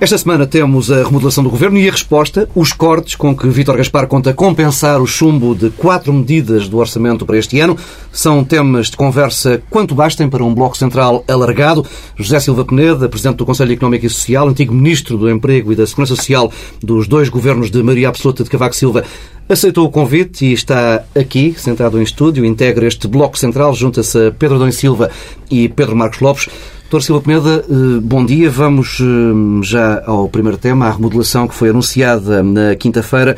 Esta 0.00 0.18
semana 0.18 0.44
temos 0.44 0.90
a 0.90 1.04
remodelação 1.04 1.42
do 1.42 1.48
governo 1.48 1.78
e 1.78 1.88
a 1.88 1.92
resposta, 1.92 2.48
os 2.54 2.72
cortes 2.72 3.14
com 3.14 3.34
que 3.34 3.48
Vítor 3.48 3.76
Gaspar 3.76 4.08
conta 4.08 4.34
compensar 4.34 5.00
o 5.00 5.06
chumbo 5.06 5.54
de 5.54 5.70
quatro 5.70 6.12
medidas 6.12 6.68
do 6.68 6.78
orçamento 6.78 7.24
para 7.24 7.38
este 7.38 7.60
ano. 7.60 7.78
São 8.12 8.44
temas 8.44 8.90
de 8.90 8.96
conversa 8.96 9.62
quanto 9.70 9.94
bastem 9.94 10.28
para 10.28 10.44
um 10.44 10.52
bloco 10.52 10.76
central 10.76 11.24
alargado. 11.28 11.86
José 12.16 12.40
Silva 12.40 12.64
Peneda, 12.64 13.08
Presidente 13.08 13.36
do 13.36 13.46
Conselho 13.46 13.72
Económico 13.72 14.04
e 14.04 14.10
Social, 14.10 14.48
antigo 14.48 14.74
Ministro 14.74 15.16
do 15.16 15.30
Emprego 15.30 15.72
e 15.72 15.76
da 15.76 15.86
Segurança 15.86 16.16
Social 16.16 16.52
dos 16.82 17.06
dois 17.06 17.28
governos 17.28 17.70
de 17.70 17.82
Maria 17.82 18.08
Absoluta 18.08 18.42
de 18.42 18.50
Cavaco 18.50 18.74
Silva, 18.74 19.04
aceitou 19.48 19.86
o 19.86 19.90
convite 19.90 20.44
e 20.44 20.52
está 20.52 21.04
aqui, 21.14 21.54
sentado 21.56 22.00
em 22.00 22.02
estúdio, 22.02 22.44
integra 22.44 22.86
este 22.86 23.06
bloco 23.06 23.38
central, 23.38 23.72
junta-se 23.72 24.26
a 24.26 24.30
Pedro 24.32 24.58
Dom 24.58 24.70
Silva 24.72 25.08
e 25.48 25.68
Pedro 25.68 25.94
Marcos 25.94 26.20
Lopes. 26.20 26.48
Doutor 26.94 27.06
Silva 27.06 27.22
Peneda, 27.22 27.64
eh, 27.68 28.00
bom 28.00 28.24
dia. 28.24 28.48
Vamos 28.48 29.00
eh, 29.00 29.64
já 29.64 30.04
ao 30.06 30.28
primeiro 30.28 30.56
tema, 30.56 30.86
à 30.86 30.92
remodelação 30.92 31.48
que 31.48 31.54
foi 31.56 31.70
anunciada 31.70 32.40
na 32.40 32.76
quinta-feira. 32.76 33.36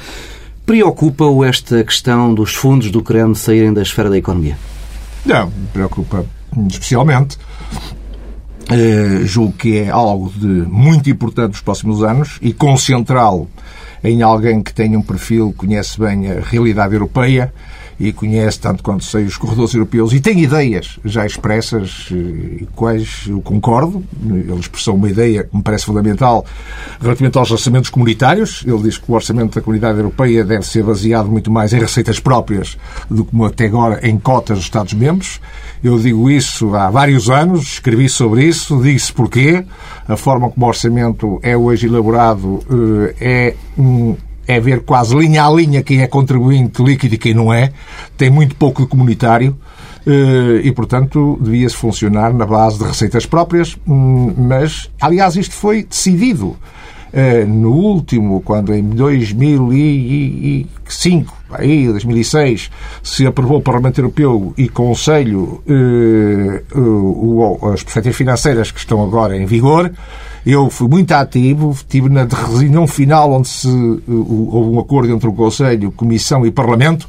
Preocupa-o 0.67 1.43
esta 1.43 1.83
questão 1.83 2.35
dos 2.35 2.53
fundos 2.53 2.91
do 2.91 3.03
CREM 3.03 3.35
saírem 3.35 3.73
da 3.73 3.81
esfera 3.81 4.11
da 4.11 4.19
economia? 4.19 4.59
Não, 5.25 5.51
preocupa 5.73 6.27
especialmente. 6.69 7.39
Uh, 8.71 9.25
julgo 9.25 9.55
que 9.55 9.79
é 9.79 9.89
algo 9.89 10.31
de 10.37 10.47
muito 10.47 11.09
importante 11.09 11.53
nos 11.53 11.63
próximos 11.63 12.03
anos 12.03 12.39
e 12.43 12.53
concentrá-lo 12.53 13.49
em 14.05 14.21
alguém 14.21 14.63
que 14.63 14.75
tenha 14.75 14.99
um 14.99 15.03
perfil, 15.03 15.55
conhece 15.57 15.99
bem 15.99 16.31
a 16.31 16.41
realidade 16.41 16.93
europeia, 16.93 17.55
e 17.99 18.13
conhece, 18.13 18.61
tanto 18.61 18.83
quanto 18.83 19.05
sei, 19.05 19.25
os 19.25 19.37
corredores 19.37 19.75
europeus 19.75 20.13
e 20.13 20.21
tem 20.21 20.41
ideias 20.43 20.99
já 21.05 21.25
expressas, 21.25 22.09
e 22.11 22.67
quais 22.75 23.25
eu 23.27 23.41
concordo. 23.41 24.05
Ele 24.25 24.61
expressou 24.61 24.95
uma 24.95 25.09
ideia 25.09 25.45
que 25.45 25.57
me 25.57 25.63
parece 25.63 25.87
fundamental 25.87 26.45
relativamente 27.01 27.39
aos 27.39 27.51
orçamentos 27.51 27.91
comunitários. 27.91 28.63
Ele 28.67 28.83
diz 28.83 28.99
que 28.99 29.11
o 29.11 29.15
orçamento 29.15 29.55
da 29.55 29.61
comunidade 29.61 29.99
europeia 29.99 30.45
deve 30.45 30.67
ser 30.67 30.83
baseado 30.83 31.29
muito 31.29 31.51
mais 31.51 31.73
em 31.73 31.79
receitas 31.79 32.21
próprias 32.21 32.77
do 33.11 33.25
que 33.25 33.45
até 33.45 33.67
agora 33.67 34.07
em 34.07 34.19
cotas 34.19 34.59
dos 34.59 34.67
Estados-membros. 34.67 35.41
Eu 35.83 35.99
digo 35.99 36.31
isso 36.31 36.75
há 36.75 36.91
vários 36.91 37.31
anos, 37.31 37.63
escrevi 37.63 38.09
sobre 38.09 38.45
isso, 38.45 38.81
disse 38.83 39.13
porquê. 39.13 39.65
A 40.09 40.17
forma 40.17 40.51
como 40.51 40.67
o 40.67 40.69
orçamento 40.69 41.39
é 41.43 41.57
hoje 41.57 41.87
elaborado 41.87 42.61
eh, 42.71 43.15
é 43.21 43.55
é 44.47 44.61
ver 44.61 44.81
quase 44.81 45.17
linha 45.17 45.45
a 45.45 45.51
linha 45.51 45.83
quem 45.83 46.03
é 46.03 46.07
contribuinte 46.07 46.83
líquido 46.83 47.15
e 47.15 47.19
quem 47.19 47.35
não 47.35 47.53
é. 47.53 47.73
Tem 48.17 48.31
muito 48.31 48.55
pouco 48.57 48.83
de 48.83 48.89
comunitário 48.89 49.57
eh, 50.07 50.61
e, 50.63 50.73
portanto, 50.73 51.37
devia-se 51.41 51.77
funcionar 51.77 52.33
na 52.33 52.47
base 52.47 52.79
de 52.79 52.85
receitas 52.85 53.27
próprias, 53.27 53.77
hum, 53.87 54.33
mas, 54.39 54.89
aliás, 55.01 55.35
isto 55.35 55.55
foi 55.55 55.83
decidido 55.83 56.57
eh, 57.13 57.45
no 57.45 57.73
último, 57.73 58.41
quando 58.41 58.73
em 58.73 58.85
2005, 58.85 61.35
aí, 61.51 61.89
2006, 61.89 62.71
se 63.03 63.27
aprovou 63.27 63.59
o 63.59 63.63
Parlamento 63.63 63.99
Europeu 63.99 64.55
e 64.57 64.69
Conselho 64.69 65.61
eh, 65.67 66.63
as 67.73 67.83
perspectivas 67.83 68.17
financeiras 68.17 68.71
que 68.71 68.79
estão 68.79 69.03
agora 69.03 69.37
em 69.37 69.45
vigor, 69.45 69.91
eu 70.47 70.71
fui 70.71 70.89
muito 70.89 71.11
ativo, 71.11 71.73
estive 71.73 72.09
na 72.09 72.25
reunião 72.25 72.87
final 72.87 73.33
onde 73.33 73.49
se, 73.49 73.67
houve 73.67 74.71
um 74.71 74.79
acordo 74.79 75.13
entre 75.13 75.29
o 75.29 75.33
Conselho, 75.33 75.91
Comissão 75.91 76.47
e 76.47 76.53
Parlamento, 76.53 77.09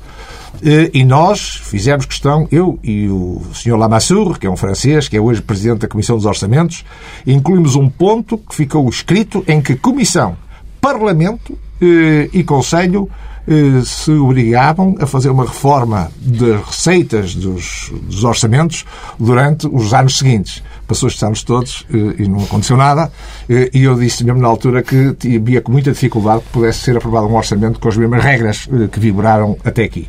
eh, 0.66 0.90
e 0.92 1.06
nós 1.06 1.62
fizemos 1.64 2.08
questão, 2.08 2.48
eu 2.52 2.80
e 2.84 3.08
o 3.08 3.44
Sr. 3.54 3.78
Lamassoure, 3.78 4.40
que 4.40 4.48
é 4.48 4.50
um 4.50 4.58
francês, 4.58 5.08
que 5.08 5.16
é 5.16 5.22
hoje 5.22 5.44
Presidente 5.44 5.82
da 5.82 5.88
Comissão 5.88 6.16
dos 6.16 6.26
Orçamentos, 6.26 6.84
incluímos 7.28 7.76
um 7.76 7.88
ponto 7.88 8.40
que 8.40 8.56
ficou 8.56 8.90
escrito 8.90 9.46
em 9.48 9.62
que 9.62 9.76
Comissão, 9.76 10.36
Parlamento 10.82 11.56
eh, 11.80 12.30
e 12.34 12.44
Conselho 12.44 13.08
eh, 13.48 13.82
se 13.86 14.12
obrigavam 14.12 14.96
a 15.00 15.06
fazer 15.06 15.30
uma 15.30 15.46
reforma 15.46 16.12
das 16.20 16.66
receitas 16.66 17.36
dos, 17.36 17.92
dos 18.04 18.24
orçamentos 18.24 18.84
durante 19.20 19.68
os 19.68 19.94
anos 19.94 20.18
seguintes. 20.18 20.64
Passou 20.88 21.08
estes 21.08 21.22
anos 21.24 21.44
todos 21.44 21.86
eh, 21.94 22.24
e 22.24 22.28
não 22.28 22.44
aconteceu 22.44 22.78
nada. 22.78 23.12
Eh, 23.50 23.70
e 23.74 23.84
eu 23.84 23.96
disse 23.96 24.24
mesmo 24.24 24.42
na 24.42 24.48
altura 24.48 24.84
que 24.84 25.16
havia 25.36 25.62
com 25.62 25.72
muita 25.72 25.92
dificuldade 25.92 26.42
que 26.42 26.50
pudesse 26.50 26.80
ser 26.80 26.98
aprovado 26.98 27.28
um 27.28 27.36
orçamento 27.36 27.80
com 27.80 27.88
as 27.88 27.98
mesmas 27.98 28.24
regras 28.24 28.70
que 28.92 29.00
vigoraram 29.00 29.58
até 29.64 29.84
aqui. 29.84 30.08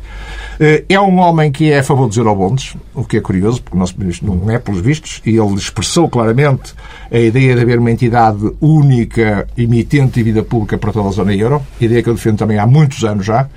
É 0.89 0.99
um 0.99 1.19
homem 1.19 1.51
que 1.51 1.71
é 1.71 1.79
a 1.79 1.83
favor 1.83 2.07
dos 2.07 2.17
eurobonds, 2.17 2.75
o 2.93 3.03
que 3.03 3.17
é 3.17 3.21
curioso, 3.21 3.61
porque 3.61 3.77
o 3.77 3.79
nosso 3.79 3.95
ministro 3.97 4.27
não 4.27 4.51
é, 4.51 4.59
pelos 4.59 4.81
vistos, 4.81 5.21
e 5.25 5.37
ele 5.37 5.55
expressou 5.55 6.09
claramente 6.09 6.73
a 7.11 7.17
ideia 7.17 7.55
de 7.55 7.61
haver 7.61 7.79
uma 7.79 7.91
entidade 7.91 8.51
única, 8.59 9.47
emitente 9.57 10.15
de 10.15 10.23
vida 10.23 10.43
pública 10.43 10.77
para 10.77 10.91
toda 10.91 11.07
a 11.07 11.11
zona 11.11 11.33
euro, 11.33 11.61
ideia 11.79 12.03
que 12.03 12.09
eu 12.09 12.13
defendo 12.13 12.39
também 12.39 12.59
há 12.59 12.67
muitos 12.67 13.03
anos 13.03 13.25
já, 13.25 13.47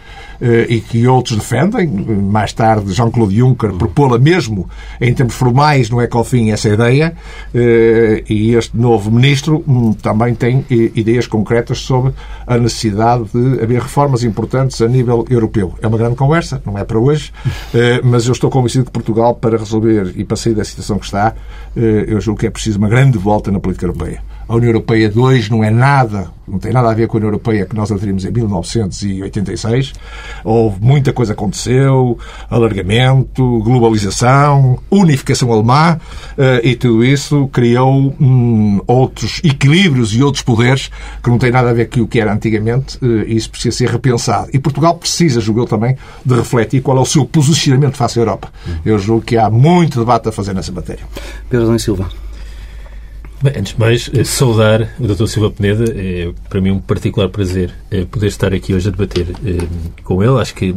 eh, 0.41 0.66
e 0.69 0.81
que 0.81 1.06
outros 1.06 1.38
defendem. 1.38 1.88
Mais 1.88 2.53
tarde, 2.53 2.93
Jean-Claude 2.93 3.37
Juncker 3.37 3.72
propô-la 3.72 4.19
mesmo, 4.19 4.69
em 5.00 5.12
termos 5.12 5.34
formais, 5.34 5.91
no 5.91 6.00
ECOFIN, 6.00 6.50
essa 6.50 6.69
ideia, 6.69 7.14
eh, 7.54 8.25
e 8.28 8.54
este 8.54 8.76
novo 8.76 9.10
ministro 9.10 9.62
também 9.94 10.34
tem 10.34 10.65
eh, 10.71 10.91
ideias 10.94 11.27
concretas 11.27 11.78
sobre 11.78 12.12
a 12.47 12.56
necessidade 12.59 13.25
de 13.33 13.62
haver 13.62 13.81
reformas 13.81 14.25
importantes 14.25 14.81
a 14.81 14.88
nível 14.88 15.25
europeu. 15.28 15.75
É 15.81 15.87
uma 15.87 15.99
grande 15.99 16.16
conversa, 16.16 16.62
não 16.65 16.77
é 16.78 16.84
para 16.84 16.99
hoje, 16.99 17.33
mas 18.05 18.27
eu 18.27 18.32
estou 18.32 18.50
convencido 18.50 18.84
que 18.84 18.91
Portugal, 18.91 19.34
para 19.34 19.56
resolver 19.56 20.12
e 20.16 20.25
para 20.25 20.37
sair 20.37 20.55
da 20.55 20.65
situação 20.65 20.99
que 20.99 21.06
está, 21.06 21.34
eu 21.75 22.21
julgo 22.21 22.41
que 22.41 22.47
é 22.47 22.50
preciso 22.50 22.78
uma 22.78 22.88
grande 22.88 23.19
volta 23.19 23.50
na 23.50 23.61
política 23.61 23.87
europeia. 23.87 24.22
A 24.48 24.54
União 24.54 24.70
Europeia 24.70 25.08
de 25.08 25.19
hoje 25.19 25.50
não 25.50 25.62
é 25.62 25.70
nada, 25.70 26.30
não 26.47 26.58
tem 26.58 26.72
nada 26.72 26.91
a 26.91 26.94
ver 26.94 27.06
com 27.06 27.16
a 27.16 27.19
União 27.19 27.28
Europeia 27.28 27.64
que 27.64 27.75
nós 27.75 27.91
aderimos 27.91 28.25
em 28.25 28.30
1986. 28.30 29.92
Houve 30.44 30.78
muita 30.80 31.12
coisa 31.12 31.32
aconteceu, 31.32 32.19
alargamento, 32.50 33.60
globalização, 33.60 34.78
unificação 34.91 35.52
alemã, 35.52 35.98
eh, 36.36 36.60
e 36.64 36.76
tudo 36.76 37.04
isso 37.04 37.48
criou 37.48 38.14
hum, 38.20 38.81
outros 38.86 39.41
equilíbrios 39.44 40.14
e 40.14 40.22
outros 40.22 40.42
poderes 40.42 40.91
que 41.22 41.31
não 41.31 41.38
têm 41.38 41.50
nada 41.50 41.70
a 41.70 41.72
ver 41.72 41.88
com 41.88 42.00
o 42.00 42.08
que 42.08 42.20
era 42.20 42.32
antigamente, 42.32 42.98
eh, 43.02 43.25
e 43.28 43.36
isso 43.36 43.50
precisa 43.50 43.76
ser 43.76 43.88
repensado. 43.88 44.48
E 44.52 44.58
Portugal 44.58 44.97
precisa, 44.97 45.41
julgo 45.41 45.60
eu 45.60 45.66
também, 45.66 45.97
de 46.25 46.34
refletir 46.34 46.82
qual 46.82 46.98
é 46.98 47.00
o 47.00 47.06
seu 47.06 47.25
posicionamento 47.25 47.97
face 47.97 48.19
à 48.19 48.22
Europa. 48.22 48.52
Eu 48.84 48.98
julgo 48.98 49.22
que 49.22 49.36
há 49.36 49.48
muito 49.48 49.98
debate 49.98 50.28
a 50.28 50.32
fazer 50.32 50.54
nessa 50.54 50.72
matéria. 50.72 51.04
Pedro 51.48 51.78
Silva. 51.78 52.22
Bem, 53.42 53.54
antes 53.58 53.72
de 53.72 53.80
mais, 53.80 54.08
eh, 54.14 54.22
saudar 54.22 54.94
o 55.00 55.04
Dr. 55.04 55.26
Silva 55.26 55.50
Peneda. 55.50 55.92
É 55.97 56.32
para 56.48 56.60
mim 56.60 56.70
um 56.70 56.78
particular 56.78 57.28
prazer 57.28 57.75
é, 57.91 58.04
poder 58.04 58.28
estar 58.28 58.54
aqui 58.54 58.72
hoje 58.72 58.86
a 58.86 58.92
debater 58.92 59.26
é, 59.44 60.03
com 60.04 60.22
ele. 60.22 60.41
Acho 60.41 60.54
que 60.54 60.72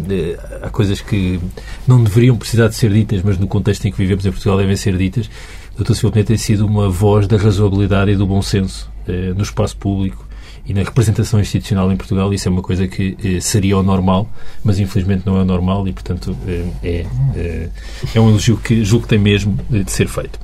há 0.64 0.70
coisas 0.72 1.00
que 1.00 1.40
não 1.88 2.04
deveriam 2.04 2.36
precisar 2.36 2.68
de 2.68 2.74
ser 2.74 2.92
ditas, 2.92 3.22
mas 3.24 3.38
no 3.38 3.46
contexto 3.46 3.86
em 3.86 3.92
que 3.92 3.98
vivemos 4.00 4.26
em 4.26 4.32
Portugal 4.32 4.58
devem 4.58 4.76
ser 4.76 4.98
ditas. 4.98 5.30
O 5.78 5.84
Dr. 5.84 5.94
Silva 5.94 6.14
Peneda 6.14 6.30
tem 6.30 6.38
sido 6.38 6.66
uma 6.66 6.90
voz 6.90 7.28
da 7.28 7.38
razoabilidade 7.38 8.10
e 8.10 8.16
do 8.16 8.26
bom 8.26 8.42
senso 8.42 8.90
no 9.36 9.44
espaço 9.44 9.78
público 9.78 10.28
e 10.66 10.74
na 10.74 10.82
representação 10.82 11.40
institucional 11.40 11.92
em 11.92 11.96
Portugal. 11.96 12.34
Isso 12.34 12.48
é 12.48 12.52
uma 12.52 12.64
coisa 12.64 12.88
que 12.88 13.40
seria 13.42 13.78
o 13.78 13.84
normal, 13.84 14.28
mas 14.64 14.80
infelizmente 14.80 15.24
não 15.24 15.38
é 15.38 15.42
o 15.42 15.46
normal 15.46 15.88
e, 15.88 15.94
portanto, 15.94 16.36
é, 16.48 17.06
é, 17.36 17.70
é 18.16 18.20
um 18.20 18.30
elogio 18.30 18.58
que 18.58 18.84
julgo 18.84 19.04
que 19.04 19.10
tem 19.10 19.20
mesmo 19.20 19.56
de 19.70 19.92
ser 19.92 20.08
feito. 20.08 20.40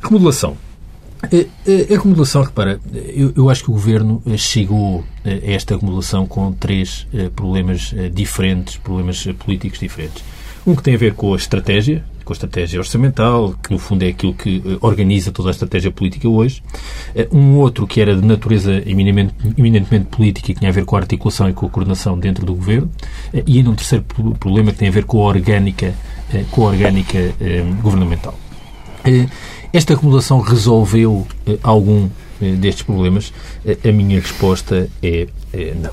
Remodelação. 0.00 0.67
A 1.20 1.94
acumulação, 1.94 2.42
repara, 2.42 2.80
eu, 2.92 3.32
eu, 3.36 3.50
acho 3.50 3.64
que 3.64 3.70
o 3.70 3.72
Governo 3.72 4.22
eh, 4.24 4.36
chegou 4.36 5.04
eh, 5.24 5.40
a 5.48 5.50
esta 5.50 5.74
acumulação 5.74 6.26
com 6.26 6.52
três 6.52 7.08
eh, 7.12 7.28
problemas 7.34 7.92
diferentes, 8.12 8.76
problemas 8.76 9.26
políticos 9.38 9.80
diferentes. 9.80 10.22
Um 10.64 10.76
que 10.76 10.82
tem 10.82 10.94
a 10.94 10.98
ver 10.98 11.14
com 11.14 11.34
a 11.34 11.36
estratégia, 11.36 12.04
com 12.24 12.32
a 12.32 12.34
estratégia 12.34 12.78
orçamental, 12.78 13.52
que 13.60 13.72
no 13.72 13.80
fundo 13.80 14.04
é 14.04 14.08
aquilo 14.08 14.32
que 14.32 14.62
organiza 14.80 15.32
toda 15.32 15.48
a 15.48 15.50
estratégia 15.50 15.90
política 15.90 16.28
hoje. 16.28 16.62
Um 17.32 17.56
outro 17.56 17.86
que 17.86 18.00
era 18.00 18.14
de 18.14 18.24
natureza 18.24 18.82
eminentemente 18.86 20.04
política 20.10 20.52
e 20.52 20.54
que 20.54 20.60
tinha 20.60 20.70
a 20.70 20.74
ver 20.74 20.84
com 20.84 20.94
a 20.94 21.00
articulação 21.00 21.48
e 21.48 21.54
com 21.54 21.66
a 21.66 21.70
coordenação 21.70 22.18
dentro 22.18 22.44
do 22.44 22.54
Governo. 22.54 22.90
E 23.46 23.56
ainda 23.56 23.70
um 23.70 23.74
terceiro 23.74 24.04
problema 24.38 24.70
que 24.72 24.78
tem 24.78 24.88
a 24.88 24.92
ver 24.92 25.04
com 25.04 25.22
a 25.22 25.28
orgânica, 25.28 25.94
com 26.50 26.66
a 26.66 26.68
orgânica 26.68 27.18
governamental. 27.82 28.38
Esta 29.72 29.94
remodelação 29.94 30.40
resolveu 30.40 31.26
algum 31.62 32.08
destes 32.58 32.82
problemas? 32.82 33.32
A 33.86 33.92
minha 33.92 34.20
resposta 34.20 34.88
é 35.02 35.26
não. 35.76 35.92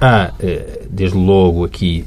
Há, 0.00 0.32
desde 0.90 1.16
logo, 1.16 1.64
aqui 1.64 2.04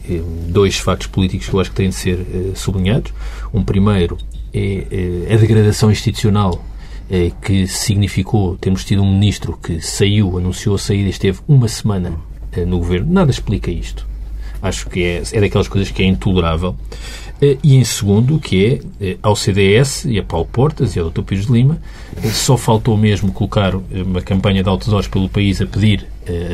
dois 0.48 0.78
factos 0.78 1.08
políticos 1.08 1.48
que 1.48 1.54
eu 1.56 1.60
acho 1.60 1.70
que 1.70 1.76
têm 1.78 1.90
de 1.90 1.96
ser 1.96 2.26
sublinhados. 2.56 3.14
Um 3.54 3.64
primeiro 3.64 4.18
é 4.54 5.34
a 5.34 5.38
degradação 5.38 5.90
institucional 5.90 6.64
que 7.42 7.68
significou 7.68 8.58
termos 8.58 8.84
tido 8.84 9.02
um 9.02 9.12
ministro 9.12 9.58
que 9.58 9.82
saiu, 9.82 10.38
anunciou 10.38 10.76
a 10.76 10.80
saída 10.80 11.08
e 11.08 11.12
esteve 11.12 11.40
uma 11.48 11.68
semana 11.68 12.14
no 12.68 12.80
governo. 12.80 13.12
Nada 13.12 13.32
explica 13.32 13.72
isto. 13.72 14.06
Acho 14.62 14.88
que 14.88 15.04
é, 15.04 15.24
é 15.32 15.42
daquelas 15.42 15.68
coisas 15.68 15.90
que 15.90 16.04
é 16.04 16.06
intolerável. 16.06 16.76
Eh, 17.42 17.58
e 17.64 17.76
em 17.76 17.84
segundo, 17.84 18.40
que 18.40 18.66
é 18.66 18.80
eh, 19.02 19.18
ao 19.22 19.36
CDS 19.36 20.06
e 20.06 20.20
a 20.20 20.24
Paulo 20.24 20.46
Portas 20.46 20.96
e 20.96 21.00
ao 21.00 21.10
Dr. 21.10 21.24
Pires 21.24 21.48
de 21.48 21.52
Lima, 21.52 21.82
eh, 22.24 22.30
só 22.30 22.56
faltou 22.56 22.96
mesmo 22.96 23.32
colocar 23.32 23.74
uma 23.76 24.22
campanha 24.22 24.62
de 24.62 24.70
outdoors 24.70 25.08
pelo 25.08 25.28
país 25.28 25.60
a 25.60 25.66
pedir 25.66 26.06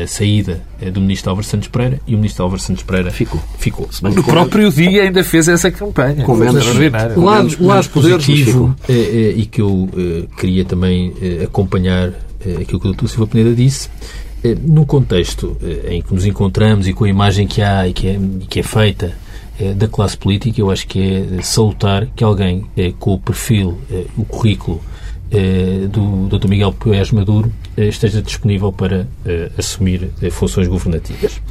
a 0.01 0.07
saída 0.07 0.63
do 0.93 1.01
Ministro 1.01 1.29
Álvaro 1.29 1.45
Santos 1.45 1.67
Pereira 1.67 1.99
e 2.07 2.15
o 2.15 2.17
Ministro 2.17 2.43
Álvaro 2.43 2.61
Santos 2.61 2.83
Pereira 2.83 3.11
ficou. 3.11 3.39
ficou. 3.59 3.87
No 4.01 4.23
próprio 4.23 4.71
dia 4.71 5.03
ainda 5.03 5.23
fez 5.23 5.49
essa 5.49 5.69
campanha. 5.69 6.23
Com 6.23 6.35
menos, 6.35 6.55
extraordinário. 6.55 7.21
Lado, 7.21 7.55
lado 7.59 7.89
positivo 7.89 8.73
e 8.87 9.45
que 9.45 9.61
eu 9.61 9.89
queria 10.37 10.63
também 10.63 11.13
acompanhar 11.43 12.13
aquilo 12.61 12.79
que 12.79 12.87
o 12.87 12.93
Dr. 12.93 13.07
Silva 13.07 13.27
Peneda 13.27 13.53
disse 13.53 13.89
no 14.63 14.85
contexto 14.85 15.57
em 15.87 16.01
que 16.01 16.13
nos 16.13 16.25
encontramos 16.25 16.87
e 16.87 16.93
com 16.93 17.03
a 17.03 17.09
imagem 17.09 17.45
que 17.45 17.61
há 17.61 17.87
e 17.87 17.93
que 17.93 18.07
é, 18.07 18.19
que 18.49 18.59
é 18.61 18.63
feita 18.63 19.07
é, 19.07 19.26
da 19.75 19.87
classe 19.87 20.17
política, 20.17 20.61
eu 20.61 20.69
acho 20.69 20.87
que 20.87 20.99
é 21.37 21.41
salutar 21.41 22.05
que 22.15 22.23
alguém 22.23 22.65
é, 22.77 22.93
com 22.99 23.13
o 23.13 23.19
perfil, 23.19 23.77
o 24.17 24.23
currículo 24.23 24.81
do 25.91 26.27
Dr. 26.27 26.47
Miguel 26.47 26.71
Poés 26.71 27.11
Maduro 27.11 27.51
esteja 27.75 28.21
disponível 28.21 28.71
para 28.71 29.07
assumir 29.57 30.09
funções 30.31 30.67
governativas. 30.67 31.41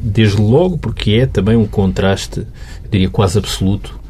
Desde 0.00 0.40
logo 0.40 0.78
porque 0.78 1.12
é 1.12 1.26
também 1.26 1.56
um 1.56 1.66
contraste, 1.66 2.46
diria 2.90 3.10
quase 3.10 3.38
absoluto, 3.38 4.00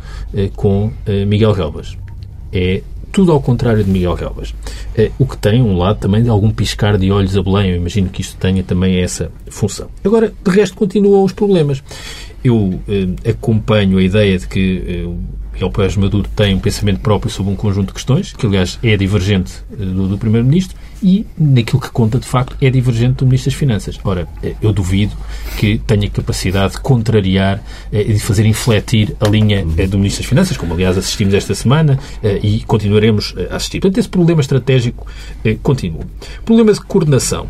com 0.54 0.92
Miguel 1.26 1.54
Galvas. 1.54 1.96
É 2.52 2.82
tudo 3.10 3.32
ao 3.32 3.42
contrário 3.42 3.82
de 3.82 3.90
Miguel 3.90 4.14
Galvas. 4.14 4.54
O 5.18 5.26
que 5.26 5.36
tem 5.36 5.60
um 5.60 5.76
lado 5.76 5.98
também 5.98 6.22
de 6.22 6.28
algum 6.28 6.50
piscar 6.50 6.96
de 6.96 7.10
olhos 7.10 7.36
a 7.36 7.42
Belém. 7.42 7.70
Eu 7.70 7.76
imagino 7.76 8.08
que 8.10 8.20
isto 8.20 8.36
tenha 8.36 8.62
também 8.62 9.00
essa 9.00 9.32
função. 9.48 9.88
Agora, 10.04 10.32
de 10.42 10.50
resto, 10.50 10.76
continuam 10.76 11.24
os 11.24 11.32
problemas. 11.32 11.82
Eu 12.44 12.80
eh, 12.88 13.30
acompanho 13.30 13.98
a 13.98 14.02
ideia 14.02 14.38
de 14.38 14.48
que 14.48 14.82
eh, 14.86 15.32
Miguel 15.52 15.70
Pérez 15.70 15.96
Maduro 15.96 16.28
tem 16.34 16.54
um 16.54 16.58
pensamento 16.58 17.00
próprio 17.00 17.30
sobre 17.30 17.52
um 17.52 17.56
conjunto 17.56 17.88
de 17.88 17.94
questões, 17.94 18.32
que 18.32 18.46
aliás 18.46 18.78
é 18.82 18.96
divergente 18.96 19.52
eh, 19.72 19.76
do, 19.84 20.08
do 20.08 20.18
Primeiro-Ministro, 20.18 20.76
e 21.02 21.26
naquilo 21.36 21.80
que 21.80 21.90
conta 21.90 22.18
de 22.18 22.26
facto 22.26 22.56
é 22.60 22.70
divergente 22.70 23.16
do 23.16 23.26
Ministro 23.26 23.50
das 23.50 23.58
Finanças. 23.58 23.98
Ora, 24.04 24.28
eh, 24.42 24.54
eu 24.62 24.72
duvido 24.72 25.16
que 25.58 25.78
tenha 25.78 26.08
capacidade 26.08 26.74
de 26.74 26.80
contrariar 26.80 27.62
eh, 27.92 28.02
e 28.02 28.14
de 28.14 28.20
fazer 28.20 28.46
infletir 28.46 29.14
a 29.20 29.28
linha 29.28 29.66
eh, 29.76 29.86
do 29.86 29.98
Ministro 29.98 30.22
das 30.22 30.28
Finanças, 30.28 30.56
como 30.56 30.74
aliás 30.74 30.96
assistimos 30.96 31.34
esta 31.34 31.54
semana 31.54 31.98
e 32.42 32.60
continuaremos 32.60 33.34
a 33.50 33.56
assistir. 33.56 33.80
Portanto, 33.80 33.98
esse 33.98 34.08
problema 34.08 34.40
estratégico 34.40 35.06
continua. 35.62 36.02
Problema 36.44 36.72
de 36.72 36.80
coordenação. 36.80 37.48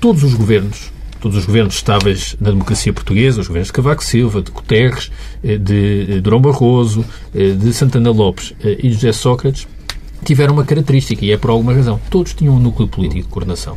Todos 0.00 0.22
os 0.22 0.34
governos 0.34 0.92
todos 1.26 1.38
os 1.38 1.44
governos 1.44 1.74
estáveis 1.74 2.36
na 2.40 2.50
democracia 2.50 2.92
portuguesa, 2.92 3.40
os 3.40 3.48
governos 3.48 3.66
de 3.66 3.72
Cavaco 3.72 4.04
Silva, 4.04 4.40
de 4.40 4.52
Guterres, 4.52 5.10
eh, 5.42 5.56
de 5.58 6.20
Durão 6.20 6.40
Barroso, 6.40 7.04
eh, 7.34 7.50
de 7.50 7.72
Santana 7.72 8.12
Lopes 8.12 8.54
eh, 8.62 8.76
e 8.78 8.88
de 8.88 8.94
José 8.94 9.10
Sócrates, 9.10 9.66
tiveram 10.24 10.52
uma 10.54 10.64
característica, 10.64 11.24
e 11.24 11.32
é 11.32 11.36
por 11.36 11.50
alguma 11.50 11.74
razão. 11.74 12.00
Todos 12.10 12.32
tinham 12.32 12.54
um 12.54 12.60
núcleo 12.60 12.86
político 12.86 13.26
de 13.26 13.28
coordenação. 13.28 13.76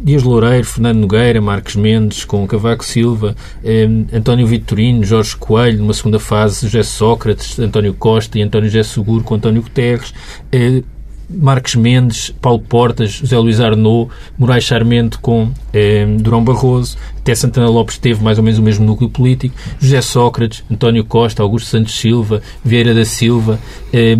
Dias 0.00 0.22
Loureiro, 0.22 0.64
Fernando 0.64 0.98
Nogueira, 0.98 1.40
Marques 1.40 1.74
Mendes, 1.74 2.24
com 2.24 2.46
Cavaco 2.46 2.84
Silva, 2.84 3.34
eh, 3.64 3.88
António 4.12 4.46
Vitorino, 4.46 5.02
Jorge 5.02 5.36
Coelho, 5.36 5.80
numa 5.80 5.92
segunda 5.92 6.20
fase, 6.20 6.66
José 6.68 6.84
Sócrates, 6.84 7.58
António 7.58 7.92
Costa 7.94 8.38
e 8.38 8.42
António 8.42 8.70
José 8.70 8.84
Seguro 8.84 9.24
com 9.24 9.34
António 9.34 9.60
Guterres, 9.60 10.14
eh, 10.52 10.84
Marques 11.28 11.74
Mendes, 11.74 12.30
Paulo 12.40 12.60
Portas, 12.60 13.10
José 13.12 13.36
Luís 13.38 13.60
Arnaud, 13.60 14.10
Moraes 14.38 14.64
Charmente 14.64 15.18
com 15.18 15.50
eh, 15.72 16.06
Durão 16.18 16.42
Barroso, 16.42 16.96
até 17.18 17.34
Santana 17.34 17.68
Lopes 17.68 17.98
teve 17.98 18.22
mais 18.22 18.38
ou 18.38 18.44
menos 18.44 18.58
o 18.58 18.62
mesmo 18.62 18.86
núcleo 18.86 19.10
político, 19.10 19.54
José 19.78 20.00
Sócrates, 20.00 20.64
António 20.70 21.04
Costa, 21.04 21.42
Augusto 21.42 21.68
Santos 21.68 21.98
Silva, 21.98 22.40
Vieira 22.64 22.94
da 22.94 23.04
Silva 23.04 23.58
eh, 23.92 24.16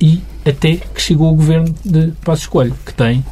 e 0.00 0.20
até 0.44 0.76
que 0.76 1.00
chegou 1.00 1.32
o 1.32 1.36
governo 1.36 1.74
de 1.84 2.12
Passos 2.24 2.46
Coelho, 2.46 2.74
que 2.84 2.92
tem, 2.92 3.24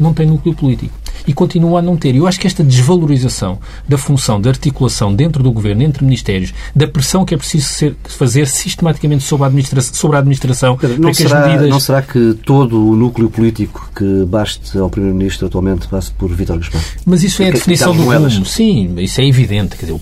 não 0.00 0.12
tem 0.12 0.26
núcleo 0.26 0.54
político 0.54 1.02
e 1.26 1.32
continua 1.32 1.78
a 1.78 1.82
não 1.82 1.96
ter. 1.96 2.14
Eu 2.14 2.26
acho 2.26 2.38
que 2.40 2.46
esta 2.46 2.64
desvalorização 2.64 3.58
da 3.88 3.96
função 3.96 4.40
de 4.40 4.48
articulação 4.48 5.14
dentro 5.14 5.42
do 5.42 5.52
governo, 5.52 5.82
entre 5.82 6.04
ministérios, 6.04 6.52
da 6.74 6.86
pressão 6.86 7.24
que 7.24 7.34
é 7.34 7.36
preciso 7.36 7.68
ser, 7.68 7.96
fazer 8.04 8.48
sistematicamente 8.48 9.22
sobre 9.22 9.44
a 9.44 9.46
administração, 9.46 9.94
sobre 9.94 10.16
a 10.16 10.20
administração 10.20 10.70
não 10.70 10.76
para 10.78 11.14
será, 11.14 11.46
medidas... 11.46 11.68
Não 11.68 11.80
será 11.80 12.02
que 12.02 12.34
todo 12.44 12.90
o 12.90 12.96
núcleo 12.96 13.30
político 13.30 13.90
que 13.94 14.24
baste 14.24 14.76
ao 14.76 14.90
Primeiro-Ministro 14.90 15.46
atualmente 15.46 15.86
passe 15.86 16.10
por 16.12 16.32
Vítor 16.32 16.58
Gaspar? 16.58 16.82
Mas 17.06 17.22
isso 17.22 17.42
é 17.42 17.48
a 17.48 17.52
definição 17.52 17.94
do 17.94 18.02
rumo. 18.02 18.44
Sim, 18.44 18.94
isso 18.98 19.20
é 19.20 19.26
evidente. 19.26 19.76
Quer 19.76 19.86
dizer, 19.86 20.00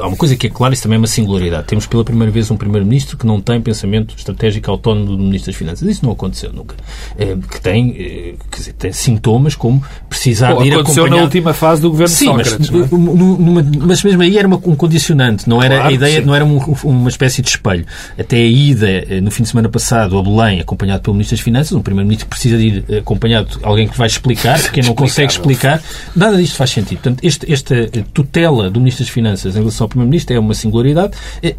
há 0.00 0.06
uma 0.06 0.16
coisa 0.16 0.36
que 0.36 0.46
é 0.46 0.50
clara, 0.50 0.74
isso 0.74 0.82
também 0.82 0.96
é 0.96 0.98
uma 0.98 1.06
singularidade. 1.06 1.66
Temos 1.66 1.86
pela 1.86 2.04
primeira 2.04 2.30
vez 2.30 2.50
um 2.50 2.56
Primeiro-Ministro 2.56 3.16
que 3.16 3.26
não 3.26 3.40
tem 3.40 3.60
pensamento 3.60 4.14
estratégico 4.16 4.70
autónomo 4.70 5.06
do 5.06 5.18
Ministro 5.18 5.50
das 5.50 5.56
Finanças. 5.56 5.88
Isso 5.88 6.04
não 6.04 6.12
aconteceu 6.12 6.52
nunca. 6.52 6.76
É, 7.16 7.36
que 7.36 7.60
tem, 7.60 7.90
é, 7.90 8.34
quer 8.50 8.58
dizer, 8.58 8.72
tem 8.74 8.92
sintomas 8.96 9.54
como 9.54 9.82
precisar 10.08 10.54
Bom, 10.54 10.62
de 10.62 10.68
ir 10.68 10.74
aconteceu 10.74 11.04
acompanhar... 11.04 11.20
na 11.20 11.24
última 11.24 11.52
fase 11.52 11.82
do 11.82 11.90
governo 11.90 12.14
Sim, 12.14 12.26
Sócrates, 12.26 12.70
mas, 12.70 12.92
é? 12.92 12.96
numa, 12.96 13.66
mas 13.80 14.02
mesmo 14.02 14.22
aí 14.22 14.38
era 14.38 14.48
uma, 14.48 14.56
um 14.56 14.74
condicionante, 14.74 15.48
não 15.48 15.62
era 15.62 15.76
claro, 15.76 15.90
a 15.90 15.92
ideia, 15.92 16.20
sim. 16.20 16.26
não 16.26 16.34
era 16.34 16.44
um, 16.44 16.58
uma 16.84 17.08
espécie 17.08 17.42
de 17.42 17.48
espelho. 17.48 17.84
Até 18.18 18.36
a 18.36 18.46
ida 18.46 18.88
eh, 18.88 19.20
no 19.20 19.30
fim 19.30 19.42
de 19.42 19.48
semana 19.48 19.68
passado 19.68 20.18
a 20.18 20.22
Belém, 20.22 20.60
acompanhado 20.60 21.02
pelo 21.02 21.14
Ministro 21.14 21.36
das 21.36 21.44
Finanças, 21.44 21.72
um 21.72 21.82
Primeiro-Ministro 21.82 22.26
que 22.26 22.30
precisa 22.30 22.56
de 22.56 22.66
ir 22.66 22.84
eh, 22.88 22.98
acompanhado 22.98 23.58
de 23.58 23.64
alguém 23.64 23.88
que 23.88 23.96
vai 23.96 24.06
explicar, 24.06 24.60
quem 24.70 24.82
não 24.82 24.94
consegue 24.94 25.30
explicar, 25.30 25.82
nada 26.14 26.36
disto 26.36 26.56
faz 26.56 26.70
sentido. 26.70 26.98
Portanto, 26.98 27.24
este, 27.24 27.52
esta 27.52 27.74
eh, 27.74 28.04
tutela 28.12 28.70
do 28.70 28.80
Ministro 28.80 29.04
das 29.04 29.12
Finanças 29.12 29.56
em 29.56 29.58
relação 29.58 29.84
ao 29.84 29.88
Primeiro-Ministro 29.88 30.34
é 30.34 30.38
uma 30.38 30.54
singularidade, 30.54 31.12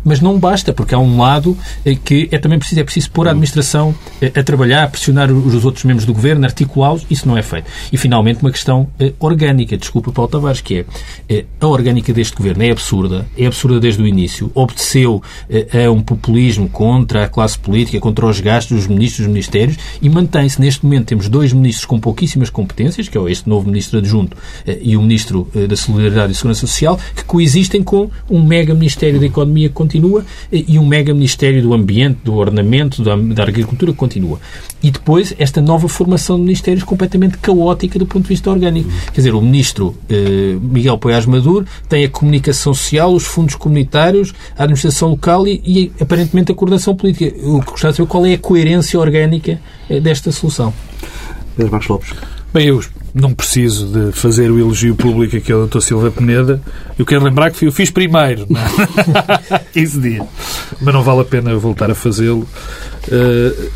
mas 0.03 0.19
não 0.19 0.39
basta, 0.39 0.73
porque 0.73 0.95
há 0.95 0.99
um 0.99 1.19
lado 1.19 1.57
que 2.03 2.27
é 2.31 2.37
também 2.37 2.57
preciso, 2.57 2.81
é 2.81 2.83
preciso 2.83 3.11
pôr 3.11 3.27
a 3.27 3.31
administração 3.31 3.93
a 4.35 4.43
trabalhar, 4.43 4.83
a 4.83 4.87
pressionar 4.87 5.31
os 5.31 5.65
outros 5.65 5.83
membros 5.83 6.05
do 6.05 6.13
governo, 6.13 6.45
articulá-los, 6.45 7.05
isso 7.09 7.26
não 7.27 7.37
é 7.37 7.41
feito. 7.41 7.69
E 7.91 7.97
finalmente 7.97 8.41
uma 8.41 8.51
questão 8.51 8.87
orgânica, 9.19 9.77
desculpa 9.77 10.11
Paulo 10.11 10.31
Tavares, 10.31 10.61
que 10.61 10.85
é 11.29 11.45
a 11.59 11.67
orgânica 11.67 12.13
deste 12.13 12.35
governo 12.35 12.63
é 12.63 12.71
absurda, 12.71 13.25
é 13.37 13.45
absurda 13.45 13.79
desde 13.79 14.01
o 14.01 14.07
início, 14.07 14.51
obteceu 14.55 15.21
a 15.49 15.91
um 15.91 16.01
populismo 16.01 16.69
contra 16.69 17.25
a 17.25 17.29
classe 17.29 17.57
política, 17.57 17.99
contra 17.99 18.25
os 18.25 18.39
gastos 18.39 18.77
dos 18.77 18.87
ministros 18.87 19.25
dos 19.25 19.27
ministérios 19.27 19.77
e 20.01 20.09
mantém-se. 20.09 20.59
Neste 20.61 20.85
momento 20.85 21.07
temos 21.07 21.27
dois 21.27 21.51
ministros 21.53 21.85
com 21.85 21.99
pouquíssimas 21.99 22.49
competências, 22.49 23.09
que 23.09 23.17
é 23.17 23.31
este 23.31 23.49
novo 23.49 23.67
ministro 23.67 23.99
adjunto 23.99 24.37
e 24.81 24.95
o 24.95 25.01
ministro 25.01 25.49
da 25.67 25.75
Solidariedade 25.75 26.31
e 26.31 26.35
Segurança 26.35 26.61
Social, 26.61 26.99
que 27.15 27.23
coexistem 27.23 27.83
com 27.83 28.09
um 28.29 28.43
mega 28.43 28.73
ministério 28.73 29.19
da 29.19 29.25
Economia 29.25 29.67
que 29.67 29.75
continua 29.75 30.25
e 30.51 30.79
um 30.79 30.85
mega 30.85 31.13
ministério 31.13 31.61
do 31.61 31.73
Ambiente, 31.73 32.19
do 32.23 32.35
Ordenamento, 32.35 33.03
da, 33.03 33.15
da 33.15 33.43
Agricultura 33.43 33.91
que 33.91 33.97
continua. 33.97 34.39
E 34.81 34.91
depois 34.91 35.33
esta 35.39 35.59
nova 35.61 35.87
formação 35.89 36.37
de 36.37 36.43
ministérios 36.43 36.83
completamente 36.83 37.16
caótica 37.37 37.97
do 37.97 38.05
ponto 38.05 38.23
de 38.23 38.29
vista 38.29 38.49
orgânico. 38.49 38.89
Quer 39.07 39.21
dizer, 39.21 39.33
o 39.33 39.41
ministro 39.41 39.95
eh, 40.09 40.57
Miguel 40.61 40.97
Poiás 40.97 41.25
Maduro 41.25 41.65
tem 41.89 42.05
a 42.05 42.09
comunicação 42.09 42.73
social, 42.73 43.13
os 43.13 43.25
fundos 43.25 43.55
comunitários, 43.55 44.33
a 44.57 44.63
administração 44.63 45.09
local 45.09 45.47
e, 45.47 45.61
e 45.65 45.91
aparentemente 45.99 46.51
a 46.51 46.55
coordenação 46.55 46.95
política. 46.95 47.35
Eu 47.37 47.59
gostava 47.61 47.91
de 47.91 47.97
saber 47.97 48.07
qual 48.07 48.25
é 48.25 48.33
a 48.33 48.37
coerência 48.37 48.99
orgânica 48.99 49.59
eh, 49.89 49.99
desta 49.99 50.31
solução. 50.31 50.73
Pedro 51.55 51.71
Marcos 51.71 51.87
Lopes. 51.87 52.13
Bem, 52.53 52.67
eu 52.67 52.81
não 53.13 53.33
preciso 53.33 53.87
de 53.87 54.11
fazer 54.11 54.49
o 54.51 54.59
elogio 54.59 54.95
público 54.95 55.35
aqui 55.35 55.51
ao 55.51 55.67
Dr. 55.67 55.79
Silva 55.79 56.11
Peneda. 56.11 56.61
Eu 56.97 57.05
quero 57.05 57.23
lembrar 57.23 57.51
que 57.51 57.65
eu 57.65 57.71
fiz 57.71 57.89
primeiro, 57.89 58.45
não 58.49 58.59
é? 58.59 59.59
15 59.73 60.01
dias. 60.01 60.27
Mas 60.79 60.93
não 60.93 61.03
vale 61.03 61.21
a 61.21 61.25
pena 61.25 61.55
voltar 61.57 61.91
a 61.91 61.95
fazê-lo. 61.95 62.47
Uh, 63.07 63.69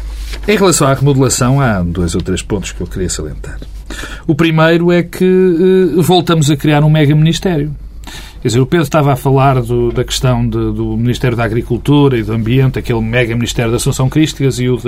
em 0.47 0.57
relação 0.57 0.87
à 0.87 0.93
remodelação, 0.93 1.61
há 1.61 1.81
dois 1.81 2.15
ou 2.15 2.21
três 2.21 2.41
pontos 2.41 2.71
que 2.71 2.81
eu 2.81 2.87
queria 2.87 3.09
salientar. 3.09 3.59
O 4.25 4.35
primeiro 4.35 4.91
é 4.91 5.03
que 5.03 5.25
uh, 5.25 6.01
voltamos 6.01 6.49
a 6.49 6.55
criar 6.55 6.83
um 6.83 6.89
mega-ministério. 6.89 7.75
Quer 8.41 8.47
dizer, 8.47 8.59
o 8.59 8.65
Pedro 8.65 8.83
estava 8.83 9.13
a 9.13 9.15
falar 9.15 9.61
do, 9.61 9.91
da 9.91 10.03
questão 10.03 10.43
de, 10.43 10.57
do 10.57 10.97
Ministério 10.97 11.37
da 11.37 11.43
Agricultura 11.43 12.17
e 12.17 12.23
do 12.23 12.33
Ambiente, 12.33 12.79
aquele 12.79 13.01
mega-ministério 13.01 13.69
da 13.69 13.77
Assunção 13.77 14.09
Crísticas 14.09 14.59
e 14.59 14.67
o, 14.67 14.79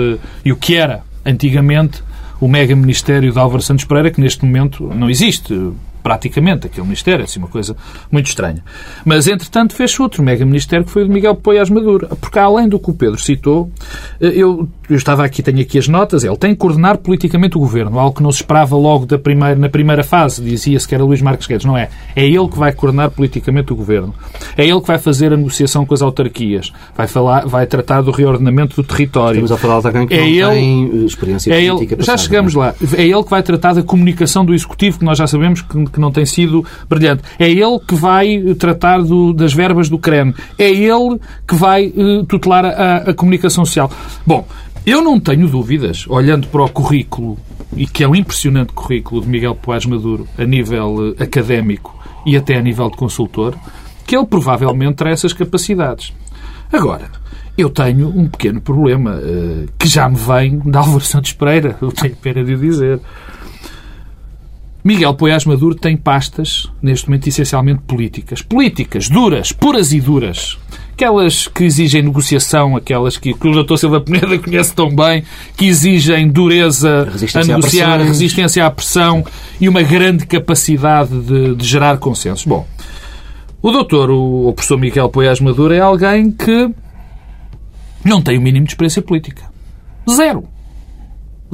e 0.44 0.50
o 0.50 0.56
que 0.56 0.74
era, 0.74 1.02
antigamente, 1.24 2.02
o 2.40 2.48
mega-ministério 2.48 3.32
de 3.32 3.38
Álvaro 3.38 3.62
Santos 3.62 3.84
Pereira, 3.84 4.10
que 4.10 4.20
neste 4.20 4.44
momento 4.44 4.90
não 4.94 5.08
existe. 5.08 5.72
praticamente, 6.02 6.66
aquele 6.66 6.86
Ministério, 6.86 7.22
é 7.22 7.24
assim 7.24 7.38
uma 7.38 7.48
coisa 7.48 7.74
muito 8.12 8.26
estranha. 8.26 8.62
Mas, 9.06 9.26
entretanto, 9.26 9.74
fez 9.74 9.98
outro 9.98 10.22
mega-ministério 10.22 10.84
que 10.84 10.90
foi 10.90 11.02
o 11.02 11.06
de 11.06 11.12
Miguel 11.12 11.34
Poiás 11.34 11.70
Maduro. 11.70 12.08
Porque, 12.20 12.38
além 12.38 12.68
do 12.68 12.78
que 12.78 12.90
o 12.90 12.94
Pedro 12.94 13.18
citou, 13.18 13.72
eh, 14.20 14.32
eu, 14.34 14.68
eu 14.88 14.96
estava 14.96 15.24
aqui, 15.24 15.42
tenho 15.42 15.60
aqui 15.60 15.78
as 15.78 15.88
notas, 15.88 16.24
ele 16.24 16.36
tem 16.36 16.50
que 16.50 16.56
coordenar 16.56 16.98
politicamente 16.98 17.56
o 17.56 17.60
governo, 17.60 17.98
algo 17.98 18.16
que 18.16 18.22
não 18.22 18.30
se 18.30 18.38
esperava 18.38 18.76
logo 18.76 19.06
da 19.06 19.18
primeira, 19.18 19.54
na 19.56 19.68
primeira 19.68 20.02
fase, 20.04 20.42
dizia-se 20.42 20.86
que 20.86 20.94
era 20.94 21.02
Luís 21.04 21.22
Marques 21.22 21.46
Guedes. 21.46 21.64
Não 21.64 21.76
é. 21.76 21.88
É 22.14 22.26
ele 22.26 22.48
que 22.48 22.58
vai 22.58 22.72
coordenar 22.72 23.10
politicamente 23.10 23.72
o 23.72 23.76
governo. 23.76 24.14
É 24.56 24.66
ele 24.66 24.80
que 24.80 24.86
vai 24.86 24.98
fazer 24.98 25.32
a 25.32 25.36
negociação 25.36 25.86
com 25.86 25.94
as 25.94 26.02
autarquias, 26.02 26.72
vai, 26.96 27.06
falar, 27.06 27.46
vai 27.46 27.66
tratar 27.66 28.02
do 28.02 28.10
reordenamento 28.10 28.76
do 28.76 28.82
território. 28.86 29.38
Estamos 29.44 29.52
a 29.52 29.56
falar 29.56 29.80
de 29.80 29.86
alguém 29.86 30.06
que 30.06 30.14
É 30.14 30.18
não 30.20 30.26
ele- 30.26 30.60
tem 30.60 30.90
eh, 31.02 31.04
experiência 31.06 31.52
É 31.54 31.66
política 31.70 31.94
ele, 31.94 32.02
já 32.02 32.12
passada, 32.12 32.18
chegamos 32.18 32.54
é? 32.54 32.58
lá. 32.58 32.74
É 32.96 33.02
ele 33.06 33.22
que 33.24 33.30
vai 33.30 33.42
tratar 33.42 33.72
da 33.74 33.82
comunicação 33.82 34.44
do 34.44 34.52
Executivo, 34.54 34.98
que 34.98 35.04
nós 35.04 35.16
já 35.18 35.26
sabemos 35.26 35.62
que, 35.62 35.84
que 35.86 36.00
não 36.00 36.10
tem 36.12 36.26
sido 36.26 36.64
brilhante. 36.88 37.22
É 37.38 37.48
ele 37.50 37.78
que 37.86 37.94
vai 37.94 38.34
eh, 38.36 38.54
tratar 38.54 39.02
do- 39.02 39.32
das 39.32 39.52
verbas 39.54 39.88
do 39.88 39.98
CREM. 39.98 40.34
É 40.58 40.70
ele 40.70 41.18
que 41.48 41.54
vai 41.54 41.86
eh, 41.86 42.24
tutelar 42.28 42.64
a, 42.66 42.96
a 43.10 43.14
comunicação 43.14 43.64
social. 43.64 43.90
Bom, 44.26 44.46
eu 44.86 45.02
não 45.02 45.18
tenho 45.18 45.48
dúvidas, 45.48 46.06
olhando 46.08 46.46
para 46.48 46.62
o 46.62 46.68
currículo, 46.68 47.38
e 47.76 47.86
que 47.86 48.04
é 48.04 48.08
um 48.08 48.14
impressionante 48.14 48.72
currículo 48.72 49.22
de 49.22 49.28
Miguel 49.28 49.54
Poás 49.54 49.86
Maduro, 49.86 50.28
a 50.38 50.44
nível 50.44 51.14
eh, 51.18 51.22
académico 51.22 51.98
e 52.26 52.36
até 52.36 52.56
a 52.56 52.62
nível 52.62 52.90
de 52.90 52.96
consultor, 52.96 53.56
que 54.06 54.16
ele 54.16 54.26
provavelmente 54.26 54.96
terá 54.96 55.10
essas 55.10 55.32
capacidades. 55.32 56.12
Agora, 56.72 57.10
eu 57.56 57.70
tenho 57.70 58.08
um 58.08 58.28
pequeno 58.28 58.60
problema 58.60 59.18
eh, 59.22 59.66
que 59.78 59.88
já 59.88 60.08
me 60.08 60.16
vem 60.16 60.58
da 60.58 60.80
Álvaro 60.80 61.00
Santos 61.04 61.32
Pereira, 61.32 61.76
eu 61.80 61.90
tenho 61.90 62.16
pena 62.16 62.44
de 62.44 62.54
o 62.54 62.58
dizer. 62.58 63.00
Miguel 64.82 65.14
Poiás 65.14 65.46
Maduro 65.46 65.74
tem 65.74 65.96
pastas, 65.96 66.70
neste 66.82 67.08
momento, 67.08 67.26
essencialmente 67.26 67.80
políticas. 67.86 68.42
Políticas, 68.42 69.08
duras, 69.08 69.50
puras 69.50 69.92
e 69.92 70.00
duras. 70.00 70.58
Aquelas 70.94 71.48
que 71.48 71.64
exigem 71.64 72.02
negociação, 72.02 72.76
aquelas 72.76 73.16
que, 73.16 73.34
que 73.34 73.48
o 73.48 73.64
Dr. 73.64 73.76
Silva 73.76 74.00
Peneda 74.00 74.38
conhece 74.38 74.72
tão 74.72 74.94
bem, 74.94 75.24
que 75.56 75.66
exigem 75.66 76.28
dureza 76.28 77.02
a 77.02 77.44
negociar, 77.44 77.96
pressões. 77.96 78.06
resistência 78.06 78.64
à 78.64 78.70
pressão 78.70 79.24
e 79.60 79.68
uma 79.68 79.82
grande 79.82 80.24
capacidade 80.24 81.20
de, 81.20 81.56
de 81.56 81.66
gerar 81.66 81.98
consensos. 81.98 82.46
Bom, 82.46 82.64
o 83.60 83.72
doutor, 83.72 84.08
o, 84.08 84.48
o 84.48 84.52
professor 84.52 84.78
Miguel 84.78 85.08
Poiás 85.08 85.40
Maduro, 85.40 85.74
é 85.74 85.80
alguém 85.80 86.30
que 86.30 86.70
não 88.04 88.22
tem 88.22 88.38
o 88.38 88.40
mínimo 88.40 88.64
de 88.64 88.72
experiência 88.72 89.02
política. 89.02 89.42
Zero. 90.08 90.53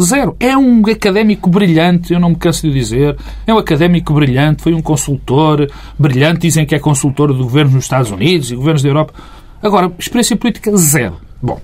Zero. 0.04 0.36
É 0.40 0.56
um 0.56 0.82
académico 0.86 1.48
brilhante, 1.50 2.12
eu 2.12 2.20
não 2.20 2.30
me 2.30 2.36
canso 2.36 2.62
de 2.66 2.72
dizer. 2.72 3.16
É 3.46 3.52
um 3.54 3.58
académico 3.58 4.12
brilhante, 4.14 4.62
foi 4.62 4.72
um 4.74 4.82
consultor 4.82 5.70
brilhante. 5.98 6.40
Dizem 6.40 6.64
que 6.66 6.74
é 6.74 6.78
consultor 6.78 7.32
do 7.32 7.42
governo 7.44 7.72
dos 7.72 7.84
Estados 7.84 8.10
Unidos 8.10 8.50
e 8.50 8.56
governos 8.56 8.82
da 8.82 8.88
Europa. 8.88 9.14
Agora, 9.62 9.92
experiência 9.98 10.36
política, 10.36 10.76
zero. 10.76 11.16
Bom, 11.42 11.60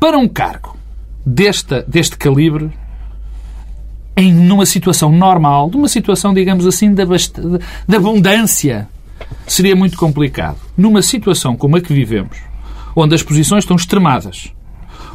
para 0.00 0.18
um 0.18 0.26
cargo 0.28 0.76
desta, 1.24 1.84
deste 1.86 2.16
calibre, 2.16 2.70
em 4.16 4.32
numa 4.32 4.64
situação 4.66 5.10
normal, 5.10 5.68
numa 5.70 5.88
situação, 5.88 6.32
digamos 6.32 6.66
assim, 6.66 6.94
de- 6.94 7.04
de 7.04 7.96
abundância, 7.96 8.88
seria 9.46 9.74
muito 9.74 9.96
complicado. 9.96 10.56
Numa 10.76 11.02
situação 11.02 11.56
como 11.56 11.76
a 11.76 11.80
que 11.80 11.92
vivemos, 11.92 12.38
onde 12.94 13.14
as 13.14 13.22
posições 13.22 13.64
estão 13.64 13.76
extremadas, 13.76 14.52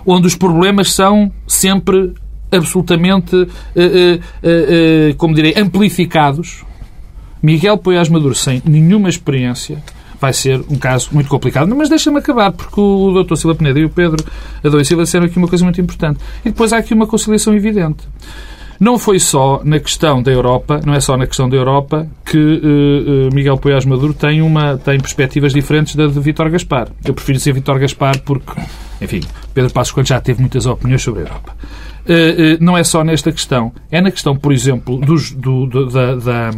onde 0.05 0.27
os 0.27 0.35
problemas 0.35 0.91
são 0.93 1.31
sempre 1.47 2.13
absolutamente, 2.51 3.47
eh, 3.75 3.81
eh, 3.83 4.19
eh, 4.43 5.13
como 5.17 5.33
direi, 5.33 5.53
amplificados, 5.57 6.63
Miguel 7.41 7.77
Poiás 7.77 8.09
Maduro, 8.09 8.35
sem 8.35 8.61
nenhuma 8.65 9.09
experiência, 9.09 9.81
vai 10.19 10.33
ser 10.33 10.61
um 10.69 10.77
caso 10.77 11.09
muito 11.13 11.29
complicado. 11.29 11.73
Mas 11.75 11.89
deixa-me 11.89 12.19
acabar, 12.19 12.51
porque 12.51 12.79
o 12.79 13.23
Dr. 13.23 13.35
Silva 13.35 13.55
Peneda 13.55 13.79
e 13.79 13.85
o 13.85 13.89
Pedro 13.89 14.23
Adão 14.63 14.83
Silva 14.83 15.03
disseram 15.03 15.25
aqui 15.25 15.37
uma 15.37 15.47
coisa 15.47 15.63
muito 15.63 15.79
importante. 15.79 16.19
E 16.43 16.49
depois 16.49 16.73
há 16.73 16.77
aqui 16.77 16.93
uma 16.93 17.07
conciliação 17.07 17.55
evidente. 17.55 18.07
Não 18.79 18.97
foi 18.97 19.19
só 19.19 19.61
na 19.63 19.77
questão 19.77 20.23
da 20.23 20.31
Europa, 20.31 20.79
não 20.85 20.93
é 20.93 21.01
só 21.01 21.17
na 21.17 21.27
questão 21.27 21.49
da 21.49 21.57
Europa 21.57 22.07
que 22.25 22.37
eh, 22.37 23.27
eh, 23.27 23.35
Miguel 23.35 23.57
Poiás 23.57 23.83
Maduro 23.83 24.13
tem, 24.13 24.41
uma, 24.41 24.77
tem 24.77 24.97
perspectivas 24.97 25.51
diferentes 25.51 25.95
da 25.95 26.07
de 26.07 26.17
Vítor 26.17 26.49
Gaspar. 26.49 26.87
Eu 27.03 27.13
prefiro 27.13 27.37
dizer 27.37 27.51
Vítor 27.51 27.77
Gaspar 27.77 28.21
porque, 28.21 28.53
enfim, 29.01 29.19
Pedro 29.53 29.73
Passos 29.73 29.91
Coelho 29.91 30.07
já 30.07 30.21
teve 30.21 30.39
muitas 30.39 30.65
opiniões 30.65 31.01
sobre 31.01 31.23
a 31.23 31.25
Europa. 31.25 31.53
Eh, 32.07 32.53
eh, 32.53 32.57
não 32.59 32.77
é 32.77 32.83
só 32.83 33.03
nesta 33.03 33.31
questão. 33.31 33.71
É 33.91 34.01
na 34.01 34.09
questão, 34.09 34.35
por 34.35 34.51
exemplo, 34.51 34.97
dos- 34.97 35.31
do- 35.31 35.67
da, 35.67 36.15
da- 36.15 36.51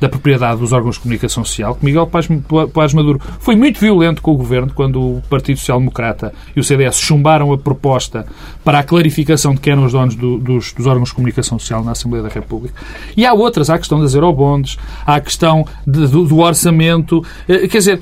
da 0.00 0.08
propriedade 0.08 0.60
dos 0.60 0.72
órgãos 0.72 0.96
de 0.96 1.02
comunicação 1.02 1.44
social, 1.44 1.74
que 1.74 1.84
Miguel 1.84 2.06
Paz, 2.06 2.28
Paz 2.72 2.92
Maduro 2.94 3.20
foi 3.38 3.54
muito 3.54 3.78
violento 3.78 4.20
com 4.22 4.32
o 4.32 4.36
governo 4.36 4.72
quando 4.74 5.00
o 5.00 5.22
Partido 5.28 5.58
Social 5.58 5.78
Democrata 5.78 6.32
e 6.56 6.60
o 6.60 6.64
CDS 6.64 6.98
chumbaram 6.98 7.52
a 7.52 7.58
proposta 7.58 8.26
para 8.64 8.78
a 8.80 8.82
clarificação 8.82 9.54
de 9.54 9.60
quem 9.60 9.72
eram 9.74 9.84
os 9.84 9.92
donos 9.92 10.14
do- 10.16 10.38
dos, 10.38 10.72
dos 10.72 10.86
órgãos 10.86 11.10
de 11.10 11.14
comunicação 11.14 11.58
social 11.58 11.84
na 11.84 11.92
Assembleia 11.92 12.22
da 12.24 12.30
República. 12.30 12.74
E 13.16 13.24
há 13.24 13.32
outras. 13.32 13.70
Há 13.70 13.74
a 13.74 13.78
questão 13.78 14.00
das 14.00 14.14
eurobonds, 14.14 14.76
há 15.06 15.16
a 15.16 15.20
questão 15.20 15.64
de- 15.86 16.06
do, 16.08 16.24
do 16.24 16.38
orçamento. 16.38 17.22
Eh, 17.48 17.68
Quer 17.68 17.78
dizer, 17.78 18.00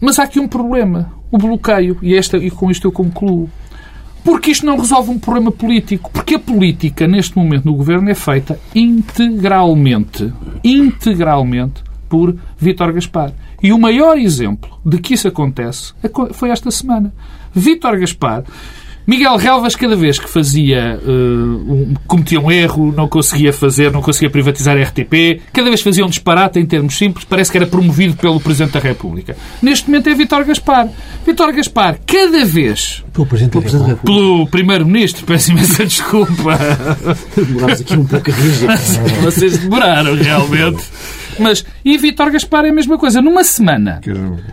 mas 0.00 0.18
há 0.18 0.24
aqui 0.24 0.38
um 0.40 0.48
problema. 0.48 1.12
O 1.30 1.38
bloqueio. 1.38 1.96
E, 2.02 2.14
esta, 2.14 2.36
e 2.36 2.50
com 2.50 2.70
isto 2.70 2.86
eu 2.86 2.92
concluo. 2.92 3.48
Porque 4.24 4.50
isto 4.50 4.64
não 4.64 4.78
resolve 4.78 5.10
um 5.10 5.18
problema 5.18 5.52
político. 5.52 6.10
Porque 6.10 6.34
a 6.36 6.38
política, 6.38 7.06
neste 7.06 7.36
momento, 7.36 7.66
no 7.66 7.74
governo, 7.74 8.08
é 8.10 8.14
feita 8.14 8.58
integralmente, 8.74 10.32
integralmente, 10.64 11.82
por 12.08 12.34
Vítor 12.58 12.92
Gaspar. 12.92 13.32
E 13.62 13.72
o 13.72 13.78
maior 13.78 14.16
exemplo 14.18 14.78
de 14.84 14.98
que 14.98 15.14
isso 15.14 15.28
acontece 15.28 15.92
aco- 16.02 16.32
foi 16.32 16.50
esta 16.50 16.70
semana. 16.70 17.12
Vítor 17.54 17.98
Gaspar. 17.98 18.44
Miguel 19.06 19.36
Relvas, 19.36 19.76
cada 19.76 19.94
vez 19.94 20.18
que 20.18 20.28
fazia, 20.28 20.98
eh, 21.02 21.10
um, 21.10 21.94
cometia 22.06 22.40
um 22.40 22.50
erro, 22.50 22.90
não 22.90 23.06
conseguia 23.06 23.52
fazer, 23.52 23.92
não 23.92 24.00
conseguia 24.00 24.30
privatizar 24.30 24.76
a 24.76 24.82
RTP, 24.82 25.42
cada 25.52 25.68
vez 25.68 25.82
fazia 25.82 26.04
um 26.04 26.08
disparate 26.08 26.58
em 26.58 26.64
termos 26.64 26.96
simples, 26.96 27.24
parece 27.24 27.50
que 27.50 27.58
era 27.58 27.66
promovido 27.66 28.16
pelo 28.16 28.40
Presidente 28.40 28.72
da 28.72 28.80
República. 28.80 29.36
Neste 29.62 29.88
momento 29.88 30.08
é 30.08 30.14
Vítor 30.14 30.44
Gaspar. 30.44 30.88
Vítor 31.26 31.52
Gaspar, 31.52 31.98
cada 32.06 32.44
vez 32.46 33.04
Pelo 33.12 33.26
Presidente 33.26 33.54
da 33.54 33.60
República. 33.60 34.02
pelo 34.04 34.46
Primeiro-Ministro, 34.48 35.26
peço 35.26 35.50
imensa 35.52 35.84
desculpa. 35.86 36.58
Demorámos 37.36 37.80
aqui 37.82 37.96
um 37.96 38.06
pouco 38.06 38.30
a 38.30 38.34
reagir. 38.34 38.68
Vocês 39.22 39.58
demoraram, 39.58 40.14
realmente. 40.14 40.82
Mas, 41.38 41.64
e 41.84 41.98
Vítor 41.98 42.30
Gaspar 42.30 42.64
é 42.64 42.70
a 42.70 42.72
mesma 42.72 42.96
coisa. 42.96 43.20
Numa 43.20 43.44
semana 43.44 44.00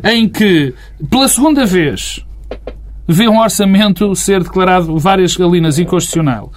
em 0.03 0.27
que, 0.27 0.73
pela 1.09 1.27
segunda 1.27 1.65
vez, 1.65 2.19
vê 3.11 3.27
um 3.27 3.39
orçamento 3.39 4.15
ser 4.15 4.43
declarado 4.43 4.97
várias 4.97 5.35
galinas 5.35 5.77
inconstitucional, 5.79 6.51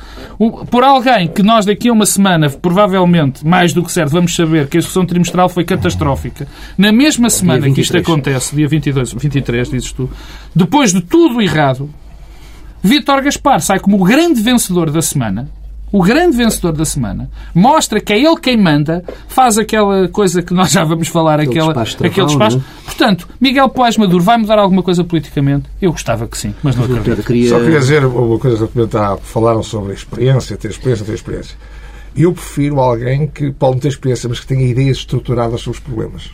por 0.71 0.85
alguém 0.85 1.29
que 1.29 1.43
nós 1.43 1.67
daqui 1.67 1.89
a 1.89 1.93
uma 1.93 2.07
semana, 2.07 2.49
provavelmente, 2.51 3.47
mais 3.47 3.73
do 3.73 3.83
que 3.83 3.93
certo, 3.93 4.11
vamos 4.13 4.35
saber 4.35 4.69
que 4.69 4.77
a 4.77 4.79
execução 4.79 5.05
trimestral 5.05 5.49
foi 5.49 5.65
catastrófica. 5.65 6.47
Na 6.77 6.93
mesma 6.93 7.31
semana 7.31 7.71
que 7.71 7.81
isto 7.81 7.93
23. 7.93 8.05
acontece, 8.05 8.57
dia 8.57 8.69
22, 8.69 9.13
23, 9.13 9.71
dizes 9.71 9.93
tu, 9.93 10.11
depois 10.55 10.93
de 10.93 11.01
tudo 11.01 11.41
errado, 11.41 11.91
Vítor 12.83 13.23
Gaspar 13.23 13.61
sai 13.61 13.79
como 13.81 14.01
o 14.01 14.05
grande 14.05 14.43
vencedor 14.43 14.91
da 14.91 15.01
semana. 15.01 15.49
O 15.95 16.03
grande 16.03 16.37
vencedor 16.37 16.73
da 16.73 16.85
semana 16.85 17.31
mostra 17.55 18.01
que 18.01 18.13
é 18.13 18.19
ele 18.19 18.35
quem 18.41 18.61
manda, 18.61 19.05
faz 19.29 19.57
aquela 19.57 20.09
coisa 20.09 20.43
que 20.43 20.53
nós 20.53 20.73
já 20.73 20.83
vamos 20.83 21.07
falar, 21.07 21.39
Aquele 21.39 21.53
aquela, 21.53 21.67
despacho 21.69 21.97
travão, 21.97 22.11
aquele 22.11 22.27
despacho. 22.27 22.57
não 22.57 22.85
Portanto, 22.85 23.29
Miguel 23.41 23.69
Poás 23.69 23.97
Maduro 23.97 24.25
vai 24.25 24.37
mudar 24.37 24.59
alguma 24.59 24.83
coisa 24.83 25.05
politicamente? 25.05 25.71
Eu 25.81 25.93
gostava 25.93 26.27
que 26.27 26.37
sim, 26.37 26.53
mas 26.65 26.75
não 26.75 26.85
acredito. 26.85 27.23
Queria... 27.23 27.49
Só 27.49 27.61
queria 27.61 27.79
dizer 27.79 28.05
uma 28.05 28.39
coisa 28.41 28.69
à. 28.99 29.17
Falaram 29.19 29.63
sobre 29.63 29.93
a 29.93 29.95
experiência, 29.95 30.57
ter 30.57 30.73
experiência, 30.73 31.07
ter 31.07 31.15
experiência. 31.15 31.57
Eu 32.17 32.33
prefiro 32.33 32.81
alguém 32.81 33.29
que 33.29 33.53
pode 33.53 33.75
não 33.75 33.79
ter 33.79 33.87
experiência, 33.87 34.29
mas 34.29 34.41
que 34.41 34.49
tenha 34.49 34.67
ideias 34.67 34.97
estruturadas 34.97 35.61
sobre 35.61 35.79
os 35.79 35.85
problemas. 35.85 36.31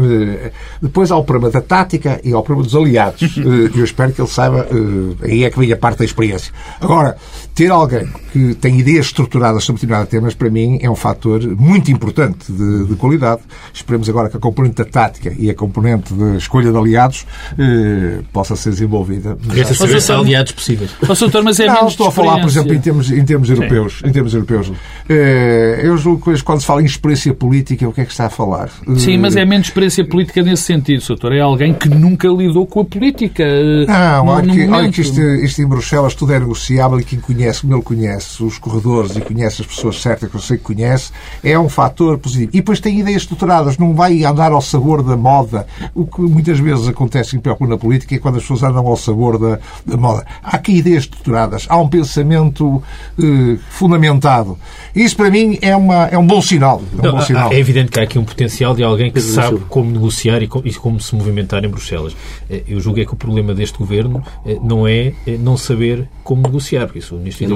Eh, 0.00 0.50
Depois 0.80 1.10
há 1.10 1.16
o 1.16 1.24
problema 1.24 1.52
da 1.52 1.60
tática 1.60 2.20
e 2.24 2.32
há 2.32 2.38
o 2.38 2.42
problema 2.42 2.64
dos 2.66 2.74
aliados. 2.76 3.20
Eh, 3.40 3.70
Eu 3.78 3.84
espero 3.84 4.12
que 4.12 4.20
ele 4.20 4.28
saiba, 4.28 4.66
eh, 4.70 5.26
aí 5.26 5.44
é 5.44 5.50
que 5.50 5.58
vem 5.58 5.72
a 5.72 5.76
parte 5.76 5.98
da 5.98 6.04
experiência. 6.04 6.52
Agora, 6.80 7.16
ter 7.54 7.70
alguém 7.70 8.08
que 8.32 8.54
tem 8.54 8.78
ideias 8.78 9.06
estruturadas 9.06 9.64
sobre 9.64 9.80
determinados 9.80 10.10
temas, 10.10 10.34
para 10.34 10.50
mim, 10.50 10.78
é 10.82 10.90
um 10.90 10.94
fator 10.94 11.40
muito 11.56 11.90
importante 11.90 12.50
de, 12.52 12.86
de 12.86 12.94
qualidade. 12.96 13.40
Esperemos 13.72 14.08
agora 14.08 14.28
que 14.28 14.36
a 14.36 14.40
componente 14.40 14.76
da 14.76 14.84
tática 14.84 15.34
e 15.36 15.50
a 15.50 15.54
componente 15.54 16.12
da 16.14 16.36
escolha 16.36 16.70
de 16.70 16.76
aliados 16.76 17.26
eh, 17.58 18.20
possa 18.32 18.54
ser 18.56 18.70
desenvolvida. 18.70 19.36
Resta 19.48 19.74
saber 19.74 20.00
se 20.00 20.12
há 20.12 20.16
aliados 20.18 20.52
possíveis. 20.52 20.90
Doutor, 21.18 21.42
mas 21.42 21.60
é 21.60 21.66
Não, 21.66 21.74
menos 21.74 21.92
estou 21.92 22.08
a 22.08 22.12
falar, 22.12 22.40
por 22.40 22.48
exemplo, 22.48 22.74
em 22.74 22.80
termos, 22.80 23.10
em 23.10 23.24
termos 23.24 23.50
europeus. 23.50 24.00
Em 24.04 24.12
termos 24.12 24.32
europeus. 24.34 24.72
Eh, 25.08 25.80
eu 25.82 25.96
julgo 25.96 26.32
que 26.32 26.42
quando 26.42 26.60
se 26.60 26.66
fala 26.66 26.82
em 26.82 26.86
experiência 26.86 27.34
política, 27.34 27.88
o 27.88 27.92
que 27.92 28.00
é 28.00 28.04
que 28.04 28.10
está 28.12 28.26
a 28.26 28.30
falar? 28.30 28.70
Sim, 28.96 29.18
mas 29.18 29.36
é 29.36 29.44
menos 29.44 29.66
experiência 29.66 29.89
competência 29.90 30.04
política 30.04 30.42
nesse 30.42 30.62
sentido, 30.62 31.04
doutor. 31.06 31.32
É 31.32 31.40
alguém 31.40 31.74
que 31.74 31.88
nunca 31.88 32.28
lidou 32.28 32.66
com 32.66 32.80
a 32.80 32.84
política. 32.84 33.44
Não, 33.86 34.26
olha 34.28 34.52
que, 34.52 34.68
olha 34.68 34.90
que 34.90 35.00
isto, 35.00 35.20
isto, 35.20 35.60
em 35.60 35.66
Bruxelas 35.66 36.14
tudo 36.14 36.32
é 36.32 36.38
negociável 36.38 37.00
e 37.00 37.04
quem 37.04 37.18
conhece, 37.18 37.62
como 37.62 37.74
ele 37.74 37.82
conhece 37.82 38.42
os 38.42 38.58
corredores 38.58 39.16
e 39.16 39.20
conhece 39.20 39.62
as 39.62 39.66
pessoas 39.66 40.00
certas 40.00 40.30
que 40.30 40.36
eu 40.36 40.40
sei 40.40 40.56
que 40.56 40.62
conhece, 40.62 41.10
é 41.42 41.58
um 41.58 41.68
fator 41.68 42.18
positivo. 42.18 42.50
E 42.52 42.58
depois 42.58 42.80
tem 42.80 43.00
ideias 43.00 43.22
estruturadas, 43.22 43.76
não 43.76 43.94
vai 43.94 44.24
andar 44.24 44.52
ao 44.52 44.60
sabor 44.60 45.02
da 45.02 45.16
moda. 45.16 45.66
O 45.94 46.06
que 46.06 46.20
muitas 46.20 46.58
vezes 46.58 46.86
acontece 46.88 47.36
em 47.36 47.40
na 47.60 47.76
política 47.76 48.14
é 48.14 48.18
quando 48.18 48.36
as 48.36 48.42
pessoas 48.42 48.62
andam 48.62 48.86
ao 48.86 48.96
sabor 48.96 49.38
da, 49.38 49.58
da 49.84 49.96
moda. 49.96 50.24
Há 50.42 50.56
aqui 50.56 50.72
ideias 50.72 51.04
estruturadas, 51.04 51.66
há 51.68 51.76
um 51.76 51.88
pensamento 51.88 52.82
eh, 53.18 53.58
fundamentado. 53.70 54.56
Isso 54.94 55.16
para 55.16 55.30
mim 55.30 55.58
é, 55.60 55.74
uma, 55.74 56.06
é 56.06 56.16
um 56.16 56.26
bom 56.26 56.40
sinal. 56.40 56.80
É, 57.02 57.08
um 57.08 57.12
bom 57.12 57.20
sinal. 57.20 57.52
é 57.52 57.58
evidente 57.58 57.90
que 57.90 58.00
há 58.00 58.04
aqui 58.04 58.18
um 58.18 58.24
potencial 58.24 58.74
de 58.74 58.82
alguém 58.82 59.10
que 59.10 59.20
sabe 59.20 59.58
como 59.70 59.90
negociar 59.90 60.42
e 60.42 60.48
como 60.48 61.00
se 61.00 61.14
movimentar 61.14 61.64
em 61.64 61.68
Bruxelas. 61.68 62.14
Eh, 62.50 62.64
eu 62.68 62.80
julgo 62.80 63.00
é 63.00 63.04
que 63.06 63.14
o 63.14 63.16
problema 63.16 63.54
deste 63.54 63.78
governo 63.78 64.22
eh, 64.44 64.58
não 64.62 64.86
é 64.86 65.14
eh, 65.26 65.38
não 65.38 65.56
saber 65.56 66.08
como 66.22 66.42
negociar, 66.42 66.86
porque 66.86 66.98
isso 66.98 67.14
o 67.14 67.18
Ministro 67.18 67.46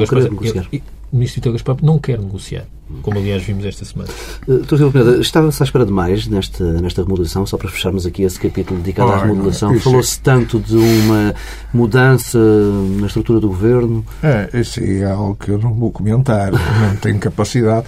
Vitor 1.12 1.52
Gaspar 1.52 1.76
não 1.82 1.98
quer 1.98 2.18
negociar 2.18 2.66
como 3.02 3.18
aliás 3.18 3.42
vimos 3.42 3.64
esta 3.64 3.84
semana. 3.84 4.10
Doutor 4.46 4.76
Silva 4.76 4.92
Pineda, 4.92 5.20
estava-se 5.20 5.62
à 5.62 5.64
espera 5.64 5.86
de 5.86 5.92
mais 5.92 6.26
nesta, 6.26 6.64
nesta 6.80 7.02
remodelação, 7.02 7.46
só 7.46 7.56
para 7.56 7.68
fecharmos 7.68 8.06
aqui 8.06 8.22
esse 8.22 8.38
capítulo 8.38 8.80
dedicado 8.80 9.12
à 9.12 9.24
remodelação. 9.24 9.78
Falou-se 9.80 10.20
tanto 10.20 10.58
de 10.58 10.76
uma 10.76 11.34
mudança 11.72 12.38
na 12.38 13.06
estrutura 13.06 13.40
do 13.40 13.48
governo. 13.48 14.04
É, 14.22 14.48
isso 14.60 14.80
é 14.80 15.04
algo 15.04 15.34
que 15.34 15.50
eu 15.50 15.58
não 15.58 15.72
vou 15.72 15.90
comentar, 15.90 16.52
não 16.52 16.96
tenho 17.00 17.18
capacidade. 17.18 17.86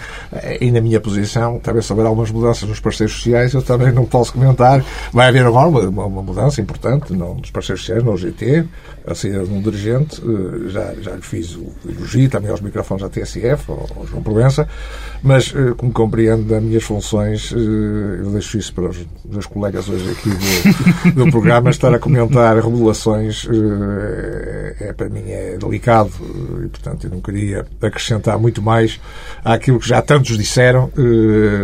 E 0.61 0.71
na 0.71 0.81
minha 0.81 1.01
posição, 1.01 1.61
talvez 1.63 1.87
se 1.87 1.93
houver 1.93 2.07
algumas 2.07 2.31
mudanças 2.31 2.69
nos 2.69 2.81
parceiros 2.81 3.15
sociais, 3.15 3.53
eu 3.53 3.63
também 3.63 3.93
não 3.93 4.05
posso 4.05 4.33
comentar. 4.33 4.85
Vai 5.13 5.29
haver 5.29 5.45
agora 5.45 5.69
uma, 5.69 6.07
uma 6.07 6.23
mudança 6.23 6.61
importante 6.61 7.13
não, 7.13 7.35
nos 7.35 7.51
parceiros 7.51 7.83
sociais, 7.83 8.03
no 8.03 8.13
OGT, 8.13 8.67
a 9.07 9.15
saída 9.15 9.45
de 9.45 9.53
um 9.53 9.63
dirigente, 9.63 10.21
eh, 10.21 10.69
já, 10.69 10.95
já 11.01 11.13
lhe 11.13 11.23
fiz 11.23 11.55
o 11.55 11.73
elogio 11.89 12.29
também 12.29 12.51
aos 12.51 12.61
microfones 12.61 13.03
da 13.03 13.09
TSF, 13.09 13.71
ao 13.71 14.07
João 14.07 14.23
Provença, 14.23 14.69
mas, 15.23 15.53
eh, 15.55 15.75
como 15.77 15.93
compreendo 15.93 16.45
das 16.45 16.63
minhas 16.63 16.85
funções, 16.85 17.53
eh, 17.53 17.57
eu 17.57 18.31
deixo 18.31 18.59
isso 18.59 18.73
para 18.73 18.91
os 18.91 19.07
meus 19.25 19.47
colegas 19.47 19.89
hoje 19.89 20.09
aqui 20.11 20.31
do, 21.11 21.25
do 21.25 21.31
programa, 21.33 21.71
estar 21.71 21.93
a 21.93 21.99
comentar 21.99 22.57
revelações 22.57 23.47
eh, 23.51 24.77
é, 24.81 24.93
para 24.93 25.09
mim 25.09 25.25
é 25.29 25.57
delicado 25.57 26.11
e, 26.65 26.69
portanto, 26.69 27.05
eu 27.05 27.11
não 27.11 27.21
queria 27.21 27.67
acrescentar 27.81 28.39
muito 28.39 28.63
mais 28.63 29.01
àquilo 29.45 29.81
que 29.81 29.89
já 29.89 30.01
tantos 30.03 30.37
disseram. 30.37 30.91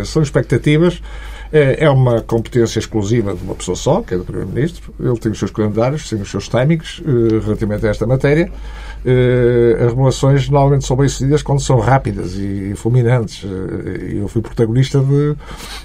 São 0.05 0.21
expectativas. 0.21 1.01
É 1.51 1.87
uma 1.87 2.21
competência 2.21 2.79
exclusiva 2.79 3.35
de 3.35 3.43
uma 3.43 3.53
pessoa 3.53 3.75
só, 3.75 4.01
que 4.01 4.15
é 4.15 4.17
do 4.17 4.23
Primeiro-Ministro. 4.23 4.93
Ele 4.99 5.17
tem 5.17 5.31
os 5.31 5.37
seus 5.37 5.51
calendários, 5.51 6.09
tem 6.09 6.19
os 6.19 6.29
seus 6.29 6.49
timings 6.49 7.01
relativamente 7.45 7.85
a 7.85 7.89
esta 7.89 8.07
matéria 8.07 8.51
as 9.05 9.89
remodelações 9.89 10.49
normalmente 10.49 10.85
são 10.85 10.95
bem-sucedidas 10.95 11.43
quando 11.43 11.61
são 11.61 11.79
rápidas 11.79 12.35
e 12.35 12.73
fulminantes. 12.75 13.43
Eh, 13.43 14.19
eu 14.21 14.27
fui 14.27 14.41
protagonista 14.41 14.99
de, 14.99 15.35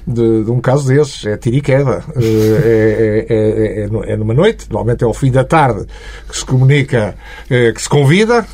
de, 0.06 0.44
de 0.44 0.50
um 0.50 0.60
caso 0.60 0.86
desses. 0.86 1.26
É 1.26 1.36
tiro 1.36 1.56
e 1.56 1.60
queda. 1.60 2.04
Eh, 2.16 3.26
é, 3.28 3.34
é, 3.34 3.84
é, 3.84 4.12
é, 4.12 4.16
numa 4.16 4.34
noite, 4.34 4.66
normalmente 4.70 5.02
é 5.02 5.06
ao 5.06 5.14
fim 5.14 5.30
da 5.30 5.44
tarde, 5.44 5.86
que 6.28 6.36
se 6.36 6.44
comunica, 6.44 7.14
que 7.48 7.80
se 7.80 7.88
convida, 7.88 8.46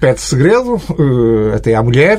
pede 0.00 0.20
segredo, 0.20 0.80
até 1.54 1.74
à 1.74 1.82
mulher, 1.82 2.18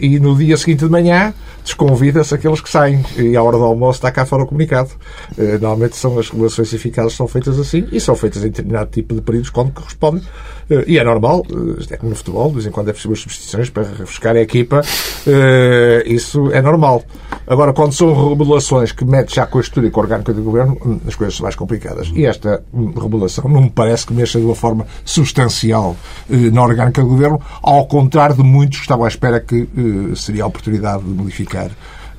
e 0.00 0.18
no 0.18 0.36
dia 0.36 0.56
seguinte 0.56 0.84
de 0.84 0.90
manhã 0.90 1.32
desconvida-se 1.68 2.34
aqueles 2.34 2.60
que 2.60 2.70
saem 2.70 3.04
e 3.16 3.36
à 3.36 3.42
hora 3.42 3.58
do 3.58 3.64
almoço 3.64 3.98
está 3.98 4.10
cá 4.10 4.24
fora 4.24 4.42
o 4.42 4.46
comunicado. 4.46 4.90
Normalmente 5.36 5.96
são 5.96 6.18
as 6.18 6.30
regulações 6.30 6.72
eficazes 6.72 7.12
são 7.12 7.28
feitas 7.28 7.58
assim 7.58 7.86
e 7.92 8.00
são 8.00 8.14
feitas 8.14 8.42
em 8.42 8.48
determinado 8.48 8.90
tipo 8.90 9.14
de 9.14 9.20
períodos 9.20 9.50
quando 9.50 9.72
corresponde 9.72 10.26
eh, 10.70 10.84
e 10.86 10.98
é 10.98 11.04
normal, 11.04 11.44
eh, 11.50 11.98
no 12.02 12.14
futebol, 12.14 12.48
de 12.48 12.54
vez 12.54 12.66
em 12.66 12.70
quando 12.70 12.88
é 12.88 12.90
as 12.92 12.98
substituições 12.98 13.70
para 13.70 13.84
refrescar 13.84 14.36
a 14.36 14.40
equipa, 14.40 14.82
eh, 15.26 16.02
isso 16.06 16.50
é 16.52 16.60
normal. 16.60 17.02
Agora, 17.46 17.72
quando 17.72 17.92
são 17.92 18.08
remodelações 18.28 18.92
que 18.92 19.04
metem 19.04 19.34
já 19.34 19.46
com 19.46 19.58
a 19.58 19.60
estrutura 19.60 19.86
e 19.86 19.90
com 19.90 20.00
a 20.00 20.02
orgânica 20.02 20.32
do 20.34 20.42
governo, 20.42 20.76
hum, 20.84 21.00
as 21.06 21.14
coisas 21.14 21.36
são 21.36 21.44
mais 21.44 21.56
complicadas. 21.56 22.10
E 22.14 22.26
esta 22.26 22.62
hum, 22.72 22.92
remodelação 22.94 23.48
não 23.48 23.62
me 23.62 23.70
parece 23.70 24.06
que 24.06 24.12
mexa 24.12 24.38
de 24.38 24.44
uma 24.44 24.54
forma 24.54 24.86
substancial 25.04 25.96
na 26.28 26.62
orgânica 26.62 27.00
do 27.00 27.08
governo, 27.08 27.40
ao 27.62 27.86
contrário 27.86 28.36
de 28.36 28.42
muitos 28.42 28.78
que 28.78 28.84
estavam 28.84 29.04
à 29.04 29.08
espera 29.08 29.40
que 29.40 29.68
seria 30.14 30.44
a 30.44 30.46
oportunidade 30.46 31.02
de 31.02 31.10
modificar 31.10 31.57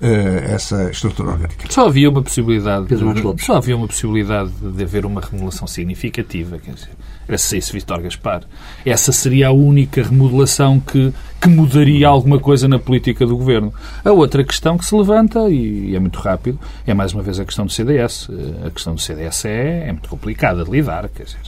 essa 0.02 0.90
estrutura 0.90 1.32
orgânica. 1.32 1.66
Só 1.70 1.88
havia 1.88 2.10
uma 2.10 2.22
possibilidade, 2.22 2.88
de, 2.88 3.44
só 3.46 3.58
havia 3.58 3.76
uma 3.76 3.88
possibilidade 3.88 4.52
de 4.52 4.84
haver 4.84 5.06
uma 5.06 5.20
remodelação 5.20 5.68
significativa, 5.68 6.58
quer 6.58 6.74
dizer, 6.74 6.90
era 7.28 7.38
se 7.38 7.50
saísse 7.50 7.74
Vítor 7.74 8.02
Gaspar. 8.02 8.44
Essa 8.86 9.12
seria 9.12 9.50
a 9.50 9.52
única 9.52 10.02
remodelação 10.02 10.80
que, 10.80 11.14
que 11.40 11.50
mudaria 11.50 12.08
alguma 12.08 12.40
coisa 12.40 12.68
na 12.68 12.80
política 12.80 13.26
do 13.26 13.38
governo. 13.38 13.74
A 14.04 14.12
outra 14.12 14.44
questão 14.44 14.78
que 14.78 14.86
se 14.86 14.96
levanta, 14.96 15.50
e 15.50 15.96
é 15.96 16.00
muito 16.00 16.20
rápido, 16.20 16.60
é 16.88 16.94
mais 16.94 17.14
uma 17.14 17.22
vez 17.22 17.40
a 17.40 17.46
questão 17.46 17.66
do 17.66 17.72
CDS. 17.72 18.30
A 18.66 18.70
questão 18.72 18.96
do 18.96 19.02
CDS 19.02 19.46
é, 19.46 19.90
é 19.90 19.92
muito 19.92 20.10
complicada 20.10 20.64
de 20.64 20.72
lidar, 20.72 21.08
quer 21.10 21.24
dizer, 21.24 21.40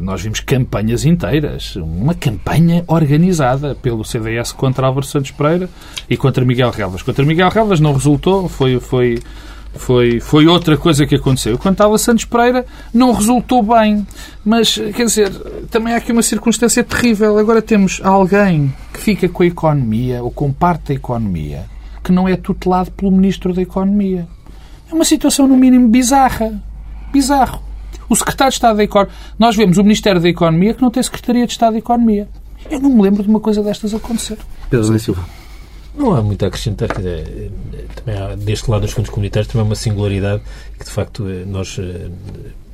nós 0.00 0.22
vimos 0.22 0.40
campanhas 0.40 1.04
inteiras, 1.04 1.74
uma 1.76 2.14
campanha 2.14 2.84
organizada 2.86 3.74
pelo 3.74 4.04
CDS 4.04 4.52
contra 4.52 4.86
Álvaro 4.86 5.04
Santos 5.04 5.32
Pereira 5.32 5.68
e 6.08 6.16
contra 6.16 6.44
Miguel 6.44 6.70
Relvas. 6.70 7.02
Contra 7.02 7.24
Miguel 7.24 7.48
Relvas 7.48 7.80
não 7.80 7.92
resultou, 7.92 8.48
foi, 8.48 8.78
foi, 8.78 9.18
foi, 9.74 10.20
foi 10.20 10.46
outra 10.46 10.76
coisa 10.76 11.04
que 11.06 11.16
aconteceu. 11.16 11.58
Quanto 11.58 11.80
ao 11.80 11.98
Santos 11.98 12.24
Pereira, 12.24 12.64
não 12.94 13.12
resultou 13.12 13.62
bem. 13.64 14.06
Mas, 14.44 14.74
quer 14.94 15.04
dizer, 15.04 15.30
também 15.70 15.94
há 15.94 15.96
aqui 15.96 16.12
uma 16.12 16.22
circunstância 16.22 16.84
terrível. 16.84 17.36
Agora 17.36 17.60
temos 17.60 18.00
alguém 18.04 18.72
que 18.92 19.00
fica 19.00 19.28
com 19.28 19.42
a 19.42 19.46
economia, 19.46 20.22
ou 20.22 20.30
com 20.30 20.52
parte 20.52 20.88
da 20.88 20.94
economia, 20.94 21.64
que 22.04 22.12
não 22.12 22.28
é 22.28 22.36
tutelado 22.36 22.92
pelo 22.92 23.10
Ministro 23.10 23.52
da 23.52 23.62
Economia. 23.62 24.28
É 24.90 24.94
uma 24.94 25.04
situação, 25.04 25.48
no 25.48 25.56
mínimo, 25.56 25.88
bizarra. 25.88 26.62
Bizarro. 27.12 27.69
O 28.10 28.16
Secretário 28.16 28.50
de 28.50 28.56
Estado 28.56 28.76
da 28.76 28.82
Economia... 28.82 29.14
Nós 29.38 29.54
vemos 29.54 29.78
o 29.78 29.82
Ministério 29.84 30.20
da 30.20 30.28
Economia 30.28 30.74
que 30.74 30.82
não 30.82 30.90
tem 30.90 31.00
Secretaria 31.00 31.46
de 31.46 31.52
Estado 31.52 31.74
da 31.74 31.78
Economia. 31.78 32.28
Eu 32.68 32.80
não 32.80 32.90
me 32.90 33.02
lembro 33.02 33.22
de 33.22 33.28
uma 33.28 33.38
coisa 33.38 33.62
destas 33.62 33.94
acontecer. 33.94 34.36
Pedro 34.68 34.98
Silva. 34.98 35.24
Não 35.94 36.12
há 36.14 36.20
muito 36.20 36.44
a 36.44 36.48
acrescentar. 36.48 36.88
Quer 36.88 36.96
dizer, 36.96 37.52
também 37.94 38.20
há, 38.20 38.34
deste 38.34 38.68
lado 38.68 38.82
dos 38.82 38.90
fundos 38.90 39.10
comunitários 39.10 39.50
também 39.50 39.62
há 39.62 39.68
uma 39.68 39.76
singularidade 39.76 40.42
que, 40.76 40.84
de 40.84 40.90
facto, 40.90 41.28
eh, 41.28 41.44
nós 41.46 41.78
eh, 41.78 42.08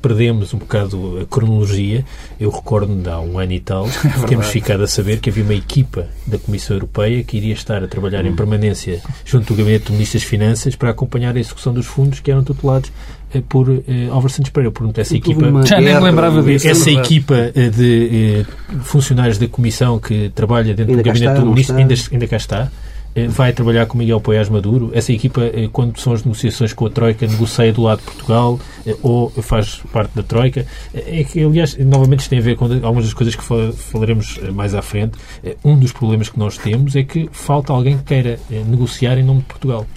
perdemos 0.01 0.53
um 0.53 0.57
bocado 0.57 1.19
a 1.21 1.25
cronologia. 1.25 2.05
Eu 2.39 2.49
recordo 2.49 2.95
de 2.95 3.09
há 3.09 3.19
um 3.19 3.39
ano 3.39 3.53
e 3.53 3.59
tal, 3.59 3.87
é 4.23 4.27
temos 4.27 4.47
ficado 4.47 4.83
a 4.83 4.87
saber 4.87 5.19
que 5.19 5.29
havia 5.29 5.43
uma 5.43 5.53
equipa 5.53 6.07
da 6.25 6.37
Comissão 6.37 6.75
Europeia 6.75 7.23
que 7.23 7.37
iria 7.37 7.53
estar 7.53 7.83
a 7.83 7.87
trabalhar 7.87 8.25
em 8.25 8.35
permanência 8.35 9.01
junto 9.25 9.53
do 9.53 9.57
Gabinete 9.57 9.85
do 9.85 9.93
Ministro 9.93 10.19
das 10.19 10.27
Finanças 10.27 10.75
para 10.75 10.89
acompanhar 10.89 11.35
a 11.35 11.39
execução 11.39 11.73
dos 11.73 11.85
fundos 11.85 12.19
que 12.19 12.31
eram 12.31 12.43
tutelados 12.43 12.91
eh, 13.33 13.41
por 13.47 13.69
uh, 13.69 13.83
Álvaro 14.11 14.29
Santos 14.29 14.51
Pereira. 14.51 14.71
Portanto, 14.71 14.99
essa 14.99 15.15
equipa... 15.15 15.65
Já 15.65 15.81
nem 15.81 15.99
lembrava 15.99 16.41
disso. 16.41 16.67
Essa 16.67 16.89
é 16.89 16.93
equipa 16.93 17.51
de 17.75 18.45
uh, 18.71 18.79
funcionários 18.83 19.37
da 19.37 19.47
Comissão 19.47 19.99
que 19.99 20.29
trabalha 20.29 20.73
dentro 20.73 20.91
ainda 20.91 21.03
do 21.03 21.05
Gabinete 21.05 21.31
está, 21.31 21.39
do 21.39 21.45
Ministro 21.47 21.75
ainda, 21.75 21.95
ainda 22.11 22.27
cá 22.27 22.37
está 22.37 22.61
eh, 22.63 22.86
vai 23.25 23.51
trabalhar 23.51 23.85
com 23.87 23.97
Miguel 23.97 24.21
Poiás 24.21 24.49
Maduro. 24.49 24.91
Essa 24.93 25.11
equipa, 25.11 25.41
eh, 25.41 25.69
quando 25.71 25.99
são 25.99 26.13
as 26.13 26.23
negociações 26.23 26.73
com 26.73 26.85
a 26.85 26.89
Troika, 26.89 27.25
negocia 27.25 27.73
do 27.73 27.81
lado 27.81 27.99
de 27.99 28.05
Portugal 28.05 28.59
eh, 28.85 28.95
ou 29.01 29.29
faz 29.29 29.81
parte 29.91 30.15
da 30.15 30.21
Troika. 30.21 30.65
É 30.93 31.23
que, 31.23 31.43
aliás, 31.43 31.75
novamente 31.77 32.19
isto 32.19 32.29
tem 32.29 32.39
a 32.39 32.41
ver 32.41 32.55
com 32.55 32.65
algumas 32.65 33.05
das 33.05 33.13
coisas 33.13 33.35
que 33.35 33.43
falaremos 33.43 34.39
mais 34.53 34.75
à 34.75 34.81
frente. 34.81 35.17
Um 35.63 35.77
dos 35.77 35.91
problemas 35.91 36.29
que 36.29 36.37
nós 36.37 36.57
temos 36.57 36.95
é 36.95 37.03
que 37.03 37.29
falta 37.31 37.73
alguém 37.73 37.97
que 37.97 38.03
queira 38.03 38.39
negociar 38.67 39.17
em 39.17 39.23
nome 39.23 39.39
de 39.39 39.45
Portugal. 39.45 39.87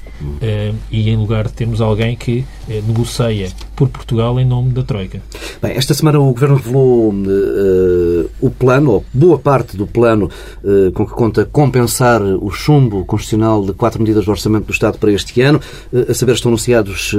E 0.91 1.11
em 1.11 1.17
lugar 1.17 1.47
de 1.47 1.55
termos 1.55 1.81
alguém 1.81 2.15
que 2.15 2.45
negocia 2.87 3.49
por 3.75 3.89
Portugal 3.89 4.39
em 4.39 4.45
nome 4.45 4.71
da 4.73 4.83
Troika. 4.83 5.23
Bem, 5.63 5.73
esta 5.77 5.95
semana 5.95 6.19
o 6.19 6.33
Governo 6.33 6.57
revelou 6.57 7.11
uh, 7.11 8.31
o 8.41 8.51
plano, 8.51 8.93
ou 8.93 9.05
boa 9.13 9.39
parte 9.39 9.77
do 9.77 9.87
plano, 9.87 10.31
uh, 10.63 10.93
com 10.93 11.07
que 11.07 11.13
conta 11.13 11.45
compensar 11.45 12.23
o 12.23 12.51
chumbo 12.51 13.05
constitucional 13.11 13.65
de 13.65 13.73
quatro 13.73 14.01
medidas 14.01 14.25
do 14.25 14.31
Orçamento 14.31 14.67
do 14.67 14.73
Estado 14.73 14.99
para 14.99 15.13
este 15.13 15.41
ano. 15.43 15.61
Uh, 15.93 16.11
a 16.11 16.15
saber, 16.15 16.35
estão 16.35 16.51
anunciados 16.51 17.15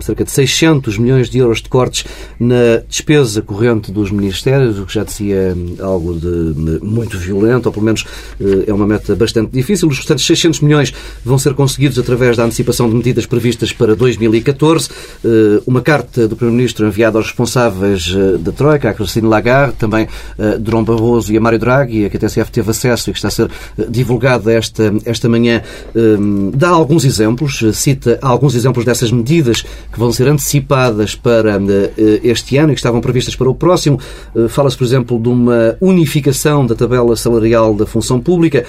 cerca 0.00 0.24
de 0.24 0.30
600 0.30 0.98
milhões 0.98 1.30
de 1.30 1.38
euros 1.38 1.60
de 1.60 1.68
cortes 1.68 2.04
na 2.38 2.82
despesa 2.88 3.42
corrente 3.42 3.92
dos 3.92 4.10
ministérios, 4.10 4.78
o 4.78 4.86
que 4.86 4.94
já 4.94 5.04
dizia 5.04 5.56
algo 5.80 6.14
de 6.14 6.80
muito 6.82 7.18
violento, 7.18 7.66
ou 7.66 7.72
pelo 7.72 7.84
menos 7.84 8.04
é 8.66 8.72
uma 8.72 8.86
meta 8.86 9.14
bastante 9.14 9.52
difícil. 9.52 9.88
Os 9.88 9.98
restantes 9.98 10.24
600 10.26 10.60
milhões 10.60 10.92
vão 11.24 11.38
ser 11.38 11.54
conseguidos 11.54 11.98
através 11.98 12.36
da 12.36 12.44
antecipação 12.44 12.88
de 12.88 12.96
medidas 12.96 13.26
previstas 13.26 13.72
para 13.72 13.94
2014. 13.94 14.88
Uma 15.66 15.80
carta 15.80 16.26
do 16.26 16.36
Primeiro-Ministro 16.36 16.86
enviada 16.86 17.18
aos 17.18 17.26
responsáveis 17.26 18.14
eh, 18.14 18.38
da 18.38 18.52
Troika, 18.52 18.90
a 18.90 18.94
Christine 18.94 19.28
Lagarde, 19.28 19.74
também 19.74 20.06
uh, 20.38 20.58
Durão 20.58 20.82
Barroso 20.82 21.32
e 21.32 21.36
a 21.36 21.40
Mário 21.40 21.58
Draghi, 21.58 22.04
a 22.04 22.10
que 22.10 22.16
a 22.16 22.20
TSF 22.20 22.50
teve 22.50 22.70
acesso 22.70 23.10
e 23.10 23.12
que 23.12 23.18
está 23.18 23.28
a 23.28 23.30
ser 23.30 23.50
divulgada 23.88 24.52
esta, 24.52 24.92
esta 25.10 25.28
manhã 25.28 25.62
dá 26.54 26.68
alguns 26.68 27.04
exemplos, 27.04 27.62
cita 27.74 28.18
alguns 28.22 28.54
exemplos 28.54 28.84
dessas 28.84 29.10
medidas 29.10 29.62
que 29.62 29.98
vão 29.98 30.12
ser 30.12 30.28
antecipadas 30.28 31.14
para 31.14 31.58
este 32.22 32.56
ano 32.56 32.72
e 32.72 32.74
que 32.74 32.80
estavam 32.80 33.00
previstas 33.00 33.34
para 33.34 33.48
o 33.48 33.54
próximo. 33.54 33.98
Fala-se, 34.48 34.76
por 34.76 34.84
exemplo, 34.84 35.18
de 35.20 35.28
uma 35.28 35.76
unificação 35.80 36.66
da 36.66 36.74
tabela 36.74 37.16
salarial 37.16 37.74
da 37.74 37.86
função 37.86 38.20
pública, 38.20 38.64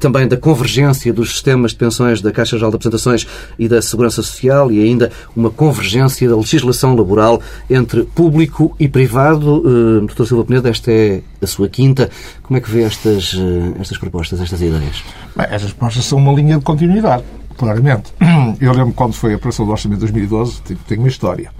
também 0.00 0.26
da 0.28 0.36
convergência 0.36 1.12
dos 1.12 1.30
sistemas 1.30 1.72
de 1.72 1.78
pensões 1.78 2.20
da 2.20 2.32
Caixa 2.32 2.56
Geral 2.56 2.70
de 2.70 2.76
Apresentações 2.76 3.26
e 3.58 3.68
da 3.68 3.80
Segurança 3.82 4.22
Social 4.22 4.70
e 4.70 4.82
ainda 4.82 5.10
uma 5.34 5.50
convergência 5.50 6.28
da 6.28 6.36
legislação 6.36 6.94
laboral 6.94 7.40
entre 7.68 8.02
público 8.02 8.74
e 8.78 8.88
privado. 8.88 9.62
Dr. 10.06 10.24
Silva 10.24 10.44
Penedo, 10.44 10.68
esta 10.68 10.90
é 10.90 11.22
a 11.40 11.46
sua 11.46 11.68
quinta. 11.68 12.10
Como 12.42 12.56
é 12.56 12.60
que 12.60 12.70
vê 12.70 12.82
estas, 12.82 13.34
eh, 13.34 13.80
estas 13.80 13.98
propostas, 13.98 14.40
estas 14.40 14.60
ideias? 14.60 15.02
Bem, 15.36 15.46
propostas 15.78 16.04
são 16.04 16.18
uma 16.18 16.32
linha 16.32 16.58
de 16.58 16.64
continuidade, 16.64 17.22
claramente. 17.56 18.12
Eu 18.60 18.72
lembro 18.72 18.92
quando 18.92 19.14
foi 19.14 19.32
a 19.32 19.36
aprovação 19.36 19.64
do 19.64 19.70
Orçamento 19.70 20.00
de 20.00 20.12
2012, 20.12 20.60
tenho 20.86 21.00
uma 21.00 21.08
história. 21.08 21.52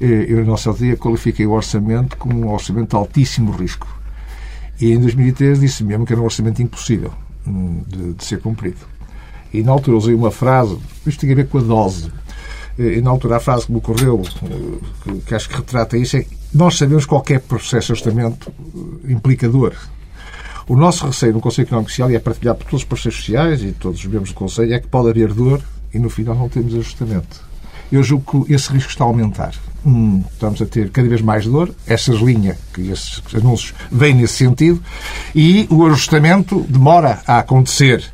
Eh, 0.00 0.26
eu, 0.28 0.38
no 0.38 0.46
nosso 0.46 0.72
dia, 0.74 0.96
qualifiquei 0.96 1.44
o 1.44 1.50
orçamento 1.50 2.16
como 2.16 2.38
um 2.38 2.52
orçamento 2.52 2.90
de 2.90 2.96
altíssimo 2.96 3.50
risco. 3.50 3.88
E 4.80 4.92
em 4.92 5.00
2013 5.00 5.60
disse 5.60 5.82
mesmo 5.82 6.06
que 6.06 6.12
era 6.12 6.22
um 6.22 6.24
orçamento 6.24 6.62
impossível 6.62 7.12
hum, 7.44 7.82
de, 7.84 8.14
de 8.14 8.24
ser 8.24 8.40
cumprido. 8.40 8.78
E 9.52 9.60
na 9.60 9.72
altura 9.72 9.96
usei 9.96 10.14
uma 10.14 10.30
frase, 10.30 10.78
isto 11.04 11.20
tem 11.20 11.32
a 11.32 11.34
ver 11.34 11.48
com 11.48 11.58
a 11.58 11.62
dose. 11.62 12.12
Eh, 12.78 12.98
e 12.98 13.00
na 13.00 13.10
altura 13.10 13.38
a 13.38 13.40
frase 13.40 13.66
que 13.66 13.72
me 13.72 13.78
ocorreu, 13.78 14.22
que 15.26 15.34
acho 15.34 15.48
que 15.48 15.56
retrata 15.56 15.98
isso, 15.98 16.16
é 16.16 16.24
nós 16.54 16.78
sabemos 16.78 17.04
que 17.04 17.08
qualquer 17.08 17.40
processo 17.40 17.88
de 17.88 17.92
ajustamento 17.94 18.52
implica 19.08 19.48
dor. 19.48 19.74
O 20.68 20.76
nosso 20.76 21.06
receio 21.06 21.32
no 21.32 21.40
Conselho 21.40 21.66
Económico 21.66 21.90
Social, 21.90 22.10
e 22.10 22.16
é 22.16 22.20
partilhado 22.20 22.58
por 22.58 22.66
todos 22.66 22.82
os 22.82 22.88
parceiros 22.88 23.18
sociais 23.18 23.62
e 23.62 23.72
todos 23.72 24.00
os 24.00 24.04
membros 24.04 24.32
do 24.32 24.34
Conselho, 24.34 24.74
é 24.74 24.78
que 24.78 24.86
pode 24.86 25.08
haver 25.08 25.32
dor 25.32 25.62
e 25.94 25.98
no 25.98 26.10
final 26.10 26.34
não 26.34 26.46
temos 26.46 26.74
ajustamento. 26.74 27.42
Eu 27.90 28.02
julgo 28.02 28.44
que 28.44 28.52
esse 28.52 28.70
risco 28.70 28.90
está 28.90 29.02
a 29.02 29.06
aumentar. 29.06 29.54
Hum, 29.86 30.22
estamos 30.30 30.60
a 30.60 30.66
ter 30.66 30.90
cada 30.90 31.08
vez 31.08 31.22
mais 31.22 31.46
dor, 31.46 31.74
essas 31.86 32.18
linhas, 32.18 32.58
que 32.74 32.90
esses 32.90 33.22
anúncios 33.34 33.72
vêm 33.90 34.14
nesse 34.14 34.34
sentido, 34.34 34.82
e 35.34 35.66
o 35.70 35.86
ajustamento 35.86 36.60
demora 36.68 37.22
a 37.26 37.38
acontecer. 37.38 38.04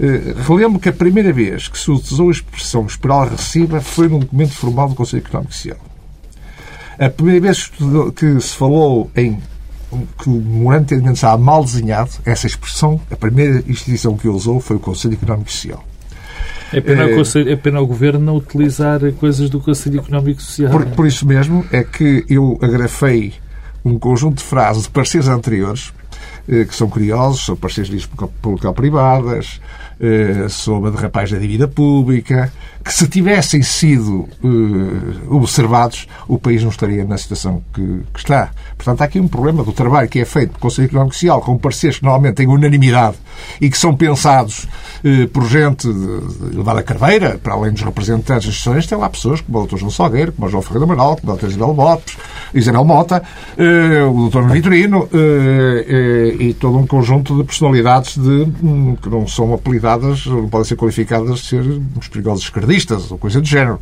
Uh, 0.00 0.40
relembro 0.46 0.78
que 0.78 0.88
a 0.88 0.92
primeira 0.92 1.34
vez 1.34 1.68
que 1.68 1.78
se 1.78 1.90
utilizou 1.90 2.28
a 2.28 2.32
expressão 2.32 2.86
esperal 2.86 3.24
regressiva 3.24 3.82
foi 3.82 4.08
no 4.08 4.20
documento 4.20 4.52
formal 4.52 4.88
do 4.88 4.94
Conselho 4.94 5.22
Económico 5.22 5.52
Social. 5.52 5.76
A 6.98 7.10
primeira 7.10 7.40
vez 7.42 7.70
que 8.16 8.40
se 8.40 8.56
falou 8.56 9.10
em 9.14 9.38
que 10.18 10.28
o 10.28 10.40
de 10.40 10.76
entendimento 10.76 11.14
estava 11.14 11.38
mal 11.38 11.64
desenhado, 11.64 12.10
essa 12.24 12.46
expressão, 12.46 13.00
a 13.10 13.16
primeira 13.16 13.62
instituição 13.66 14.16
que 14.16 14.28
usou 14.28 14.60
foi 14.60 14.76
o 14.76 14.80
Conselho 14.80 15.14
Económico 15.14 15.48
e 15.48 15.52
Social. 15.52 15.84
É 16.72 16.80
pena, 16.80 17.04
é, 17.04 17.14
Conselho, 17.14 17.50
é 17.50 17.56
pena 17.56 17.80
o 17.80 17.86
Governo 17.86 18.20
não 18.20 18.36
utilizar 18.36 19.00
coisas 19.12 19.48
do 19.48 19.58
Conselho 19.58 20.00
Económico 20.00 20.40
e 20.40 20.44
Social. 20.44 20.70
Por, 20.70 20.86
por 20.86 21.06
isso 21.06 21.26
mesmo 21.26 21.64
é 21.72 21.82
que 21.82 22.24
eu 22.28 22.58
agrafei 22.60 23.32
um 23.84 23.98
conjunto 23.98 24.38
de 24.38 24.44
frases 24.44 24.82
de 24.82 24.90
parceiros 24.90 25.28
anteriores 25.28 25.92
eh, 26.46 26.64
que 26.64 26.74
são 26.74 26.88
curiosos, 26.88 27.44
são 27.44 27.56
parceiros 27.56 27.90
de 27.90 28.08
público-privadas, 28.42 29.60
eh, 29.60 29.87
sobre 30.48 30.90
a 30.90 30.92
derrapagem 30.92 31.34
da 31.34 31.40
dívida 31.40 31.66
pública, 31.66 32.52
que 32.88 32.94
se 32.94 33.06
tivessem 33.06 33.62
sido 33.62 34.28
uh, 34.42 35.36
observados, 35.36 36.06
o 36.26 36.38
país 36.38 36.62
não 36.62 36.70
estaria 36.70 37.04
na 37.04 37.18
situação 37.18 37.62
que, 37.74 38.02
está. 38.16 38.50
Portanto, 38.76 39.02
há 39.02 39.04
aqui 39.04 39.20
um 39.20 39.28
problema 39.28 39.62
do 39.62 39.72
trabalho 39.72 40.08
que 40.08 40.20
é 40.20 40.24
feito 40.24 40.50
pelo 40.50 40.60
Conselho 40.60 40.86
Económico 40.86 41.14
Social, 41.14 41.40
com 41.42 41.58
parceiros 41.58 41.98
que 41.98 42.04
normalmente 42.04 42.36
têm 42.36 42.46
unanimidade 42.46 43.16
e 43.60 43.68
que 43.68 43.76
são 43.76 43.94
pensados 43.94 44.66
uh, 45.04 45.28
por 45.28 45.46
gente 45.46 45.86
elevada 46.52 46.82
carreira, 46.82 47.38
para 47.38 47.52
além 47.52 47.72
dos 47.72 47.82
representantes 47.82 48.46
das 48.46 48.54
instituições, 48.54 48.86
tem 48.86 48.96
lá 48.96 49.10
pessoas 49.10 49.42
como 49.42 49.58
o 49.58 49.66
Dr. 49.66 49.76
João 49.76 49.90
Salgueiro, 49.90 50.32
como 50.32 50.46
o 50.46 50.50
João 50.50 50.62
Ferreira 50.62 50.84
Amaral, 50.84 51.16
como 51.16 51.32
a 51.32 51.36
Dr. 51.36 51.46
Isabel 51.46 51.74
Botes, 51.74 52.16
Isabel 52.54 52.84
Mota, 52.84 53.22
o 54.10 54.30
Dr. 54.30 54.50
Vitorino 54.50 55.08
e 56.40 56.54
todo 56.54 56.78
um 56.78 56.86
conjunto 56.86 57.36
de 57.36 57.44
personalidades 57.44 58.16
de, 58.16 58.46
um, 58.62 58.96
que 58.96 59.08
não 59.10 59.26
são 59.26 59.52
apelidadas 59.52 59.87
qualificadas, 59.88 60.26
não 60.26 60.48
podem 60.48 60.64
ser 60.66 60.76
qualificadas 60.76 61.38
de 61.38 61.46
ser 61.46 61.82
uns 61.96 62.08
perigosos 62.08 62.44
esquerdistas 62.44 63.10
ou 63.10 63.18
coisa 63.18 63.40
do 63.40 63.46
género. 63.46 63.80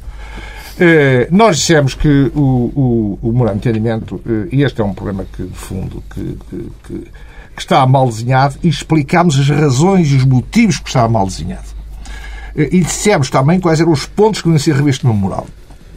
Eh, 0.79 1.29
nós 1.31 1.59
dissemos 1.59 1.95
que 1.95 2.31
o, 2.35 2.41
o, 2.41 3.19
o 3.23 3.33
morando 3.33 3.61
de 3.61 3.69
entendimento, 3.69 4.21
eh, 4.27 4.49
e 4.53 4.63
este 4.63 4.81
é 4.81 4.85
um 4.85 4.93
problema 4.93 5.25
que, 5.25 5.43
de 5.43 5.57
fundo, 5.57 6.03
que, 6.15 6.39
que, 6.51 6.71
que, 6.87 7.63
está 7.63 7.87
mal 7.87 8.07
desenhado, 8.07 8.57
e 8.63 8.69
explicámos 8.69 9.39
as 9.39 9.49
razões 9.49 10.09
e 10.13 10.17
os 10.17 10.25
motivos 10.25 10.79
que 10.79 10.89
estava 10.89 11.09
mal 11.09 11.27
desenhado. 11.27 11.69
Eh, 12.55 12.69
e 12.73 12.81
dissemos 12.83 13.31
também 13.31 13.59
quais 13.59 13.81
eram 13.81 13.91
os 13.91 14.05
pontos 14.05 14.43
que 14.43 14.49
deviam 14.49 14.63
ser 14.63 14.77
revistos 14.77 15.05
no 15.05 15.15
memorial. 15.15 15.47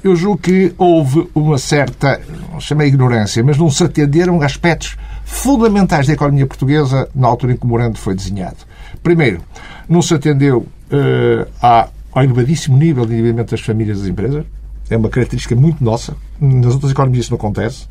Eu 0.02 0.16
julgo 0.16 0.38
que 0.38 0.74
houve 0.78 1.30
uma 1.36 1.58
certa, 1.58 2.22
não 2.50 2.62
chamei 2.62 2.88
ignorância, 2.88 3.44
mas 3.44 3.58
não 3.58 3.70
se 3.70 3.84
atenderam 3.84 4.42
a 4.42 4.46
aspectos 4.46 4.96
fundamentais 5.26 6.08
da 6.08 6.14
economia 6.14 6.48
portuguesa 6.48 7.10
na 7.14 7.28
altura 7.28 7.52
em 7.52 7.58
que 7.58 7.66
o 7.66 7.68
memorando 7.68 7.98
foi 7.98 8.16
desenhado. 8.16 8.69
Primeiro, 9.04 9.42
não 9.88 10.02
se 10.02 10.14
atendeu 10.14 10.60
uh, 10.60 11.90
ao 12.12 12.24
elevadíssimo 12.24 12.78
nível 12.78 13.06
de 13.06 13.14
endividamento 13.14 13.52
das 13.52 13.62
famílias 13.62 14.00
e 14.00 14.02
das 14.02 14.10
empresas. 14.10 14.46
É 14.90 14.98
uma 14.98 15.10
característica 15.10 15.56
muito 15.56 15.84
nossa. 15.84 16.16
Nas 16.40 16.74
outras 16.74 16.92
economias 16.92 17.26
isso 17.26 17.32
não 17.32 17.38
acontece. 17.38 17.88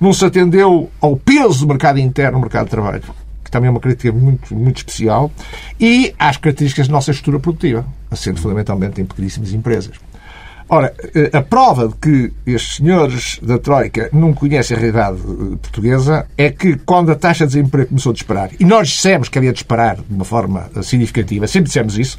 Não 0.00 0.12
se 0.12 0.24
atendeu 0.24 0.90
ao 1.00 1.16
peso 1.16 1.60
do 1.60 1.68
mercado 1.68 1.98
interno 1.98 2.38
no 2.38 2.40
mercado 2.40 2.66
de 2.66 2.70
trabalho, 2.70 3.02
que 3.44 3.50
também 3.50 3.66
é 3.66 3.70
uma 3.70 3.80
característica 3.80 4.24
muito, 4.24 4.54
muito 4.54 4.76
especial, 4.76 5.30
e 5.80 6.14
às 6.18 6.36
características 6.36 6.86
da 6.86 6.92
nossa 6.92 7.10
estrutura 7.10 7.40
produtiva, 7.40 7.84
assente 8.10 8.40
fundamentalmente 8.40 9.00
em 9.00 9.04
pequeníssimas 9.04 9.52
empresas. 9.52 9.96
Ora, 10.68 10.92
eh, 11.14 11.30
a 11.32 11.42
prova 11.42 11.88
de 11.88 11.94
que 11.94 12.32
estes 12.44 12.76
senhores 12.76 13.38
da 13.40 13.56
Troika 13.56 14.08
não 14.12 14.34
conhecem 14.34 14.76
a 14.76 14.80
realidade 14.80 15.18
eh, 15.18 15.56
portuguesa 15.62 16.26
é 16.36 16.50
que 16.50 16.76
quando 16.78 17.12
a 17.12 17.14
taxa 17.14 17.46
de 17.46 17.54
desemprego 17.54 17.88
começou 17.88 18.10
a 18.10 18.12
disparar, 18.12 18.50
e 18.58 18.64
nós 18.64 18.88
dissemos 18.88 19.28
que 19.28 19.38
havia 19.38 19.52
disparar 19.52 19.96
de 19.96 20.12
uma 20.12 20.24
forma 20.24 20.68
eh, 20.74 20.82
significativa, 20.82 21.46
sempre 21.46 21.68
dissemos 21.68 21.96
isso, 21.96 22.18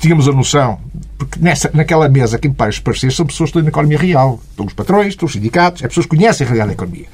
tínhamos 0.00 0.26
a 0.26 0.32
noção, 0.32 0.80
porque 1.18 1.40
nessa, 1.40 1.70
naquela 1.72 2.08
mesa 2.08 2.38
quem 2.38 2.52
paga 2.52 2.70
os 2.70 2.78
parceiros 2.78 3.16
são 3.16 3.26
pessoas 3.26 3.48
que 3.48 3.58
estão 3.58 3.62
na 3.62 3.68
economia 3.68 3.98
real. 3.98 4.40
Estão 4.50 4.66
os 4.66 4.72
patrões, 4.72 5.08
estão 5.08 5.26
os 5.26 5.32
sindicatos, 5.32 5.82
as 5.82 5.88
pessoas 5.88 6.06
que 6.06 6.16
conhecem 6.16 6.44
a 6.44 6.48
realidade 6.48 6.68
da 6.68 6.74
economia. 6.74 7.06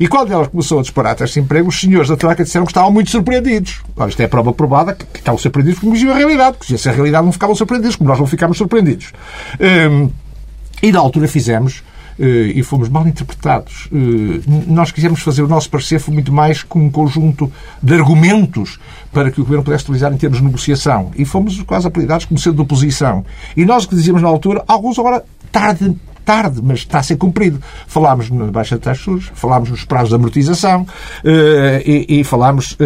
E 0.00 0.08
quando 0.08 0.32
ela 0.32 0.46
começou 0.46 0.78
a 0.78 0.82
disparar 0.82 1.12
a 1.12 1.14
taxa 1.14 1.34
de 1.34 1.40
desemprego, 1.40 1.68
os 1.68 1.80
senhores 1.80 2.08
da 2.08 2.16
Troika 2.16 2.44
disseram 2.44 2.66
que 2.66 2.72
estavam 2.72 2.90
muito 2.90 3.10
surpreendidos. 3.10 3.82
Ora, 3.96 4.08
isto 4.10 4.20
é 4.20 4.24
a 4.24 4.28
prova 4.28 4.52
provada 4.52 4.94
que, 4.94 5.04
estavam 5.18 5.38
surpreendidos 5.38 5.78
porque 5.78 5.90
conheciam 5.90 6.12
a 6.12 6.18
realidade. 6.18 6.56
Porque 6.58 6.76
se 6.76 6.88
a 6.88 6.92
realidade 6.92 7.24
não 7.24 7.32
ficavam 7.32 7.54
surpreendidos, 7.54 7.96
como 7.96 8.08
nós 8.08 8.18
não 8.18 8.26
ficámos 8.26 8.58
surpreendidos. 8.58 9.12
Hum, 9.60 10.10
e 10.82 10.92
na 10.92 10.98
altura 10.98 11.28
fizemos 11.28 11.82
e 12.18 12.62
fomos 12.62 12.88
mal 12.88 13.06
interpretados. 13.06 13.86
Uh, 13.86 14.42
nós 14.66 14.90
quisemos 14.90 15.20
fazer 15.20 15.42
o 15.42 15.48
nosso 15.48 15.68
parecer 15.70 15.98
foi 15.98 16.14
muito 16.14 16.32
mais 16.32 16.62
com 16.62 16.80
um 16.80 16.90
conjunto 16.90 17.50
de 17.82 17.94
argumentos 17.94 18.78
para 19.12 19.30
que 19.30 19.40
o 19.40 19.44
Governo 19.44 19.64
pudesse 19.64 19.84
utilizar 19.84 20.12
em 20.12 20.16
termos 20.16 20.38
de 20.38 20.44
negociação. 20.44 21.10
E 21.16 21.24
fomos 21.24 21.60
quase 21.62 21.86
apelidados 21.86 22.24
como 22.24 22.38
sendo 22.38 22.56
de 22.56 22.62
oposição. 22.62 23.24
E 23.56 23.64
nós 23.64 23.84
o 23.84 23.88
que 23.88 23.94
dizíamos 23.94 24.22
na 24.22 24.28
altura, 24.28 24.64
alguns 24.66 24.98
agora 24.98 25.24
tarde 25.52 25.96
tarde, 26.24 26.60
mas 26.60 26.80
está 26.80 26.98
a 26.98 27.02
ser 27.04 27.16
cumprido. 27.16 27.62
Falámos 27.86 28.28
na 28.30 28.46
baixa 28.46 28.76
de 28.76 28.94
juros, 28.94 29.30
falámos 29.32 29.70
nos 29.70 29.84
prazos 29.84 30.08
de 30.08 30.16
amortização 30.16 30.82
uh, 30.82 30.86
e, 31.84 32.20
e, 32.20 32.24
falámos 32.24 32.76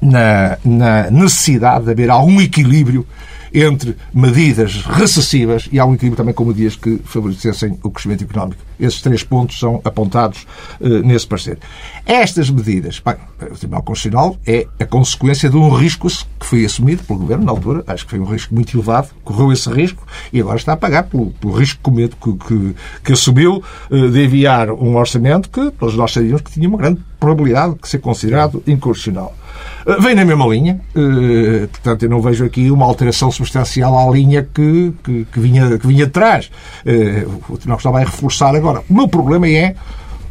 na, 0.00 0.58
na 0.64 1.10
necessidade 1.10 1.84
de 1.84 1.90
haver 1.90 2.10
algum 2.10 2.40
equilíbrio 2.40 3.06
entre 3.54 3.96
medidas 4.12 4.82
recessivas 4.82 5.68
e 5.70 5.78
há 5.78 5.84
um 5.84 5.94
equilíbrio 5.94 6.16
também 6.16 6.34
com 6.34 6.44
medidas 6.44 6.76
que 6.76 6.98
favorecessem 7.04 7.78
o 7.82 7.90
crescimento 7.90 8.24
económico. 8.24 8.62
Esses 8.78 9.00
três 9.00 9.22
pontos 9.22 9.58
são 9.58 9.80
apontados 9.84 10.46
uh, 10.80 10.88
nesse 10.88 11.26
parecer. 11.26 11.58
Estas 12.06 12.50
medidas, 12.50 13.00
bem, 13.04 13.14
o 13.50 13.54
Tribunal 13.56 13.82
Constitucional 13.82 14.36
é 14.46 14.66
a 14.80 14.84
consequência 14.84 15.48
de 15.48 15.56
um 15.56 15.70
risco 15.70 16.08
que 16.08 16.46
foi 16.46 16.64
assumido 16.64 17.04
pelo 17.04 17.20
Governo 17.20 17.44
na 17.44 17.52
altura, 17.52 17.84
acho 17.86 18.04
que 18.04 18.10
foi 18.10 18.18
um 18.18 18.24
risco 18.24 18.54
muito 18.54 18.76
elevado, 18.76 19.10
correu 19.22 19.52
esse 19.52 19.70
risco 19.70 20.04
e 20.32 20.40
agora 20.40 20.56
está 20.56 20.72
a 20.72 20.76
pagar 20.76 21.04
pelo, 21.04 21.30
pelo 21.32 21.52
risco 21.52 21.92
que, 21.92 22.08
que, 22.32 22.74
que 23.04 23.12
assumiu 23.12 23.62
uh, 23.90 24.10
de 24.10 24.24
enviar 24.24 24.70
um 24.70 24.96
orçamento 24.96 25.48
que 25.48 25.70
todos 25.72 25.94
nós 25.94 26.12
sabíamos 26.12 26.42
que 26.42 26.50
tinha 26.50 26.68
uma 26.68 26.78
grande 26.78 27.00
probabilidade 27.20 27.76
de 27.80 27.88
ser 27.88 27.98
considerado 27.98 28.62
inconstitucional. 28.66 29.32
Eh, 29.86 30.00
vem 30.00 30.14
na 30.14 30.24
mesma 30.24 30.46
linha, 30.46 30.80
eh, 30.94 31.66
portanto, 31.66 32.02
eu 32.04 32.10
não 32.10 32.20
vejo 32.20 32.44
aqui 32.44 32.70
uma 32.70 32.86
alteração 32.86 33.30
substancial 33.30 33.98
à 33.98 34.12
linha 34.12 34.42
que, 34.42 34.92
que, 35.02 35.24
que 35.24 35.40
vinha, 35.40 35.78
que 35.78 35.86
vinha 35.86 36.06
de 36.06 36.12
trás. 36.12 36.50
Eh, 36.84 37.24
o 37.48 37.56
Tribunal 37.56 37.78
Constitucional 37.78 37.92
vai 37.92 38.04
reforçar 38.04 38.54
agora. 38.54 38.82
O 38.88 38.94
meu 38.94 39.08
problema 39.08 39.48
é, 39.48 39.74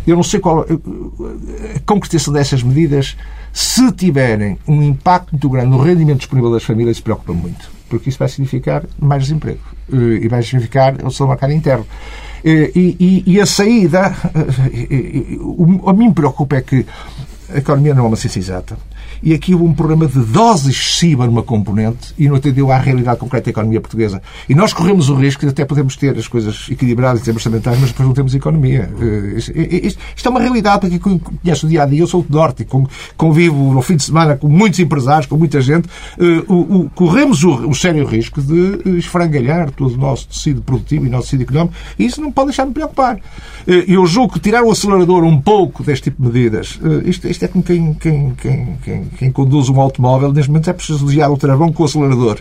eu 0.06 0.16
não 0.16 0.24
sei 0.24 0.40
qual. 0.40 0.62
A 0.62 1.80
concretização 1.86 2.34
dessas 2.34 2.64
medidas, 2.64 3.18
se 3.54 3.92
tiverem 3.92 4.58
um 4.68 4.82
impacto 4.82 5.32
muito 5.32 5.50
grande 5.50 5.68
no 5.68 5.82
rendimento 5.82 6.20
disponível 6.20 6.52
das 6.52 6.64
famílias, 6.64 6.98
se 6.98 7.04
preocupa 7.04 7.34
muito. 7.34 7.70
Porque 7.90 8.10
isso 8.10 8.18
vai 8.18 8.30
significar 8.30 8.84
mais 8.98 9.24
desemprego 9.24 9.60
e 9.92 10.26
vai 10.30 10.42
significar 10.42 10.96
o 11.06 11.12
seu 11.12 11.28
mercado 11.28 11.52
interno. 11.52 11.86
E, 12.44 12.96
e, 12.98 13.24
e 13.34 13.42
a 13.42 13.46
saída, 13.46 14.16
a 15.86 15.94
mim 15.94 16.14
preocupa 16.14 16.56
é 16.56 16.62
que 16.62 16.86
a 17.54 17.58
economia 17.58 17.94
não 17.94 18.06
é 18.06 18.08
uma 18.08 18.16
ciência 18.16 18.40
exata. 18.40 18.78
E 19.24 19.34
aqui 19.34 19.54
houve 19.54 19.66
um 19.66 19.74
problema 19.74 20.08
de 20.08 20.20
dose 20.20 20.72
excessiva 20.72 21.26
numa 21.26 21.44
componente 21.44 22.14
e 22.18 22.28
não 22.28 22.36
atendeu 22.36 22.72
à 22.72 22.78
realidade 22.78 23.20
concreta 23.20 23.46
da 23.46 23.52
economia 23.52 23.80
portuguesa. 23.80 24.22
E 24.50 24.56
nós 24.56 24.74
corremos 24.74 25.10
o 25.10 25.16
risco 25.16 25.46
de 25.46 25.52
até 25.52 25.64
podemos 25.64 25.96
ter 25.96 26.18
as 26.18 26.28
coisas 26.28 26.68
equilibradas 26.70 27.22
em 27.22 27.26
termos 27.26 27.46
orçamentais, 27.46 27.80
mas 27.80 27.92
depois 27.92 28.08
não 28.08 28.16
temos 28.16 28.34
economia. 28.34 28.90
Eh, 29.00 29.40
isto, 29.84 30.00
isto 30.16 30.28
é 30.28 30.30
uma 30.30 30.40
realidade 30.40 30.80
para 30.80 30.90
quem 30.90 31.20
conhece 31.20 31.66
o 31.66 31.70
dia 31.70 31.84
a 31.84 31.86
dia. 31.86 32.00
Eu 32.00 32.08
sou 32.08 32.24
do 32.24 32.36
Norte 32.36 32.64
e 32.64 32.68
convivo 33.16 33.74
no 33.74 33.82
fim 33.82 33.96
de 33.96 34.04
semana 34.04 34.36
com 34.36 34.48
muitos 34.48 34.80
empresários, 34.80 35.28
com 35.28 35.38
muita 35.38 35.62
gente. 35.62 35.88
Eh, 36.18 36.44
corremos 36.96 37.44
o 37.44 37.74
sério 37.74 38.06
risco 38.06 38.42
de 38.42 38.98
esfrangalhar 38.98 39.72
todo 39.72 39.94
o 39.94 39.98
nosso 39.98 40.28
tecido 40.28 40.62
produtivo 40.62 41.06
e 41.06 41.10
nosso 41.10 41.26
tecido 41.26 41.44
económico 41.44 41.74
e 41.98 42.06
isso 42.06 42.22
não 42.22 42.32
pode 42.32 42.48
deixar 42.48 42.64
de 42.64 42.70
me 42.70 42.74
preocupar. 42.74 43.20
Eu 43.68 44.06
julgo 44.08 44.34
que 44.34 44.40
tirar 44.40 44.64
o 44.64 44.72
acelerador 44.72 45.24
um 45.24 45.40
pouco 45.40 45.84
deste 45.84 46.06
tipo 46.06 46.22
de 46.22 46.28
medidas, 46.28 46.80
isto, 47.06 47.28
isto 47.28 47.46
é 47.46 47.48
como 47.48 47.64
quem, 47.64 47.94
quem, 47.94 48.34
quem, 48.36 48.78
quem 48.84 49.11
quem 49.18 49.32
conduz 49.32 49.70
um 49.70 49.80
automóvel, 49.80 50.32
neste 50.32 50.50
momento 50.50 50.70
é 50.70 50.74
preciso 50.74 51.06
ligar 51.06 51.30
o 51.30 51.38
travão 51.38 51.72
com 51.72 51.84
o 51.84 51.86
acelerador. 51.86 52.40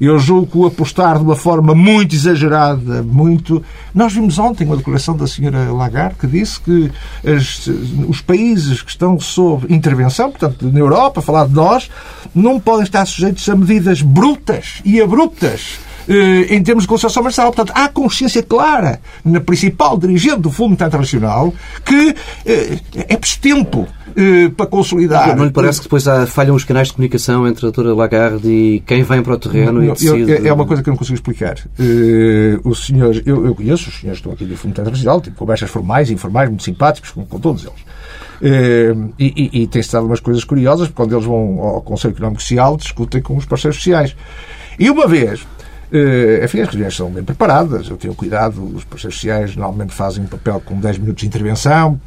Eu 0.00 0.18
julgo 0.18 0.66
apostar 0.66 1.18
de 1.18 1.24
uma 1.24 1.36
forma 1.36 1.74
muito 1.74 2.14
exagerada, 2.14 3.02
muito. 3.02 3.62
Nós 3.94 4.12
vimos 4.12 4.38
ontem 4.38 4.64
uma 4.64 4.76
declaração 4.76 5.16
da 5.16 5.26
senhora 5.26 5.72
Lagarde 5.72 6.16
que 6.20 6.26
disse 6.26 6.60
que 6.60 6.90
as, 7.26 7.68
os 8.08 8.20
países 8.20 8.82
que 8.82 8.90
estão 8.90 9.18
sob 9.18 9.72
intervenção, 9.72 10.30
portanto, 10.30 10.70
na 10.70 10.78
Europa, 10.78 11.20
falar 11.20 11.46
de 11.46 11.54
nós, 11.54 11.90
não 12.34 12.60
podem 12.60 12.84
estar 12.84 13.04
sujeitos 13.06 13.48
a 13.48 13.56
medidas 13.56 14.02
brutas 14.02 14.80
e 14.84 15.00
abruptas 15.00 15.78
eh, 16.08 16.54
em 16.54 16.62
termos 16.62 16.84
de 16.84 16.88
concessão 16.88 17.22
comercial. 17.22 17.52
Portanto, 17.52 17.76
há 17.76 17.88
consciência 17.88 18.42
clara 18.42 19.00
na 19.24 19.40
principal 19.40 19.98
dirigente 19.98 20.40
do 20.40 20.50
Fundo 20.50 20.72
Internacional 20.72 21.52
que 21.84 22.14
eh, 22.46 22.78
é 23.08 23.16
preciso 23.16 23.40
tempo 23.40 23.86
eh, 24.16 24.50
para 24.56 24.66
consolidar. 24.66 25.36
Não 25.36 25.44
lhe 25.44 25.50
parece 25.50 25.80
que 25.80 25.84
depois 25.84 26.06
há, 26.06 26.26
falham 26.26 26.54
os 26.54 26.64
canais 26.64 26.88
de 26.88 26.94
comunicação 26.94 27.46
entre 27.46 27.66
a 27.66 27.70
doutora 27.70 27.94
Lagarde 27.94 28.48
e 28.48 28.80
quem 28.80 29.02
vem 29.02 29.22
para 29.22 29.34
o 29.34 29.38
terreno 29.38 29.72
não, 29.74 29.84
e 29.84 29.92
decide... 29.92 30.32
Eu, 30.32 30.46
é 30.46 30.52
uma 30.52 30.66
coisa 30.66 30.82
que 30.82 30.88
eu 30.88 30.92
não 30.92 30.98
consigo 30.98 31.14
explicar. 31.14 31.56
Uh, 31.78 32.68
os 32.68 32.86
senhores, 32.86 33.22
eu, 33.24 33.46
eu, 33.46 33.54
conheço 33.54 33.88
os 33.88 34.00
senhores 34.00 34.20
que 34.20 34.28
estão 34.28 34.32
aqui 34.32 34.44
do 34.44 34.56
Fundo 34.56 34.72
Internacional, 34.72 35.20
tipo 35.20 35.36
conversas 35.36 35.70
formais 35.70 36.10
e 36.10 36.14
informais, 36.14 36.48
muito 36.48 36.62
simpáticos 36.62 37.10
com, 37.10 37.24
com 37.24 37.38
todos 37.38 37.64
eles. 37.64 37.80
Uh, 38.40 39.12
e, 39.18 39.50
e, 39.52 39.62
e 39.62 39.66
tem-se 39.66 39.92
dado 39.92 40.06
umas 40.06 40.20
coisas 40.20 40.44
curiosas, 40.44 40.88
porque 40.88 41.02
quando 41.02 41.14
eles 41.14 41.26
vão 41.26 41.60
ao 41.60 41.82
Conselho 41.82 42.12
Económico 42.12 42.42
Social, 42.42 42.76
discutem 42.76 43.20
com 43.20 43.36
os 43.36 43.44
parceiros 43.44 43.76
sociais. 43.76 44.16
E 44.78 44.90
uma 44.90 45.06
vez, 45.06 45.46
Uh, 45.92 46.44
enfim, 46.44 46.60
as 46.60 46.68
reuniões 46.68 46.94
são 46.94 47.10
bem 47.10 47.24
preparadas, 47.24 47.90
eu 47.90 47.96
tenho 47.96 48.14
cuidado, 48.14 48.62
os 48.62 48.84
parceiros 48.84 49.16
sociais 49.16 49.56
normalmente 49.56 49.92
fazem 49.92 50.22
um 50.22 50.26
papel 50.28 50.62
com 50.64 50.78
10 50.78 50.98
minutos 50.98 51.22
de 51.22 51.26
intervenção, 51.26 52.00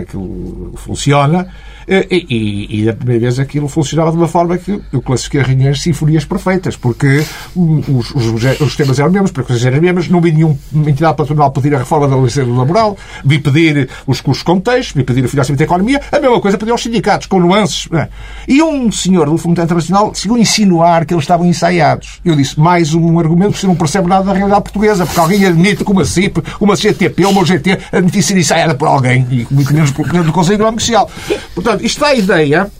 aquilo 0.00 0.72
funciona, 0.76 1.42
eh, 1.42 1.75
e, 1.88 2.26
e, 2.28 2.82
e, 2.82 2.88
a 2.88 2.92
primeira 2.92 3.20
vez 3.20 3.38
aquilo 3.38 3.68
funcionava 3.68 4.10
de 4.10 4.16
uma 4.16 4.26
forma 4.26 4.58
que 4.58 4.80
eu 4.92 5.00
classifiquei 5.00 5.40
as 5.40 5.46
reuniões 5.46 5.82
sinfonias 5.82 6.24
perfeitas, 6.24 6.76
porque 6.76 7.24
os, 7.54 8.10
os, 8.14 8.60
os 8.60 8.76
temas 8.76 8.98
eram 8.98 9.10
mesmos, 9.10 9.32
as 9.48 9.64
eram 9.64 9.80
mesmas, 9.80 10.08
não 10.08 10.20
vi 10.20 10.32
nenhuma 10.32 10.56
entidade 10.74 11.16
patronal 11.16 11.50
pedir 11.52 11.74
a 11.74 11.78
reforma 11.78 12.08
da 12.08 12.16
legislação 12.16 12.56
laboral, 12.56 12.96
vi 13.24 13.38
pedir 13.38 13.88
os 14.06 14.20
custos 14.20 14.42
contextos, 14.42 14.94
vi 14.94 15.04
pedir 15.04 15.24
o 15.24 15.28
financiamento 15.28 15.58
da 15.58 15.64
economia, 15.64 16.00
a 16.10 16.18
mesma 16.18 16.40
coisa 16.40 16.58
pedir 16.58 16.72
aos 16.72 16.82
sindicatos, 16.82 17.26
com 17.26 17.38
nuances. 17.38 17.88
É? 17.92 18.08
E 18.48 18.62
um 18.62 18.90
senhor 18.90 19.30
do 19.30 19.38
Fundo 19.38 19.60
Internacional 19.60 20.12
chegou 20.14 20.36
a 20.36 20.40
insinuar 20.40 21.06
que 21.06 21.14
eles 21.14 21.24
estavam 21.24 21.46
ensaiados. 21.46 22.20
Eu 22.24 22.34
disse, 22.34 22.58
mais 22.58 22.94
um 22.94 23.18
argumento 23.18 23.52
que 23.52 23.60
você 23.60 23.66
não 23.66 23.76
percebe 23.76 24.08
nada 24.08 24.24
da 24.24 24.32
realidade 24.32 24.62
portuguesa, 24.62 25.06
porque 25.06 25.20
alguém 25.20 25.44
admite 25.44 25.84
que 25.84 25.90
uma 25.90 26.04
CIP, 26.04 26.42
uma 26.60 26.76
CTP, 26.76 27.24
uma 27.26 27.44
GT 27.44 27.78
admite 27.92 28.22
ser 28.22 28.36
ensaiada 28.36 28.74
por 28.74 28.88
alguém, 28.88 29.26
e 29.30 29.46
muito 29.50 29.72
menos 29.72 29.92
do 29.92 30.32
Conselho 30.32 30.56
Económico 30.56 30.82
Social. 30.82 31.10
Portanto, 31.54 31.75
Portanto, 31.76 31.84
isto 31.84 32.00
dá 32.00 32.06
a 32.08 32.14
ideia 32.14 32.70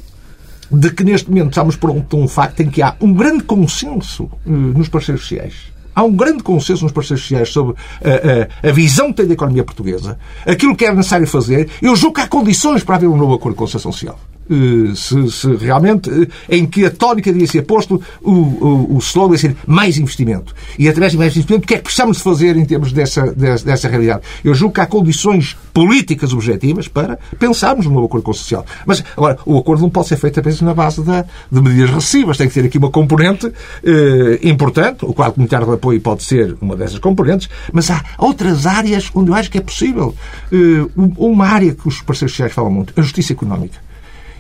de 0.70 0.90
que 0.90 1.04
neste 1.04 1.28
momento 1.28 1.50
estamos 1.50 1.76
por 1.76 1.90
um, 1.90 2.28
facto 2.28 2.60
em 2.60 2.70
que 2.70 2.82
há 2.82 2.96
um 3.00 3.12
grande 3.12 3.44
consenso 3.44 4.24
uh, 4.24 4.50
nos 4.50 4.88
parceiros 4.88 5.22
sociais. 5.22 5.54
Há 5.94 6.02
um 6.02 6.12
grande 6.12 6.42
consenso 6.42 6.82
nos 6.82 6.92
parceiros 6.92 7.22
sociais 7.22 7.48
sobre 7.50 7.74
a, 8.02 8.66
a, 8.66 8.68
a, 8.68 8.72
visão 8.72 9.08
que 9.08 9.14
tem 9.14 9.26
da 9.26 9.34
economia 9.34 9.64
portuguesa, 9.64 10.18
aquilo 10.46 10.76
que 10.76 10.84
é 10.84 10.92
necessário 10.92 11.26
fazer. 11.26 11.70
Eu 11.80 11.96
julgo 11.96 12.16
que 12.16 12.20
há 12.22 12.28
condições 12.28 12.82
para 12.82 12.96
haver 12.96 13.06
um 13.06 13.16
novo 13.16 13.34
acordo 13.34 13.54
de 13.54 13.58
concessão 13.58 13.92
social. 13.92 14.18
Eh, 14.48 14.94
se, 14.94 15.30
se, 15.30 15.56
realmente, 15.56 16.10
eh, 16.10 16.56
em 16.56 16.66
que 16.66 16.84
a 16.84 16.90
tónica 16.90 17.32
devia 17.32 17.46
ser 17.46 17.62
posto, 17.62 18.00
o, 18.22 18.30
o, 18.32 18.96
o 18.96 18.98
slogan 18.98 19.34
devia 19.34 19.50
ser 19.50 19.56
mais 19.66 19.98
investimento. 19.98 20.54
E 20.78 20.88
através 20.88 21.12
de 21.12 21.18
mais 21.18 21.32
investimento, 21.36 21.64
o 21.64 21.68
que 21.68 21.74
é 21.74 21.76
que 21.78 21.84
precisamos 21.84 22.20
fazer 22.20 22.56
em 22.56 22.64
termos 22.64 22.92
dessa, 22.92 23.32
dessa, 23.32 23.64
dessa 23.64 23.88
realidade? 23.88 24.22
Eu 24.44 24.54
julgo 24.54 24.74
que 24.74 24.80
há 24.80 24.86
condições 24.86 25.56
políticas 25.72 26.32
objetivas 26.32 26.88
para 26.88 27.18
pensarmos 27.38 27.86
no 27.86 27.92
novo 27.92 28.06
acordo 28.06 28.32
social. 28.34 28.64
Mas, 28.86 29.02
agora, 29.16 29.38
o 29.44 29.58
acordo 29.58 29.82
não 29.82 29.90
pode 29.90 30.08
ser 30.08 30.16
feito 30.16 30.38
apenas 30.40 30.60
na 30.60 30.74
base 30.74 31.02
da, 31.02 31.24
de 31.50 31.60
medidas 31.60 31.90
recessivas. 31.90 32.36
Tem 32.36 32.48
que 32.48 32.54
ter 32.54 32.64
aqui 32.64 32.78
uma 32.78 32.90
componente 32.90 33.52
eh, 33.84 34.38
importante. 34.42 35.04
O 35.04 35.12
quadro 35.12 35.34
comunitário 35.34 35.66
de 35.66 35.72
apoio 35.74 36.00
pode 36.00 36.22
ser 36.22 36.56
uma 36.60 36.76
dessas 36.76 36.98
componentes, 36.98 37.48
mas 37.72 37.90
há 37.90 38.02
outras 38.18 38.66
áreas 38.66 39.10
onde 39.14 39.30
eu 39.30 39.34
acho 39.34 39.50
que 39.50 39.58
é 39.58 39.60
possível. 39.60 40.14
Eh, 40.52 40.86
uma 40.96 41.46
área 41.46 41.74
que 41.74 41.88
os 41.88 42.00
parceiros 42.00 42.32
sociais 42.32 42.52
falam 42.52 42.70
muito, 42.70 42.92
a 42.96 43.02
justiça 43.02 43.32
económica. 43.32 43.85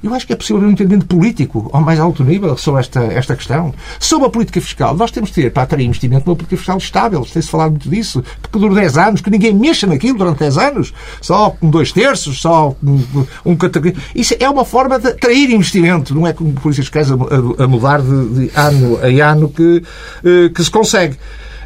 Eu 0.06 0.14
acho 0.14 0.24
que 0.24 0.32
é 0.32 0.36
possível 0.36 0.58
haver 0.58 0.68
um 0.68 0.70
entendimento 0.70 1.04
político 1.04 1.68
ao 1.72 1.80
mais 1.80 1.98
alto 1.98 2.22
nível 2.22 2.56
sobre 2.56 2.80
esta, 2.80 3.00
esta 3.00 3.34
questão. 3.34 3.74
Sobre 3.98 4.28
a 4.28 4.30
política 4.30 4.60
fiscal, 4.60 4.96
nós 4.96 5.10
temos 5.10 5.30
de 5.30 5.42
ter, 5.42 5.52
para 5.52 5.64
atrair 5.64 5.84
investimento, 5.84 6.30
uma 6.30 6.36
política 6.36 6.56
fiscal 6.56 6.78
estável. 6.78 7.26
Tem-se 7.26 7.48
falado 7.48 7.72
muito 7.72 7.90
disso. 7.90 8.22
Que 8.52 8.56
dure 8.56 8.76
10 8.76 8.98
anos, 8.98 9.20
que 9.20 9.28
ninguém 9.30 9.52
mexa 9.52 9.84
naquilo 9.84 10.16
durante 10.16 10.38
10 10.38 10.58
anos. 10.58 10.94
Só 11.20 11.50
com 11.50 11.68
dois 11.68 11.90
terços, 11.90 12.40
só 12.40 12.76
com 12.80 13.26
um 13.44 13.56
categoria. 13.56 14.00
Isso 14.14 14.36
é 14.38 14.48
uma 14.48 14.64
forma 14.64 14.96
de 14.96 15.08
atrair 15.08 15.50
investimento. 15.50 16.14
Não 16.14 16.24
é 16.24 16.32
como 16.32 16.52
políticas 16.52 16.86
fiscais 16.86 17.10
a, 17.10 17.14
a, 17.14 17.64
a 17.64 17.66
mudar 17.66 18.00
de, 18.00 18.28
de, 18.28 18.50
ano 18.54 18.98
a 19.02 19.30
ano 19.32 19.48
que, 19.48 19.82
eh, 20.24 20.50
que 20.54 20.62
se 20.62 20.70
consegue. 20.70 21.16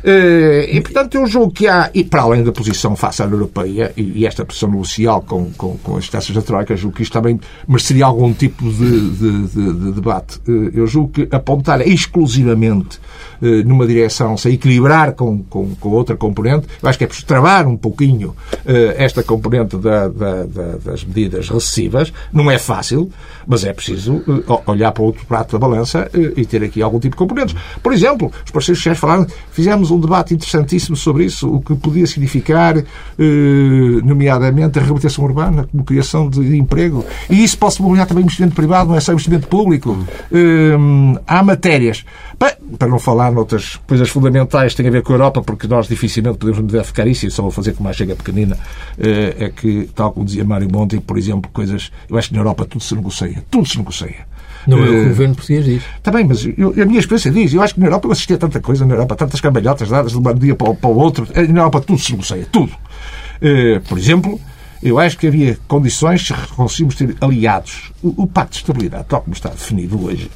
Eh, 0.03 0.69
e, 0.73 0.81
portanto, 0.81 1.15
eu 1.15 1.27
julgo 1.27 1.53
que 1.53 1.67
há, 1.67 1.91
e 1.93 2.03
para 2.03 2.23
além 2.23 2.43
da 2.43 2.53
posição 2.53 2.97
face 2.97 3.23
à 3.23 3.27
Europeia 3.27 3.93
e, 3.97 4.27
esta 4.27 4.45
posição 4.45 4.71
negocial 4.71 5.23
com, 5.23 5.51
com, 5.53 5.77
com 5.79 5.97
as 5.97 6.09
taxas 6.09 6.35
da 6.35 6.43
Troika, 6.43 6.77
julgo 6.77 6.97
que 6.97 7.03
isto 7.03 7.13
também 7.13 7.39
mereceria 7.67 8.05
algum 8.07 8.33
tipo 8.33 8.71
de, 8.71 9.11
de, 9.11 9.49
de, 9.49 9.73
de 9.73 9.93
debate. 9.93 10.41
Eh, 10.49 10.71
eu 10.75 10.87
julgo 10.87 11.11
que 11.11 11.29
apontar 11.31 11.87
exclusivamente 11.87 12.99
numa 13.41 13.87
direção, 13.87 14.37
se 14.37 14.51
equilibrar 14.51 15.13
com, 15.13 15.43
com, 15.45 15.75
com, 15.75 15.89
outra 15.91 16.17
componente. 16.17 16.67
Eu 16.83 16.89
acho 16.89 16.99
que 16.99 17.05
é 17.05 17.07
preciso 17.07 17.27
travar 17.27 17.67
um 17.67 17.77
pouquinho 17.77 18.37
eh, 18.67 18.97
esta 18.99 19.23
componente 19.23 19.77
da, 19.77 20.09
da, 20.09 20.45
da, 20.45 20.77
das 20.85 21.05
medidas 21.05 21.49
recessivas. 21.49 22.13
Não 22.33 22.51
é 22.51 22.59
fácil, 22.59 23.11
mas 23.47 23.65
é 23.65 23.73
preciso 23.73 24.23
eh, 24.29 24.61
olhar 24.67 24.93
para 24.93 25.03
outro 25.03 25.25
prato 25.27 25.53
da 25.53 25.59
balança 25.59 26.11
e 26.15 26.45
ter 26.45 26.63
aqui 26.63 26.83
algum 26.83 26.99
tipo 26.99 27.17
de 27.17 27.19
componentes. 27.19 27.57
Por 27.83 27.93
exemplo, 27.93 28.31
os 28.45 28.51
parceiros 28.51 28.79
sociais 28.79 28.99
falaram, 28.99 29.27
fizemos 29.51 29.91
um 29.91 29.99
debate 29.99 30.35
interessantíssimo 30.35 30.97
sobre 30.97 31.25
isso, 31.25 31.49
o 31.49 31.61
que 31.61 31.75
podia 31.75 32.07
significar, 32.07 32.75
nomeadamente, 34.05 34.79
a 34.79 34.83
reabilitação 34.83 35.25
urbana, 35.25 35.67
como 35.71 35.85
criação 35.85 36.29
de 36.29 36.57
emprego. 36.57 37.05
E 37.29 37.43
isso 37.43 37.57
pode 37.59 37.81
mobilizar 37.81 38.07
também 38.07 38.25
investimento 38.25 38.55
privado, 38.55 38.91
não 38.91 38.97
é 38.97 39.01
só 39.01 39.13
investimento 39.13 39.49
público. 39.49 39.97
Há 41.27 41.43
matérias. 41.43 42.05
Para 42.79 42.89
não 42.89 42.99
falar 42.99 43.30
falar 43.31 43.33
noutras 43.33 43.77
coisas 43.87 44.09
fundamentais 44.09 44.73
que 44.73 44.83
têm 44.83 44.89
a 44.89 44.93
ver 44.93 45.03
com 45.03 45.13
a 45.13 45.17
Europa, 45.17 45.43
porque 45.43 45.67
nós 45.67 45.89
dificilmente 45.89 46.39
podemos 46.39 46.61
modificar 46.61 47.07
isso, 47.07 47.27
e 47.27 47.31
só 47.31 47.43
vou 47.43 47.51
fazer 47.51 47.73
com 47.73 47.83
uma 47.83 47.93
chega 47.93 48.15
pequenina, 48.15 48.59
eh, 48.99 49.37
é 49.39 49.49
que, 49.49 49.89
tal 49.95 50.13
como 50.13 50.27
dizia 50.27 50.45
Mário 50.45 50.69
Monti, 50.71 51.01
por 51.01 51.17
exemplo, 51.17 51.51
coisas. 51.53 51.91
Eu 52.09 52.19
acho 52.19 52.29
que 52.29 52.35
na 52.35 52.41
Europa 52.41 52.65
tudo 52.67 52.83
se 52.83 52.95
negocia. 52.95 53.45
Tudo 53.51 53.69
se 53.69 53.79
negocia. 53.79 54.27
Não 54.67 54.79
é 54.79 54.83
o 54.83 54.85
que 54.85 54.91
o 54.91 55.05
eh, 55.05 55.09
governo 55.09 55.35
português 55.35 55.65
diz. 55.65 55.83
Está 55.97 56.11
bem, 56.11 56.25
mas 56.25 56.45
eu, 56.45 56.71
a 56.71 56.87
minha 56.87 56.99
experiência 56.99 57.31
diz. 57.31 57.55
Eu 57.55 57.63
acho 57.63 57.75
que 57.75 57.81
na 57.81 57.87
Europa 57.87 58.09
eu 58.09 58.13
assisti 58.13 58.35
a 58.35 58.39
tanta 58.39 58.61
coisa, 58.61 58.85
na 58.85 58.95
Europa, 58.95 59.17
tantas 59.17 59.41
cambalhotas 59.41 59.89
dadas 59.89 60.13
de 60.13 60.19
um 60.19 60.35
dia 60.35 60.55
para, 60.55 60.75
para 60.75 60.91
o 60.91 60.97
outro. 60.99 61.27
Eh, 61.35 61.47
na 61.47 61.61
Europa 61.61 61.81
tudo 61.81 61.99
se 61.99 62.13
negocia. 62.13 62.47
Tudo. 62.51 62.73
Por 63.89 63.97
exemplo, 63.97 64.39
eu 64.83 64.99
acho 64.99 65.17
que 65.17 65.27
havia 65.27 65.59
condições 65.67 66.27
se 66.27 66.35
conseguimos 66.55 66.95
ter 66.95 67.17
aliados. 67.23 67.91
O, 68.03 68.25
o 68.25 68.27
Pacto 68.27 68.53
de 68.53 68.59
Estabilidade, 68.59 69.07
tal 69.09 69.23
como 69.23 69.33
está 69.33 69.49
definido 69.49 70.05
hoje, 70.05 70.31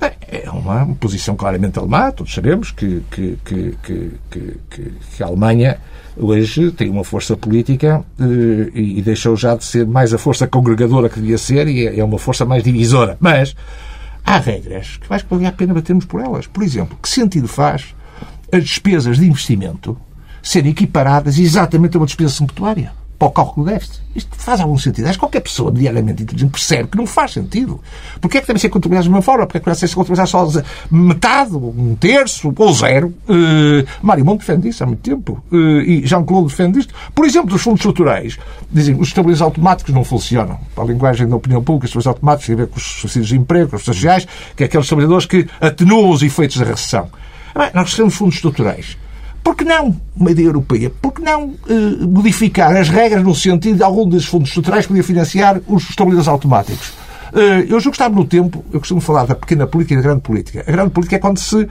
é 0.00 0.50
uma 0.50 0.86
posição 0.94 1.36
claramente 1.36 1.78
alemã, 1.78 2.10
todos 2.10 2.32
sabemos 2.32 2.70
que, 2.70 3.02
que, 3.10 3.38
que, 3.44 3.76
que, 4.30 4.58
que 4.70 5.22
a 5.22 5.26
Alemanha 5.26 5.78
hoje 6.16 6.70
tem 6.72 6.88
uma 6.88 7.04
força 7.04 7.36
política 7.36 8.04
eh, 8.18 8.70
e 8.74 9.02
deixou 9.02 9.36
já 9.36 9.54
de 9.54 9.64
ser 9.64 9.86
mais 9.86 10.14
a 10.14 10.18
força 10.18 10.46
congregadora 10.46 11.08
que 11.08 11.20
devia 11.20 11.38
ser 11.38 11.68
e 11.68 11.86
é, 11.86 11.98
é 11.98 12.04
uma 12.04 12.18
força 12.18 12.44
mais 12.44 12.62
divisora. 12.62 13.16
Mas 13.20 13.54
há 14.24 14.38
regras 14.38 14.98
que 14.98 15.12
acho 15.12 15.24
que 15.24 15.34
vale 15.34 15.46
a 15.46 15.52
pena 15.52 15.74
batermos 15.74 16.04
por 16.04 16.20
elas. 16.20 16.46
Por 16.46 16.62
exemplo, 16.62 16.98
que 17.02 17.08
sentido 17.08 17.48
faz 17.48 17.94
as 18.52 18.64
despesas 18.64 19.18
de 19.18 19.26
investimento 19.26 19.96
serem 20.42 20.70
equiparadas 20.70 21.38
exatamente 21.38 21.96
a 21.96 22.00
uma 22.00 22.06
despesa 22.06 22.30
sumptuária? 22.30 22.92
Para 23.20 23.28
o 23.28 23.30
cálculo 23.32 23.66
do 23.66 23.70
déficit. 23.70 24.00
Isto 24.16 24.34
faz 24.34 24.60
algum 24.62 24.78
sentido. 24.78 25.04
Acho 25.04 25.12
que 25.12 25.20
qualquer 25.20 25.40
pessoa 25.40 25.70
diariamente 25.70 26.22
inteligente 26.22 26.50
percebe 26.50 26.88
que 26.88 26.96
não 26.96 27.06
faz 27.06 27.32
sentido. 27.32 27.78
Porquê 28.18 28.38
é 28.38 28.40
que 28.40 28.46
devem 28.46 28.58
ser 28.58 28.70
contabilizados 28.70 29.04
de 29.04 29.10
uma 29.10 29.20
forma? 29.20 29.44
Porquê 29.46 29.58
é 29.58 29.60
que 29.60 29.66
devem 29.66 29.78
ser 29.78 29.94
contabilizados 29.94 30.30
só 30.30 30.62
metade, 30.90 31.54
um 31.54 31.94
terço 31.96 32.52
ou 32.56 32.72
zero? 32.72 33.08
Uh, 33.28 33.86
Mário 34.00 34.24
Monte 34.24 34.40
defende 34.40 34.70
isso 34.70 34.82
há 34.82 34.86
muito 34.86 35.02
tempo. 35.02 35.44
Uh, 35.52 35.82
e 35.82 36.06
Jean-Claude 36.06 36.48
defende 36.48 36.78
isto. 36.78 36.94
Por 37.14 37.26
exemplo, 37.26 37.50
dos 37.50 37.60
fundos 37.60 37.80
estruturais. 37.80 38.38
Dizem 38.72 38.94
os 38.98 39.08
estabilizadores 39.08 39.42
automáticos 39.42 39.94
não 39.94 40.02
funcionam. 40.02 40.58
Para 40.74 40.84
a 40.84 40.86
linguagem 40.86 41.28
da 41.28 41.36
opinião 41.36 41.62
pública, 41.62 41.84
os 41.84 41.90
estabilizadores 41.90 42.16
automáticos 42.16 42.46
têm 42.46 42.54
a 42.54 42.58
ver 42.58 42.66
com 42.68 42.78
os 42.78 42.84
subsídios 42.84 43.28
de 43.28 43.36
emprego, 43.36 43.68
com 43.68 43.76
os 43.76 43.84
sociais, 43.84 44.26
que 44.56 44.62
é 44.62 44.66
aqueles 44.66 44.86
estabilizadores 44.86 45.26
que 45.26 45.46
atenuam 45.60 46.08
os 46.08 46.22
efeitos 46.22 46.56
da 46.56 46.64
recessão. 46.64 47.10
Nós 47.54 47.90
recebemos 47.90 48.14
fundos 48.14 48.36
estruturais. 48.36 48.96
Por 49.42 49.56
que 49.56 49.64
não 49.64 49.96
uma 50.16 50.30
ideia 50.30 50.46
europeia? 50.46 50.90
Por 50.90 51.12
que 51.12 51.22
não 51.22 51.54
eh, 51.68 52.04
modificar 52.06 52.76
as 52.76 52.88
regras 52.88 53.22
no 53.22 53.34
sentido 53.34 53.76
de 53.76 53.82
algum 53.82 54.08
desses 54.08 54.26
fundos 54.26 54.48
estruturais 54.48 54.86
poder 54.86 55.02
financiar 55.02 55.60
os 55.66 55.88
estabilizadores 55.88 56.28
automáticos? 56.28 56.92
Eh, 57.32 57.66
eu 57.68 57.80
julgo 57.80 57.92
que 57.92 57.96
estava 57.96 58.14
no 58.14 58.24
tempo, 58.24 58.64
eu 58.72 58.80
costumo 58.80 59.00
falar 59.00 59.24
da 59.24 59.34
pequena 59.34 59.66
política 59.66 59.94
e 59.94 59.96
da 59.98 60.02
grande 60.02 60.20
política. 60.20 60.64
A 60.66 60.70
grande 60.70 60.90
política 60.90 61.16
é 61.16 61.18
quando 61.18 61.38
se 61.38 61.62
eh, 61.62 61.68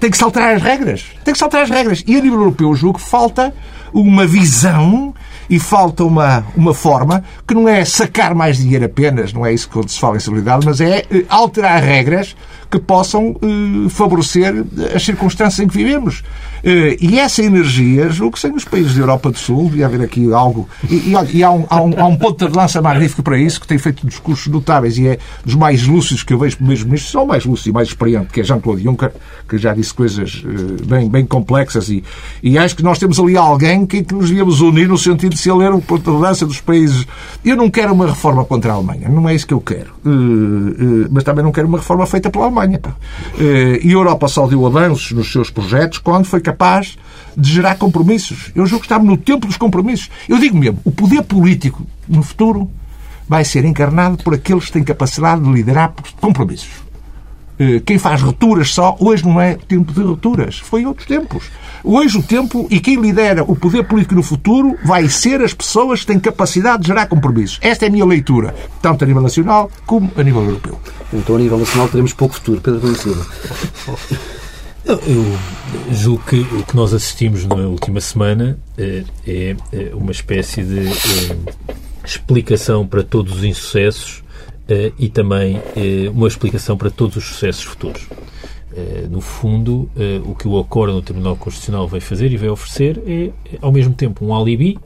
tem 0.00 0.10
que 0.10 0.16
saltar 0.16 0.54
as 0.54 0.62
regras. 0.62 1.04
Tem 1.24 1.32
que 1.32 1.38
saltar 1.38 1.62
as 1.62 1.70
regras. 1.70 2.04
E 2.06 2.16
a 2.16 2.20
nível 2.20 2.38
europeu, 2.40 2.68
eu 2.68 2.74
julgo 2.74 2.98
que 2.98 3.04
falta 3.04 3.52
uma 3.92 4.26
visão 4.26 5.14
e 5.48 5.58
falta 5.58 6.04
uma, 6.04 6.44
uma 6.56 6.74
forma 6.74 7.24
que 7.46 7.54
não 7.54 7.68
é 7.68 7.84
sacar 7.84 8.34
mais 8.34 8.58
dinheiro 8.58 8.84
apenas, 8.84 9.32
não 9.32 9.46
é 9.46 9.52
isso 9.52 9.68
que 9.68 9.90
se 9.90 9.98
fala 9.98 10.14
em 10.14 10.18
estabilidade, 10.18 10.66
mas 10.66 10.80
é 10.80 11.04
eh, 11.10 11.24
alterar 11.28 11.82
regras 11.82 12.36
que 12.68 12.80
possam 12.80 13.36
favorecer 13.90 14.52
as 14.92 15.04
circunstâncias 15.04 15.60
em 15.60 15.68
que 15.68 15.76
vivemos. 15.76 16.24
Eh, 16.66 16.96
e 17.00 17.20
essa 17.20 17.44
energia, 17.44 18.10
julgo 18.10 18.32
que 18.32 18.40
sem 18.40 18.52
os 18.52 18.64
países 18.64 18.96
da 18.96 19.00
Europa 19.00 19.30
do 19.30 19.38
Sul, 19.38 19.68
devia 19.68 19.86
haver 19.86 20.00
aqui 20.00 20.32
algo. 20.32 20.68
E, 20.90 20.96
e, 20.96 21.14
e 21.34 21.44
há, 21.44 21.50
um, 21.52 21.64
há, 21.70 21.80
um, 21.80 22.00
há 22.00 22.06
um 22.06 22.16
ponto 22.16 22.48
de 22.48 22.56
lança 22.56 22.82
magnífico 22.82 23.22
para 23.22 23.38
isso, 23.38 23.60
que 23.60 23.68
tem 23.68 23.78
feito 23.78 24.04
discursos 24.04 24.48
notáveis 24.48 24.98
e 24.98 25.06
é 25.06 25.18
dos 25.44 25.54
mais 25.54 25.86
lúcidos 25.86 26.24
que 26.24 26.34
eu 26.34 26.38
vejo 26.40 26.56
mesmo 26.60 26.90
nisto, 26.90 27.08
só 27.08 27.22
o 27.22 27.28
mais 27.28 27.44
lúcido 27.44 27.70
e 27.70 27.72
mais 27.72 27.86
experiente, 27.86 28.32
que 28.32 28.40
é 28.40 28.42
Jean-Claude 28.42 28.82
Juncker, 28.82 29.12
que 29.48 29.56
já 29.56 29.72
disse 29.72 29.94
coisas 29.94 30.42
bem, 30.88 31.08
bem 31.08 31.24
complexas. 31.24 31.88
E, 31.88 32.02
e 32.42 32.58
acho 32.58 32.74
que 32.74 32.82
nós 32.82 32.98
temos 32.98 33.20
ali 33.20 33.36
alguém 33.36 33.86
que, 33.86 34.02
que 34.02 34.12
nos 34.12 34.28
devíamos 34.28 34.60
unir 34.60 34.88
no 34.88 34.98
sentido 34.98 35.34
de 35.34 35.38
se 35.38 35.48
ele 35.48 35.62
era 35.62 35.74
um 35.74 35.80
ponto 35.80 36.10
de 36.10 36.18
lança 36.18 36.44
dos 36.44 36.60
países. 36.60 37.06
Eu 37.44 37.56
não 37.56 37.70
quero 37.70 37.92
uma 37.92 38.08
reforma 38.08 38.44
contra 38.44 38.72
a 38.72 38.74
Alemanha, 38.74 39.08
não 39.08 39.28
é 39.28 39.36
isso 39.36 39.46
que 39.46 39.54
eu 39.54 39.60
quero. 39.60 39.92
Mas 41.12 41.22
também 41.22 41.44
não 41.44 41.52
quero 41.52 41.68
uma 41.68 41.78
reforma 41.78 42.06
feita 42.06 42.28
pela 42.28 42.46
Alemanha. 42.46 42.80
E 43.38 43.88
a 43.88 43.92
Europa 43.92 44.26
só 44.26 44.48
deu 44.48 44.66
avanços 44.66 45.12
nos 45.12 45.30
seus 45.30 45.48
projetos 45.48 45.98
quando 45.98 46.24
foi 46.24 46.40
capaz 46.40 46.55
de 47.36 47.52
gerar 47.52 47.76
compromissos. 47.76 48.50
Eu 48.54 48.66
julgo 48.66 48.80
que 48.80 48.86
estamos 48.86 49.06
no 49.06 49.16
tempo 49.16 49.46
dos 49.46 49.56
compromissos. 49.56 50.10
Eu 50.28 50.38
digo 50.38 50.56
mesmo, 50.56 50.80
o 50.84 50.90
poder 50.90 51.22
político 51.22 51.86
no 52.08 52.22
futuro 52.22 52.70
vai 53.28 53.44
ser 53.44 53.64
encarnado 53.64 54.22
por 54.22 54.34
aqueles 54.34 54.66
que 54.66 54.72
têm 54.72 54.84
capacidade 54.84 55.42
de 55.42 55.50
liderar 55.50 55.92
compromissos. 56.20 56.86
Quem 57.86 57.98
faz 57.98 58.20
rupturas 58.20 58.70
só, 58.70 58.96
hoje 59.00 59.24
não 59.24 59.40
é 59.40 59.54
tempo 59.54 59.90
de 59.90 60.02
rupturas, 60.02 60.58
foi 60.58 60.82
em 60.82 60.86
outros 60.86 61.06
tempos. 61.06 61.44
Hoje 61.82 62.18
o 62.18 62.22
tempo 62.22 62.66
e 62.70 62.78
quem 62.80 63.00
lidera 63.00 63.42
o 63.44 63.56
poder 63.56 63.84
político 63.84 64.14
no 64.14 64.22
futuro 64.22 64.76
vai 64.84 65.08
ser 65.08 65.40
as 65.40 65.54
pessoas 65.54 66.00
que 66.00 66.08
têm 66.08 66.20
capacidade 66.20 66.82
de 66.82 66.88
gerar 66.88 67.06
compromissos. 67.06 67.58
Esta 67.62 67.86
é 67.86 67.88
a 67.88 67.90
minha 67.90 68.04
leitura, 68.04 68.54
tanto 68.82 69.04
a 69.04 69.06
nível 69.06 69.22
nacional 69.22 69.70
como 69.86 70.10
a 70.16 70.22
nível 70.22 70.42
europeu. 70.42 70.78
Então, 71.12 71.36
a 71.36 71.38
nível 71.38 71.58
nacional, 71.58 71.88
teremos 71.88 72.12
pouco 72.12 72.34
futuro. 72.34 72.60
Pedro 72.60 72.94
Silva. 72.94 73.26
Eu 74.88 75.24
julgo 75.92 76.22
que 76.24 76.38
o 76.40 76.64
que 76.64 76.76
nós 76.76 76.94
assistimos 76.94 77.44
na 77.44 77.56
última 77.66 78.00
semana 78.00 78.56
é, 78.78 79.02
é 79.26 79.56
uma 79.92 80.12
espécie 80.12 80.62
de 80.62 80.86
explicação 82.04 82.86
para 82.86 83.02
todos 83.02 83.38
os 83.38 83.44
insucessos 83.44 84.22
e 84.96 85.08
também 85.08 85.60
uma 86.14 86.28
explicação 86.28 86.76
para 86.76 86.88
todos 86.88 87.16
os 87.16 87.24
sucessos 87.24 87.64
futuros. 87.64 88.06
No 89.10 89.20
fundo, 89.20 89.90
o 90.24 90.36
que 90.36 90.46
o 90.46 90.56
acordo 90.56 90.94
no 90.94 91.02
Tribunal 91.02 91.34
Constitucional 91.34 91.88
vai 91.88 91.98
fazer 91.98 92.30
e 92.30 92.36
vai 92.36 92.48
oferecer 92.48 93.02
é, 93.04 93.32
ao 93.60 93.72
mesmo 93.72 93.92
tempo, 93.92 94.24
um 94.24 94.32
alibi 94.32 94.78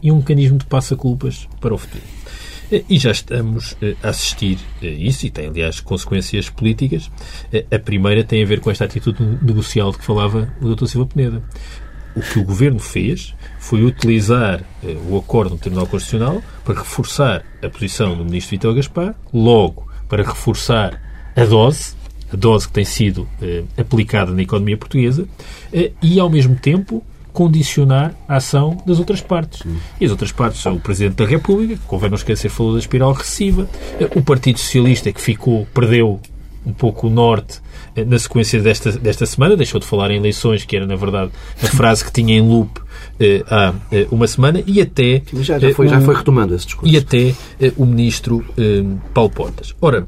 e 0.00 0.12
um 0.12 0.18
mecanismo 0.18 0.58
de 0.58 0.66
passa-culpas 0.66 1.48
para 1.60 1.74
o 1.74 1.78
futuro. 1.78 2.19
E 2.70 2.98
já 2.98 3.10
estamos 3.10 3.76
a 4.02 4.08
assistir 4.10 4.58
a 4.80 4.86
isso, 4.86 5.26
e 5.26 5.30
tem, 5.30 5.48
aliás, 5.48 5.80
consequências 5.80 6.48
políticas. 6.48 7.10
A 7.70 7.78
primeira 7.78 8.22
tem 8.22 8.42
a 8.42 8.46
ver 8.46 8.60
com 8.60 8.70
esta 8.70 8.84
atitude 8.84 9.20
negocial 9.42 9.90
de 9.90 9.98
que 9.98 10.04
falava 10.04 10.52
o 10.60 10.74
Dr. 10.74 10.86
Silva 10.86 11.06
Peneda. 11.12 11.42
O 12.14 12.20
que 12.20 12.38
o 12.38 12.44
Governo 12.44 12.78
fez 12.78 13.34
foi 13.58 13.84
utilizar 13.84 14.62
o 15.08 15.16
acordo 15.16 15.52
no 15.52 15.58
Tribunal 15.58 15.86
Constitucional 15.86 16.42
para 16.64 16.78
reforçar 16.78 17.44
a 17.62 17.68
posição 17.68 18.16
do 18.16 18.24
Ministro 18.24 18.50
Vitor 18.50 18.74
Gaspar, 18.74 19.14
logo 19.32 19.88
para 20.08 20.22
reforçar 20.22 21.00
a 21.36 21.44
dose, 21.44 21.94
a 22.32 22.36
dose 22.36 22.68
que 22.68 22.72
tem 22.74 22.84
sido 22.84 23.28
aplicada 23.76 24.32
na 24.32 24.42
economia 24.42 24.76
portuguesa, 24.76 25.26
e, 26.02 26.18
ao 26.20 26.30
mesmo 26.30 26.56
tempo, 26.56 27.04
condicionar 27.32 28.14
a 28.28 28.36
ação 28.36 28.76
das 28.86 28.98
outras 28.98 29.20
partes. 29.20 29.62
E 30.00 30.04
as 30.04 30.10
outras 30.10 30.32
partes 30.32 30.60
são 30.60 30.74
o 30.74 30.80
Presidente 30.80 31.16
da 31.16 31.26
República, 31.26 31.76
que 31.76 31.86
convém 31.86 32.10
não 32.10 32.16
esquecer, 32.16 32.48
falou 32.48 32.74
da 32.74 32.78
espiral 32.78 33.12
recessiva, 33.12 33.68
o 34.14 34.22
Partido 34.22 34.58
Socialista, 34.58 35.12
que 35.12 35.20
ficou, 35.20 35.66
perdeu 35.72 36.20
um 36.64 36.72
pouco 36.72 37.06
o 37.06 37.10
norte 37.10 37.60
na 38.06 38.18
sequência 38.18 38.60
desta, 38.60 38.92
desta 38.92 39.26
semana, 39.26 39.56
deixou 39.56 39.80
de 39.80 39.86
falar 39.86 40.10
em 40.10 40.16
eleições, 40.16 40.64
que 40.64 40.76
era, 40.76 40.86
na 40.86 40.96
verdade, 40.96 41.30
a 41.62 41.66
frase 41.66 42.04
que 42.04 42.12
tinha 42.12 42.36
em 42.36 42.40
loop 42.40 42.80
eh, 43.18 43.42
há 43.48 43.74
eh, 43.90 44.06
uma 44.10 44.26
semana, 44.26 44.62
e 44.66 44.80
até... 44.80 45.22
Já, 45.34 45.58
já, 45.58 45.72
foi, 45.74 45.88
já 45.88 46.00
foi 46.00 46.14
retomando 46.14 46.54
esse 46.54 46.66
discurso. 46.66 46.92
E 46.92 46.96
até 46.96 47.34
eh, 47.60 47.72
o 47.76 47.84
Ministro 47.84 48.44
Paulo 49.12 49.30
Portas. 49.30 49.74
Ora, 49.80 50.06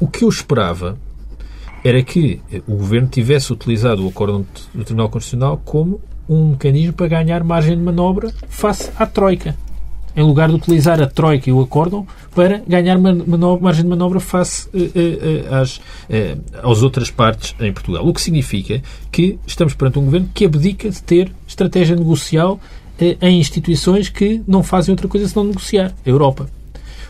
o 0.00 0.08
que 0.08 0.24
eu 0.24 0.28
esperava 0.28 0.98
era 1.84 2.02
que 2.02 2.40
o 2.66 2.76
Governo 2.76 3.08
tivesse 3.08 3.52
utilizado 3.52 4.04
o 4.04 4.08
acordo 4.08 4.46
do 4.74 4.84
Tribunal 4.84 5.08
Constitucional 5.08 5.60
como 5.64 6.00
um 6.30 6.50
mecanismo 6.50 6.92
para 6.92 7.08
ganhar 7.08 7.42
margem 7.42 7.76
de 7.76 7.82
manobra 7.82 8.32
face 8.48 8.88
à 8.96 9.04
Troika. 9.04 9.56
Em 10.16 10.22
lugar 10.22 10.48
de 10.48 10.54
utilizar 10.54 11.00
a 11.02 11.06
Troika 11.06 11.50
e 11.50 11.52
o 11.52 11.60
acórdão 11.60 12.06
para 12.34 12.62
ganhar 12.66 12.98
manobra, 12.98 13.62
margem 13.62 13.82
de 13.82 13.88
manobra 13.88 14.20
face 14.20 14.68
uh, 14.68 14.78
uh, 14.78 15.54
às, 15.54 15.76
uh, 15.76 15.80
às 16.62 16.82
outras 16.82 17.10
partes 17.10 17.54
em 17.60 17.72
Portugal. 17.72 18.06
O 18.06 18.14
que 18.14 18.20
significa 18.20 18.80
que 19.10 19.38
estamos 19.44 19.74
perante 19.74 19.98
um 19.98 20.04
governo 20.04 20.28
que 20.32 20.44
abdica 20.44 20.88
de 20.88 21.02
ter 21.02 21.32
estratégia 21.46 21.96
negocial 21.96 22.60
em 23.20 23.40
instituições 23.40 24.08
que 24.08 24.42
não 24.46 24.62
fazem 24.62 24.92
outra 24.92 25.08
coisa 25.08 25.26
senão 25.26 25.46
negociar. 25.46 25.92
A 26.04 26.08
Europa. 26.08 26.59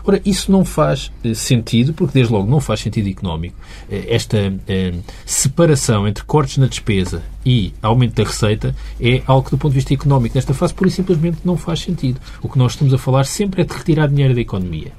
Ora, 0.04 0.20
isso 0.24 0.50
não 0.50 0.64
faz 0.64 1.10
sentido, 1.34 1.92
porque 1.92 2.14
desde 2.14 2.32
logo 2.32 2.50
não 2.50 2.60
faz 2.60 2.80
sentido 2.80 3.08
económico. 3.08 3.56
Esta 3.90 4.52
eh, 4.68 4.94
separação 5.24 6.06
entre 6.06 6.24
cortes 6.24 6.58
na 6.58 6.66
despesa 6.66 7.22
e 7.44 7.72
aumento 7.82 8.14
da 8.14 8.24
receita 8.24 8.74
é 9.00 9.22
algo 9.26 9.44
que, 9.44 9.50
do 9.50 9.58
ponto 9.58 9.72
de 9.72 9.78
vista 9.78 9.94
económico, 9.94 10.34
nesta 10.34 10.54
fase, 10.54 10.74
pura 10.74 10.88
e 10.88 10.92
simplesmente 10.92 11.38
não 11.44 11.56
faz 11.56 11.80
sentido. 11.80 12.20
O 12.42 12.48
que 12.48 12.58
nós 12.58 12.72
estamos 12.72 12.92
a 12.94 12.98
falar 12.98 13.24
sempre 13.24 13.62
é 13.62 13.64
de 13.64 13.72
retirar 13.72 14.08
dinheiro 14.08 14.34
da 14.34 14.40
economia. 14.40 14.92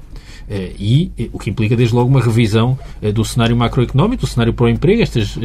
E 0.78 1.10
o 1.32 1.38
que 1.38 1.50
implica, 1.50 1.76
desde 1.76 1.94
logo, 1.94 2.08
uma 2.08 2.20
revisão 2.20 2.78
do 3.14 3.24
cenário 3.24 3.56
macroeconómico, 3.56 4.22
do 4.22 4.26
cenário 4.26 4.52
para 4.52 4.66
o 4.66 4.68
emprego, 4.68 5.02
estes 5.02 5.38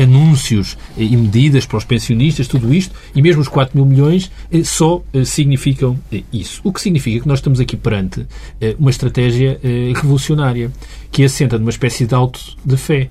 anúncios 0.00 0.76
e 0.96 1.16
medidas 1.16 1.64
para 1.64 1.78
os 1.78 1.84
pensionistas, 1.84 2.48
tudo 2.48 2.74
isto, 2.74 2.94
e 3.14 3.22
mesmo 3.22 3.40
os 3.42 3.48
4 3.48 3.76
mil 3.76 3.86
milhões 3.86 4.30
só 4.64 5.02
significam 5.24 5.98
isso. 6.32 6.60
O 6.64 6.72
que 6.72 6.80
significa 6.80 7.20
que 7.20 7.28
nós 7.28 7.38
estamos 7.38 7.60
aqui 7.60 7.76
perante 7.76 8.26
uma 8.78 8.90
estratégia 8.90 9.60
revolucionária 9.94 10.72
que 11.10 11.24
assenta 11.24 11.58
numa 11.58 11.70
espécie 11.70 12.06
de 12.06 12.14
auto 12.14 12.40
de 12.64 12.76
fé. 12.76 13.10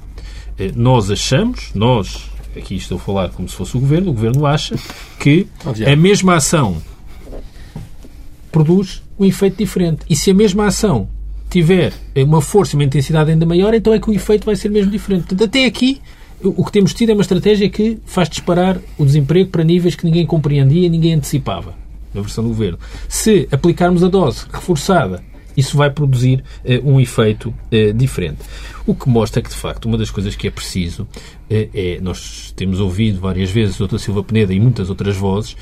Nós 0.75 1.09
achamos, 1.09 1.71
nós, 1.73 2.29
aqui 2.55 2.75
estou 2.75 2.97
a 2.97 3.01
falar 3.01 3.29
como 3.29 3.47
se 3.47 3.55
fosse 3.55 3.77
o 3.77 3.79
governo, 3.79 4.11
o 4.11 4.13
governo 4.13 4.45
acha 4.45 4.75
que 5.19 5.47
a 5.89 5.95
mesma 5.95 6.35
ação 6.35 6.81
produz 8.51 9.01
um 9.21 9.25
efeito 9.25 9.57
diferente. 9.57 10.01
E 10.09 10.15
se 10.15 10.31
a 10.31 10.33
mesma 10.33 10.65
ação 10.65 11.07
tiver 11.49 11.93
uma 12.15 12.41
força 12.41 12.75
e 12.75 12.77
uma 12.77 12.83
intensidade 12.83 13.29
ainda 13.29 13.45
maior, 13.45 13.73
então 13.73 13.93
é 13.93 13.99
que 13.99 14.09
o 14.09 14.13
efeito 14.13 14.45
vai 14.45 14.55
ser 14.55 14.69
mesmo 14.69 14.91
diferente. 14.91 15.27
Portanto, 15.27 15.43
até 15.43 15.65
aqui, 15.65 16.01
o 16.43 16.65
que 16.65 16.71
temos 16.71 16.93
tido 16.93 17.11
é 17.11 17.13
uma 17.13 17.21
estratégia 17.21 17.69
que 17.69 17.99
faz 18.05 18.27
disparar 18.27 18.79
o 18.97 19.05
desemprego 19.05 19.51
para 19.51 19.63
níveis 19.63 19.95
que 19.95 20.05
ninguém 20.05 20.25
compreendia 20.25 20.89
ninguém 20.89 21.13
antecipava, 21.13 21.75
na 22.13 22.21
versão 22.21 22.43
do 22.43 22.49
governo. 22.49 22.79
Se 23.07 23.47
aplicarmos 23.51 24.03
a 24.03 24.07
dose 24.07 24.45
reforçada, 24.51 25.23
isso 25.55 25.77
vai 25.77 25.89
produzir 25.89 26.43
uh, 26.63 26.89
um 26.89 26.99
efeito 26.99 27.49
uh, 27.49 27.93
diferente. 27.93 28.39
O 28.85 28.95
que 28.95 29.07
mostra 29.07 29.41
que, 29.41 29.49
de 29.49 29.55
facto, 29.55 29.85
uma 29.85 29.97
das 29.97 30.09
coisas 30.09 30.35
que 30.35 30.47
é 30.47 30.51
preciso 30.51 31.07
é, 31.49 31.69
é 31.73 31.99
nós 32.01 32.51
temos 32.55 32.79
ouvido 32.79 33.19
várias 33.19 33.51
vezes 33.51 33.79
o 33.79 33.87
Dr. 33.87 33.97
Silva 33.97 34.23
Peneda 34.23 34.53
e 34.53 34.59
muitas 34.59 34.89
outras 34.89 35.15
vozes, 35.15 35.55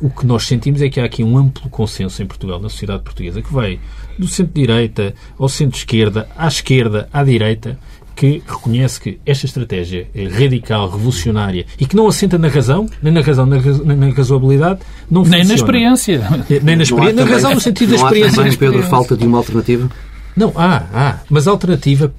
o 0.00 0.10
que 0.10 0.26
nós 0.26 0.46
sentimos 0.46 0.82
é 0.82 0.88
que 0.88 1.00
há 1.00 1.04
aqui 1.04 1.24
um 1.24 1.38
amplo 1.38 1.70
consenso 1.70 2.22
em 2.22 2.26
Portugal, 2.26 2.60
na 2.60 2.68
sociedade 2.68 3.02
portuguesa, 3.02 3.40
que 3.40 3.52
vai 3.52 3.80
do 4.18 4.28
centro-direita 4.28 5.14
ao 5.38 5.48
centro-esquerda, 5.48 6.28
à 6.36 6.46
esquerda, 6.46 7.08
à 7.12 7.24
direita, 7.24 7.78
que 8.20 8.42
reconhece 8.46 9.00
que 9.00 9.18
esta 9.24 9.46
estratégia 9.46 10.06
é 10.14 10.28
radical, 10.28 10.90
revolucionária 10.90 11.64
e 11.78 11.86
que 11.86 11.96
não 11.96 12.06
assenta 12.06 12.36
na 12.36 12.48
razão, 12.48 12.84
nem 13.02 13.10
na 13.10 13.22
razão, 13.22 13.46
nem 13.46 13.96
na 13.96 14.10
razoabilidade, 14.10 14.80
não 15.10 15.22
Nem 15.22 15.30
na 15.30 15.36
funciona. 15.38 15.54
experiência. 15.54 16.28
Nem 16.62 16.76
na 16.76 16.82
experiência, 16.82 17.24
na 17.24 17.30
razão 17.30 17.54
no 17.54 17.60
sentido 17.62 17.92
da 17.92 17.96
não 17.96 18.04
há 18.04 18.08
experiência. 18.08 18.36
também, 18.36 18.56
Pedro, 18.58 18.82
falta 18.82 19.16
de 19.16 19.24
uma 19.26 19.38
alternativa? 19.38 19.90
Não, 20.36 20.52
há, 20.54 20.84
há. 20.92 21.18
Mas 21.30 21.48
a 21.48 21.50
alternativa, 21.50 22.12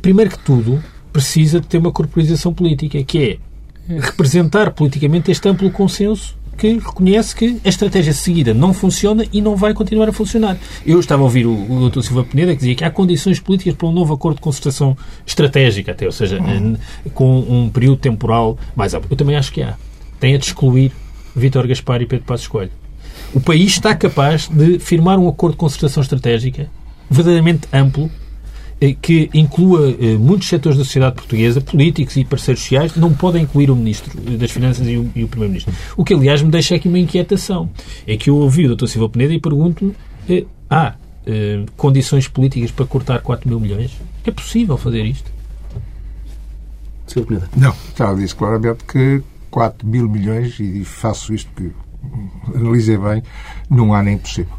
primeiro 0.00 0.30
que 0.30 0.38
tudo, 0.38 0.80
precisa 1.12 1.60
de 1.60 1.66
ter 1.66 1.78
uma 1.78 1.90
corporização 1.90 2.54
política, 2.54 3.02
que 3.02 3.18
é 3.88 3.94
representar 4.00 4.70
politicamente 4.70 5.32
este 5.32 5.48
amplo 5.48 5.72
consenso 5.72 6.36
que 6.62 6.74
reconhece 6.78 7.34
que 7.34 7.58
a 7.64 7.68
estratégia 7.68 8.12
seguida 8.12 8.54
não 8.54 8.72
funciona 8.72 9.24
e 9.32 9.40
não 9.40 9.56
vai 9.56 9.74
continuar 9.74 10.08
a 10.08 10.12
funcionar. 10.12 10.56
Eu 10.86 11.00
estava 11.00 11.22
a 11.22 11.24
ouvir 11.24 11.44
o, 11.44 11.50
o 11.52 11.90
Dr. 11.90 12.02
Silva 12.02 12.22
Peneda 12.22 12.52
que 12.52 12.58
dizia 12.58 12.74
que 12.76 12.84
há 12.84 12.90
condições 12.90 13.40
políticas 13.40 13.74
para 13.74 13.88
um 13.88 13.92
novo 13.92 14.14
acordo 14.14 14.36
de 14.36 14.42
concertação 14.42 14.96
estratégica, 15.26 15.90
até, 15.90 16.06
ou 16.06 16.12
seja, 16.12 16.38
em- 16.38 16.76
com 17.14 17.40
um 17.40 17.68
período 17.68 17.96
temporal 17.96 18.56
mais 18.76 18.94
amplo. 18.94 19.08
Eu 19.10 19.16
também 19.16 19.34
acho 19.34 19.52
que 19.52 19.60
há. 19.60 19.74
Tem 20.20 20.34
a 20.34 20.38
de 20.38 20.44
excluir 20.46 20.92
Vítor 21.34 21.66
Gaspar 21.66 22.00
e 22.00 22.06
Pedro 22.06 22.24
Passos 22.26 22.46
Coelho. 22.46 22.70
O 23.34 23.40
país 23.40 23.72
está 23.72 23.94
capaz 23.94 24.46
de 24.48 24.78
firmar 24.78 25.18
um 25.18 25.28
acordo 25.28 25.54
de 25.54 25.58
concertação 25.58 26.00
estratégica 26.02 26.70
verdadeiramente 27.10 27.66
amplo 27.72 28.08
que 28.90 29.30
inclua 29.32 29.90
eh, 29.90 30.16
muitos 30.16 30.48
setores 30.48 30.76
da 30.76 30.84
sociedade 30.84 31.14
portuguesa, 31.14 31.60
políticos 31.60 32.16
e 32.16 32.24
parceiros 32.24 32.62
sociais, 32.62 32.96
não 32.96 33.12
podem 33.12 33.44
incluir 33.44 33.70
o 33.70 33.76
Ministro 33.76 34.20
das 34.20 34.50
Finanças 34.50 34.86
e 34.88 34.96
o, 34.96 35.02
o 35.02 35.28
Primeiro-Ministro. 35.28 35.72
O 35.96 36.04
que, 36.04 36.14
aliás, 36.14 36.42
me 36.42 36.50
deixa 36.50 36.74
aqui 36.74 36.88
uma 36.88 36.98
inquietação. 36.98 37.70
É 38.06 38.16
que 38.16 38.28
eu 38.28 38.36
ouvi 38.36 38.66
o 38.66 38.74
Dr. 38.74 38.86
Silva 38.86 39.08
Peneda 39.08 39.32
e 39.32 39.40
pergunto-me 39.40 39.94
eh, 40.28 40.44
há 40.68 40.94
eh, 41.24 41.64
condições 41.76 42.26
políticas 42.26 42.72
para 42.72 42.84
cortar 42.86 43.20
4 43.20 43.48
mil 43.48 43.60
milhões? 43.60 43.92
É 44.26 44.30
possível 44.30 44.76
fazer 44.76 45.04
isto? 45.04 45.30
Silvio 47.06 47.28
Peneda. 47.28 47.48
Não, 47.56 47.74
já 47.96 48.12
disse 48.14 48.34
claramente 48.34 48.84
que 48.84 49.22
4 49.50 49.86
mil 49.86 50.08
milhões, 50.08 50.58
e 50.58 50.84
faço 50.84 51.32
isto 51.32 51.50
que 51.54 51.70
analisei 52.52 52.98
bem, 52.98 53.22
não 53.70 53.94
há 53.94 54.02
nem 54.02 54.18
possível. 54.18 54.56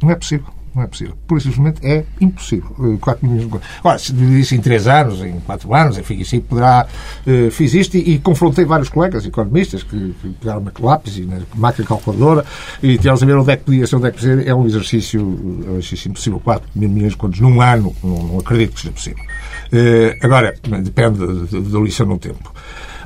Não 0.00 0.10
é 0.10 0.14
possível. 0.14 0.57
Não 0.78 0.84
é 0.84 0.86
possível. 0.86 1.14
Por 1.26 1.42
simplesmente 1.42 1.84
é 1.84 2.04
impossível. 2.20 2.70
Eh, 2.78 2.98
4 3.00 3.26
milhões 3.26 3.50
de 3.50 3.58
Ora, 3.82 3.98
se 3.98 4.12
dividir 4.12 4.38
isso 4.38 4.54
em 4.54 4.60
3 4.60 4.86
anos, 4.86 5.20
em 5.22 5.40
4 5.40 5.74
anos, 5.74 5.98
enfim, 5.98 6.14
isso 6.20 6.36
aí 6.36 6.40
poderá. 6.40 6.86
eh, 7.26 7.50
fiz 7.50 7.74
isto 7.74 7.96
e, 7.96 8.14
e 8.14 8.18
confrontei 8.20 8.64
vários 8.64 8.88
colegas 8.88 9.26
economistas 9.26 9.82
que, 9.82 10.14
que 10.22 10.28
pegaram 10.40 10.60
uma 10.60 10.72
lápis 10.78 11.18
e 11.18 11.22
na 11.22 11.40
máquina 11.56 11.84
calculadora 11.88 12.44
e 12.80 12.96
tínhamos 12.96 13.20
a 13.20 13.26
ver 13.26 13.36
onde 13.36 13.50
é 13.50 13.56
que 13.56 13.64
podia 13.64 13.86
ser, 13.88 13.96
onde 13.96 14.06
é 14.06 14.10
que 14.12 14.18
podia 14.18 14.36
ser. 14.36 14.46
É 14.46 14.54
um 14.54 14.66
exercício, 14.66 15.20
é 15.66 15.70
um 15.70 15.78
exercício 15.78 16.10
impossível. 16.10 16.38
4 16.38 16.68
mil 16.76 16.88
milhões 16.88 17.12
de 17.12 17.18
contos 17.18 17.40
num 17.40 17.60
ano, 17.60 17.92
não, 18.04 18.22
não 18.22 18.38
acredito 18.38 18.74
que 18.74 18.80
seja 18.82 18.92
possível. 18.92 19.24
Eh, 19.72 20.16
agora, 20.22 20.54
depende 20.80 21.18
da 21.18 21.80
lição 21.80 22.06
no 22.06 22.18
tempo. 22.18 22.54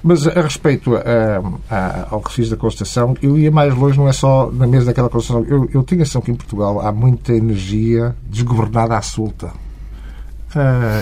Mas 0.03 0.26
a 0.26 0.40
respeito 0.40 0.96
a- 0.96 1.42
a- 1.70 2.07
ao 2.11 2.20
que 2.20 2.32
fiz 2.32 2.50
da 2.50 2.57
Constituição, 2.57 3.16
eu 3.22 3.38
ia 3.38 3.50
mais 3.53 3.72
longe, 3.74 3.96
não 3.96 4.09
é 4.09 4.12
só 4.12 4.50
na 4.50 4.66
mesa 4.66 4.86
daquela 4.86 5.09
Constituição. 5.09 5.46
Eu, 5.48 5.68
eu 5.72 5.82
tenho 5.84 6.03
a 6.03 6.05
sensação 6.05 6.20
que 6.22 6.30
em 6.30 6.34
Portugal 6.34 6.80
há 6.80 6.90
muita 6.90 7.32
energia 7.32 8.14
desgovernada 8.28 8.96
à 8.96 9.03
solta. 9.03 9.50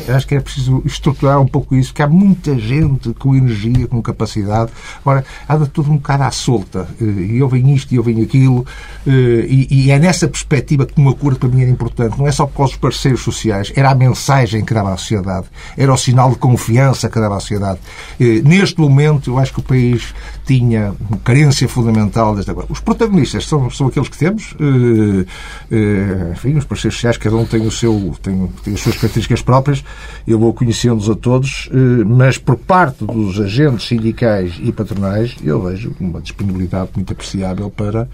Eu 0.07 0.17
acho 0.17 0.27
que 0.27 0.35
é 0.35 0.41
preciso 0.41 0.83
estruturar 0.85 1.41
um 1.41 1.47
pouco 1.47 1.75
isso, 1.75 1.91
porque 1.91 2.03
há 2.03 2.09
muita 2.09 2.59
gente 2.59 3.13
com 3.15 3.35
energia, 3.35 3.87
com 3.87 4.01
capacidade. 4.03 4.71
Agora, 5.01 5.25
anda 5.49 5.67
tudo 5.67 5.91
um 5.91 5.97
bocado 5.97 6.23
à 6.25 6.31
solta. 6.31 6.89
Eh, 7.01 7.05
E 7.35 7.43
ouvem 7.43 7.75
isto 7.75 7.93
e 7.95 7.99
ouvem 7.99 8.23
aquilo. 8.23 8.65
eh, 9.07 9.11
E, 9.49 9.87
e 9.87 9.91
é 9.91 9.99
nessa 9.99 10.29
perspectiva 10.29 10.87
que 10.87 11.01
um 11.01 11.09
acordo 11.09 11.39
para 11.39 11.49
mim 11.49 11.63
era 11.63 11.71
importante. 11.71 12.19
Não 12.19 12.27
é 12.27 12.33
só 12.33 12.47
por 12.47 12.57
causa 12.59 12.73
dos 12.73 12.81
parceiros 12.81 13.21
sociais, 13.23 13.73
era 13.75 13.91
a 13.91 13.95
mensagem 13.95 14.65
que 14.65 14.73
dava 14.75 14.93
à 14.93 14.97
sociedade. 14.97 15.47
Era 15.77 15.93
o 15.93 15.97
sinal 15.97 16.31
de 16.31 16.37
confiança 16.37 17.09
que 17.09 17.19
dava 17.21 17.37
à 17.37 17.41
sociedade. 17.41 17.79
Eh, 18.21 18.43
Neste 18.45 18.81
momento, 18.81 19.31
eu 19.31 19.39
acho 19.39 19.53
que 19.53 19.61
o 19.61 19.63
país 19.63 20.15
tinha 20.51 20.93
carência 21.23 21.69
fundamental 21.69 22.35
desta 22.35 22.53
coisa. 22.53 22.73
Os 22.73 22.81
protagonistas 22.81 23.47
são, 23.47 23.71
são 23.71 23.87
aqueles 23.87 24.09
que 24.09 24.19
temos. 24.19 24.57
eh, 24.59 25.25
eh, 25.71 26.33
Enfim, 26.33 26.57
os 26.57 26.65
parceiros 26.65 26.97
sociais, 26.97 27.17
cada 27.17 27.37
um 27.37 27.47
tem, 27.47 27.65
o 27.65 27.71
seu, 27.71 28.13
tem, 28.21 28.51
tem 28.65 28.75
as 28.75 28.81
suas 28.81 28.97
características 28.97 29.43
próprias. 29.43 29.85
Eu 30.27 30.41
vou 30.41 30.53
conhecendo-os 30.53 31.09
a 31.09 31.15
todos, 31.15 31.69
eh, 31.73 32.05
mas 32.05 32.37
por 32.37 32.57
parte 32.57 33.05
dos 33.05 33.39
agentes 33.39 33.87
sindicais 33.87 34.59
e 34.61 34.73
patronais, 34.73 35.37
eu 35.45 35.63
vejo 35.63 35.93
uma 36.01 36.21
disponibilidade 36.21 36.91
muito 36.97 37.13
apreciável 37.13 37.71
para. 37.71 38.09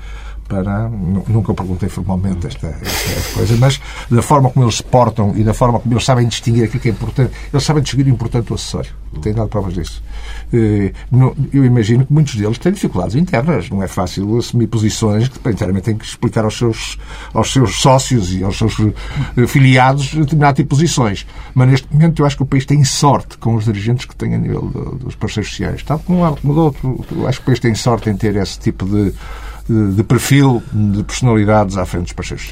Para, 0.48 0.88
nu- 0.88 1.24
nunca 1.26 1.52
perguntei 1.52 1.88
formalmente 1.88 2.46
esta, 2.46 2.68
esta 2.68 3.34
coisa, 3.34 3.56
mas 3.56 3.80
da 4.08 4.22
forma 4.22 4.48
como 4.50 4.64
eles 4.64 4.76
se 4.76 4.82
portam 4.84 5.32
e 5.36 5.42
da 5.42 5.52
forma 5.52 5.80
como 5.80 5.92
eles 5.92 6.04
sabem 6.04 6.28
distinguir 6.28 6.64
aquilo 6.64 6.80
que 6.80 6.88
é 6.88 6.92
importante, 6.92 7.32
eles 7.52 7.64
sabem 7.64 7.82
distinguir 7.82 8.06
o 8.06 8.10
importante 8.10 8.46
do 8.46 8.54
acessório. 8.54 8.90
Tenho 9.22 9.34
dado 9.34 9.48
provas 9.48 9.74
disso. 9.74 10.02
Eh, 10.52 10.92
Eu 11.52 11.64
imagino 11.64 12.06
que 12.06 12.12
muitos 12.12 12.36
deles 12.36 12.58
têm 12.58 12.70
dificuldades 12.72 13.16
internas. 13.16 13.68
Não 13.70 13.82
é 13.82 13.88
fácil 13.88 14.36
assumir 14.38 14.66
posições 14.68 15.28
que 15.28 15.48
inteiramente 15.48 15.84
têm 15.84 15.96
que 15.96 16.04
explicar 16.04 16.44
aos 16.44 16.56
seus, 16.56 16.98
aos 17.34 17.52
seus 17.52 17.76
sócios 17.80 18.32
e 18.32 18.44
aos 18.44 18.56
seus 18.58 18.76
eh, 19.36 19.46
filiados 19.46 20.14
determinado 20.14 20.56
tipo 20.56 20.68
de 20.68 20.80
posições. 20.82 21.26
Mas 21.54 21.68
neste 21.68 21.92
momento 21.92 22.20
eu 22.22 22.26
acho 22.26 22.36
que 22.36 22.42
o 22.42 22.46
país 22.46 22.64
tem 22.66 22.84
sorte 22.84 23.36
com 23.38 23.54
os 23.54 23.64
dirigentes 23.64 24.04
que 24.06 24.14
tem 24.14 24.34
a 24.34 24.38
nível 24.38 24.62
do- 24.62 24.96
dos 24.96 25.14
parceiros 25.16 25.50
sociais. 25.50 25.82
Tal 25.82 25.98
como 25.98 26.24
um 26.24 26.54
do 26.54 26.60
outro, 26.60 27.04
eu 27.10 27.26
acho 27.26 27.38
que 27.38 27.44
o 27.44 27.46
país 27.46 27.58
tem 27.58 27.74
sorte 27.74 28.10
em 28.10 28.16
ter 28.16 28.36
esse 28.36 28.58
tipo 28.60 28.84
de, 28.84 29.12
de, 29.68 30.02
perfil 30.02 30.62
de 30.72 31.02
personalidades 31.02 31.76
à 31.76 31.84
frente 31.84 32.04
dos 32.04 32.12
parceiros 32.12 32.46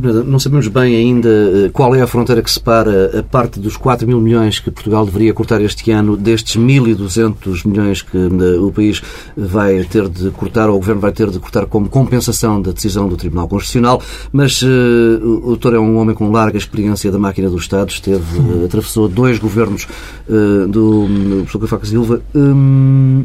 Peneda, 0.00 0.22
Não 0.22 0.38
sabemos 0.38 0.68
bem 0.68 0.96
ainda 0.96 1.28
eh, 1.28 1.70
qual 1.72 1.94
é 1.94 2.02
a 2.02 2.06
fronteira 2.06 2.42
que 2.42 2.50
separa 2.50 3.18
a 3.18 3.22
parte 3.22 3.58
dos 3.58 3.76
4 3.76 4.06
mil 4.06 4.20
milhões 4.20 4.58
que 4.58 4.70
Portugal 4.70 5.04
deveria 5.04 5.32
cortar 5.34 5.60
este 5.60 5.90
ano 5.90 6.16
destes 6.16 6.56
1.200 6.56 7.66
milhões 7.66 8.02
que 8.02 8.16
eh, 8.16 8.58
o 8.58 8.70
país 8.70 9.02
vai 9.36 9.82
ter 9.84 10.08
de 10.08 10.30
cortar, 10.30 10.68
ou 10.68 10.76
o 10.76 10.78
Governo 10.78 11.00
vai 11.00 11.12
ter 11.12 11.30
de 11.30 11.38
cortar 11.38 11.66
como 11.66 11.88
compensação 11.88 12.60
da 12.62 12.72
decisão 12.72 13.08
do 13.08 13.16
Tribunal 13.16 13.48
Constitucional. 13.48 14.02
Mas 14.32 14.62
eh, 14.62 14.66
o 14.66 15.40
doutor 15.40 15.74
é 15.74 15.78
um 15.78 15.96
homem 15.98 16.14
com 16.14 16.30
larga 16.30 16.58
experiência 16.58 17.10
da 17.10 17.18
máquina 17.18 17.48
do 17.50 17.56
Estado, 17.56 17.90
esteve, 17.90 18.38
eh, 18.38 18.64
atravessou 18.64 19.08
dois 19.08 19.38
governos 19.38 19.86
eh, 20.28 20.66
do 20.68 20.90
do 20.90 21.36
professor 21.42 21.60
Cavaco 21.60 21.86
Silva. 21.86 22.22
Hum, 22.34 23.22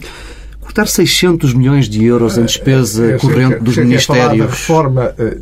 cortar 0.75 0.87
600 0.87 1.53
milhões 1.53 1.87
de 1.87 2.03
euros 2.03 2.37
em 2.37 2.43
despesa 2.43 3.03
Eu 3.05 3.19
sei 3.19 3.29
corrente 3.29 3.55
que- 3.55 3.63
dos 3.63 3.77
é 3.77 3.81
da 3.81 3.87
ministérios. 3.87 4.45
reforma 4.51 5.15
eh, 5.17 5.23
eh, 5.23 5.35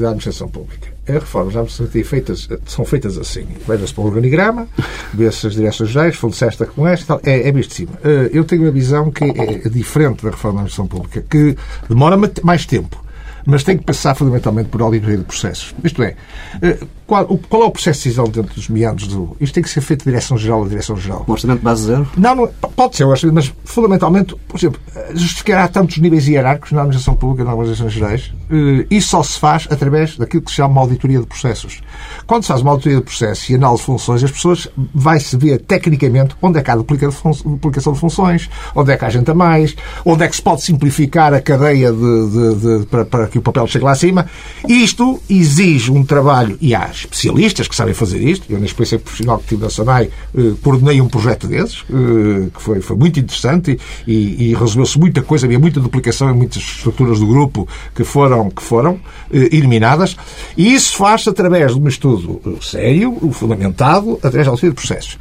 da 0.00 0.08
administração 0.08 0.48
pública. 0.48 0.88
As 1.06 1.14
reformas 1.14 1.54
pública 1.54 2.02
feitas, 2.02 2.48
eh, 2.50 2.58
são 2.66 2.84
feitas 2.84 3.16
assim. 3.16 3.46
Veja-se 3.68 3.94
para 3.94 4.02
o 4.02 4.06
organigrama, 4.08 4.66
vê-se 5.14 5.46
as 5.46 5.54
direções 5.54 5.90
gerais, 5.90 6.16
fundo 6.16 6.34
esta 6.34 6.66
com 6.66 6.86
esta, 6.88 7.20
é, 7.22 7.48
é 7.48 7.52
visto 7.52 7.70
de 7.70 7.76
cima. 7.76 7.92
Eh, 8.02 8.30
Eu 8.32 8.44
tenho 8.44 8.62
uma 8.62 8.72
visão 8.72 9.12
que 9.12 9.22
é 9.24 9.68
diferente 9.68 10.24
da 10.24 10.30
reforma 10.30 10.56
da 10.56 10.62
administração 10.62 10.88
pública, 10.88 11.24
que 11.30 11.56
demora 11.88 12.16
ma- 12.16 12.30
mais 12.42 12.66
tempo. 12.66 13.00
Mas 13.46 13.62
tem 13.64 13.78
que 13.78 13.84
passar 13.84 14.14
fundamentalmente 14.14 14.68
por 14.68 14.82
auditoria 14.82 15.16
de 15.16 15.24
processos. 15.24 15.74
Isto 15.82 16.02
é, 16.02 16.14
eh, 16.60 16.78
qual, 17.10 17.24
o- 17.28 17.36
qual 17.38 17.62
é 17.64 17.66
o 17.66 17.70
processo 17.72 17.98
de 17.98 18.04
decisão 18.04 18.24
dentro 18.26 18.54
dos 18.54 18.68
meandros 18.68 19.08
do. 19.08 19.36
Isto 19.40 19.54
tem 19.54 19.62
que 19.64 19.68
ser 19.68 19.80
feito 19.80 20.04
de 20.04 20.10
direção-geral 20.10 20.62
a 20.64 20.68
direção-geral. 20.68 21.24
Um 21.28 21.32
orçamento 21.32 21.60
base 21.60 21.86
zero? 21.86 22.08
Não, 22.16 22.36
não, 22.36 22.46
pode 22.76 22.96
ser, 22.96 23.04
mas 23.32 23.52
fundamentalmente, 23.64 24.36
por 24.46 24.56
exemplo, 24.56 24.80
justificar 25.14 25.64
há 25.64 25.68
tantos 25.68 25.98
níveis 25.98 26.28
hierárquicos 26.28 26.70
na 26.70 26.82
administração 26.82 27.16
pública, 27.16 27.42
nas 27.42 27.52
organizações 27.54 27.92
gerais, 27.92 28.32
eh, 28.48 28.86
isso 28.90 29.08
só 29.08 29.22
se 29.24 29.40
faz 29.40 29.66
através 29.70 30.16
daquilo 30.16 30.42
que 30.44 30.50
se 30.50 30.56
chama 30.58 30.68
uma 30.70 30.80
auditoria 30.82 31.18
de 31.18 31.26
processos. 31.26 31.80
Quando 32.28 32.42
se 32.42 32.48
faz 32.48 32.60
uma 32.60 32.70
auditoria 32.70 32.98
de 32.98 33.04
processos 33.04 33.50
e 33.50 33.56
análise 33.56 33.80
de 33.80 33.86
funções, 33.86 34.22
as 34.22 34.30
pessoas 34.30 34.68
vai-se 34.94 35.36
ver 35.36 35.58
tecnicamente 35.62 36.36
onde 36.40 36.58
é 36.60 36.62
que 36.62 36.70
há 36.70 36.76
duplicação 36.76 37.92
de 37.92 37.98
funções, 37.98 38.48
onde 38.74 38.92
é 38.92 38.96
que 38.96 39.04
há 39.04 39.10
gente 39.10 39.28
a 39.30 39.34
mais, 39.34 39.74
onde 40.04 40.22
é 40.22 40.28
que 40.28 40.36
se 40.36 40.42
pode 40.42 40.62
simplificar 40.62 41.34
a 41.34 41.40
cadeia 41.40 41.92
de, 41.92 41.98
de- 42.30 42.78
de- 42.80 42.86
para, 42.86 43.04
para 43.04 43.26
que 43.26 43.38
o 43.38 43.42
papel 43.42 43.66
chegue 43.66 43.84
lá 43.84 43.92
acima. 43.92 44.26
Isto 44.68 45.20
exige 45.28 45.90
um 45.90 46.04
trabalho, 46.04 46.56
e 46.60 46.74
há 46.74 46.90
especialistas 47.00 47.68
que 47.68 47.74
sabem 47.74 47.94
fazer 47.94 48.20
isto. 48.20 48.44
Eu, 48.48 48.58
na 48.58 48.66
experiência 48.66 48.98
profissional 48.98 49.38
que 49.38 49.48
tive 49.48 49.62
na 49.62 49.70
SANAI, 49.70 50.10
eh, 50.36 50.40
coordenei 50.62 51.00
um 51.00 51.08
projeto 51.08 51.46
desses, 51.46 51.84
eh, 51.90 52.48
que 52.54 52.62
foi, 52.62 52.80
foi 52.80 52.96
muito 52.96 53.18
interessante 53.18 53.78
e, 54.06 54.50
e, 54.50 54.54
resolveu-se 54.54 54.98
muita 54.98 55.22
coisa, 55.22 55.46
havia 55.46 55.58
muita 55.58 55.80
duplicação 55.80 56.30
em 56.30 56.34
muitas 56.34 56.62
estruturas 56.62 57.18
do 57.18 57.26
grupo 57.26 57.66
que 57.94 58.04
foram, 58.04 58.50
que 58.50 58.62
foram 58.62 59.00
eh, 59.32 59.48
eliminadas. 59.52 60.16
E 60.56 60.74
isso 60.74 60.96
faz-se 60.96 61.28
através 61.28 61.74
de 61.74 61.80
um 61.80 61.88
estudo 61.88 62.40
sério, 62.60 63.18
fundamentado, 63.32 64.14
através 64.18 64.46
da 64.46 64.50
auditoria 64.50 64.70
de 64.70 64.76
processos. 64.76 65.18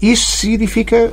Isso 0.00 0.36
significa 0.36 1.10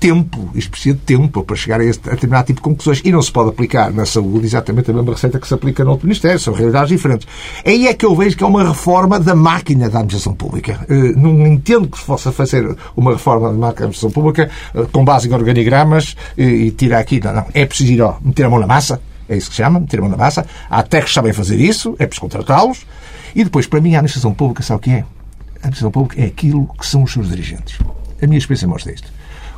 tempo. 0.00 0.50
Isto 0.54 0.70
precisa 0.70 0.94
de 0.94 1.00
tempo 1.02 1.42
para 1.44 1.56
chegar 1.56 1.80
a, 1.80 1.84
este, 1.84 2.08
a 2.08 2.12
determinado 2.12 2.46
tipo 2.46 2.60
de 2.60 2.62
conclusões. 2.62 3.00
E 3.04 3.12
não 3.12 3.22
se 3.22 3.30
pode 3.30 3.50
aplicar 3.50 3.92
na 3.92 4.04
saúde 4.04 4.46
exatamente 4.46 4.90
a 4.90 4.94
mesma 4.94 5.12
receita 5.12 5.38
que 5.38 5.46
se 5.46 5.54
aplica 5.54 5.84
no 5.84 5.92
outro 5.92 6.06
Ministério. 6.06 6.38
São 6.40 6.54
realidades 6.54 6.88
diferentes. 6.88 7.26
Aí 7.64 7.86
é 7.86 7.94
que 7.94 8.04
eu 8.04 8.14
vejo 8.14 8.36
que 8.36 8.44
é 8.44 8.46
uma 8.46 8.66
reforma 8.66 9.20
da 9.20 9.34
máquina 9.36 9.88
da 9.88 9.98
administração 10.00 10.34
pública. 10.34 10.80
Eh, 10.88 11.12
Não 11.16 11.46
entendo 11.46 11.86
que 11.88 11.98
se 11.98 12.04
possa 12.04 12.32
fazer 12.32 12.76
uma 12.96 13.12
reforma 13.12 13.48
da 13.48 13.54
máquina 13.54 13.62
da 13.62 13.84
administração 13.84 14.10
pública 14.10 14.50
eh, 14.74 14.86
com 14.90 15.04
base 15.04 15.28
em 15.28 15.32
organigramas 15.34 16.16
eh, 16.36 16.42
e 16.44 16.70
tirar 16.72 16.98
aqui. 16.98 17.20
Não, 17.22 17.32
não. 17.32 17.46
É 17.54 17.64
preciso 17.66 17.92
ir, 17.92 18.00
ó, 18.02 18.16
meter 18.20 18.44
a 18.44 18.50
mão 18.50 18.58
na 18.58 18.66
massa. 18.66 19.00
É 19.28 19.36
isso 19.36 19.48
que 19.50 19.56
se 19.56 19.62
chama, 19.62 19.78
meter 19.80 19.98
a 19.98 20.02
mão 20.02 20.10
na 20.10 20.16
massa. 20.16 20.46
Há 20.70 20.82
técnicos 20.82 21.10
que 21.10 21.14
sabem 21.14 21.32
fazer 21.32 21.60
isso, 21.60 21.94
é 21.98 22.06
preciso 22.06 22.22
contratá-los. 22.22 22.86
E 23.34 23.44
depois, 23.44 23.66
para 23.66 23.80
mim, 23.80 23.94
a 23.94 23.98
administração 23.98 24.32
pública, 24.32 24.62
sabe 24.62 24.78
o 24.78 24.82
que 24.82 24.90
é? 24.90 25.00
A 25.00 25.58
administração 25.66 25.90
pública 25.90 26.20
é 26.22 26.26
aquilo 26.26 26.68
que 26.78 26.86
são 26.86 27.02
os 27.02 27.12
seus 27.12 27.28
dirigentes. 27.28 27.78
a 28.22 28.26
minha 28.26 28.38
experiência 28.38 28.66
mostra 28.68 28.92
isto. 28.92 29.12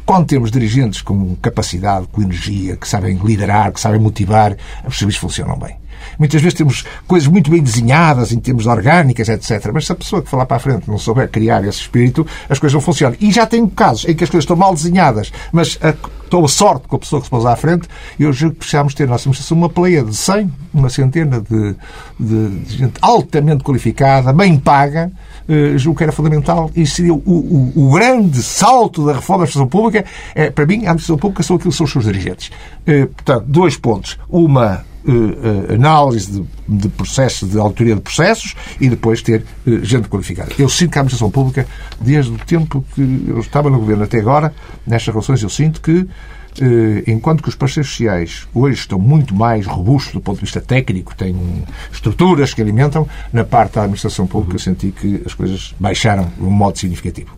Quando 0.05 0.27
temos 0.27 0.51
dirigentes 0.51 1.03
com 1.03 1.37
capacidade, 1.37 2.07
com 2.11 2.23
energia, 2.23 2.77
que 2.77 2.89
sabem 2.89 3.19
liderar, 3.23 3.71
que 3.73 3.79
sabem 3.79 4.01
motivar, 4.01 4.57
os 4.87 4.97
serviços 4.99 5.21
funcionam 5.21 5.59
bem. 5.59 5.77
Muitas 6.19 6.41
vezes 6.41 6.57
temos 6.57 6.85
coisas 7.07 7.29
muito 7.29 7.51
bem 7.51 7.63
desenhadas 7.63 8.33
em 8.33 8.39
termos 8.39 8.65
de 8.65 8.69
orgânicas, 8.69 9.29
etc. 9.29 9.71
Mas 9.73 9.87
se 9.87 9.93
a 9.93 9.95
pessoa 9.95 10.23
que 10.23 10.29
falar 10.29 10.47
para 10.47 10.57
a 10.57 10.61
frente 10.61 10.89
não 10.89 10.99
souber 10.99 11.29
criar 11.29 11.65
esse 11.65 11.81
espírito, 11.81 12.27
as 12.49 12.59
coisas 12.59 12.75
não 12.75 12.81
funcionam. 12.81 13.17
E 13.21 13.31
já 13.31 13.47
tenho 13.47 13.69
casos 13.69 14.05
em 14.09 14.15
que 14.15 14.25
as 14.25 14.31
coisas 14.31 14.45
estão 14.45 14.57
mal 14.57 14.75
desenhadas, 14.75 15.33
mas 15.53 15.79
a, 15.81 15.95
estou 16.25 16.45
a 16.45 16.49
sorte 16.49 16.87
com 16.87 16.97
a 16.97 16.99
pessoa 16.99 17.21
que 17.21 17.27
se 17.27 17.31
pôs 17.31 17.47
à 17.47 17.57
frente, 17.57 17.89
e 18.19 18.23
eu 18.23 18.33
julgo 18.33 18.55
que 18.55 18.61
precisamos 18.61 18.95
ter 18.95 19.07
nossa 19.07 19.23
administração 19.23 19.57
uma 19.57 19.69
pleia 19.69 20.03
de 20.03 20.15
100, 20.15 20.53
uma 20.75 20.91
centena 20.91 21.41
de, 21.41 21.75
de, 22.19 22.49
de 22.61 22.77
gente 22.77 22.95
altamente 23.01 23.65
qualificada, 23.65 24.33
bem 24.33 24.59
paga, 24.59 25.11
Uh, 25.49 25.79
julgo 25.79 25.97
que 25.97 26.03
era 26.05 26.13
fundamental 26.13 26.71
e 26.77 26.87
seria 26.87 27.15
o, 27.15 27.17
o, 27.17 27.73
o, 27.75 27.91
grande 27.91 28.43
salto 28.43 29.07
da 29.07 29.15
reforma 29.15 29.45
da 29.45 29.49
administração 29.49 29.67
pública. 29.67 30.05
É, 30.35 30.51
para 30.51 30.67
mim, 30.67 30.81
a 30.81 30.91
administração 30.91 31.17
pública 31.17 31.43
são 31.43 31.57
aquilo 31.57 31.71
que 31.71 31.77
são 31.79 31.87
os 31.87 31.93
seus 31.93 32.05
dirigentes. 32.05 32.51
Uh, 32.87 33.07
portanto, 33.07 33.47
dois 33.49 33.75
pontos. 33.75 34.19
Uma 34.29 34.85
uh, 35.11 35.75
análise 35.75 36.31
de, 36.31 36.45
de 36.69 36.89
processos, 36.89 37.51
de 37.51 37.59
autoria 37.59 37.95
de 37.95 38.01
processos 38.01 38.55
e 38.81 38.89
depois 38.89 39.23
ter 39.23 39.45
uh, 39.67 39.85
gente 39.85 40.09
qualificada. 40.09 40.53
Eu 40.59 40.69
sinto 40.69 40.93
que 40.93 40.99
a 40.99 41.01
administração 41.01 41.31
pública, 41.31 41.67
desde 42.01 42.33
o 42.33 42.39
tempo 42.39 42.85
que 42.95 43.25
eu 43.29 43.41
estava 43.41 43.71
no 43.71 43.79
governo 43.79 44.05
até 44.05 44.19
agora, 44.19 44.55
nestas 44.87 45.13
relações, 45.13 45.43
eu 45.43 45.51
sinto 45.51 45.81
que 45.81 46.07
enquanto 47.07 47.41
que 47.41 47.49
os 47.49 47.55
parceiros 47.55 47.89
sociais 47.91 48.49
hoje 48.53 48.81
estão 48.81 48.99
muito 48.99 49.33
mais 49.33 49.65
robustos 49.65 50.15
do 50.15 50.21
ponto 50.21 50.39
de 50.39 50.45
vista 50.45 50.61
técnico, 50.61 51.15
têm 51.15 51.37
estruturas 51.93 52.53
que 52.53 52.61
alimentam, 52.61 53.07
na 53.33 53.45
parte 53.45 53.75
da 53.75 53.83
administração 53.83 54.27
pública 54.27 54.57
eu 54.57 54.59
senti 54.59 54.91
que 54.91 55.23
as 55.25 55.35
coisas 55.35 55.73
baixaram 55.79 56.29
de 56.37 56.43
um 56.43 56.51
modo 56.51 56.77
significativo. 56.77 57.31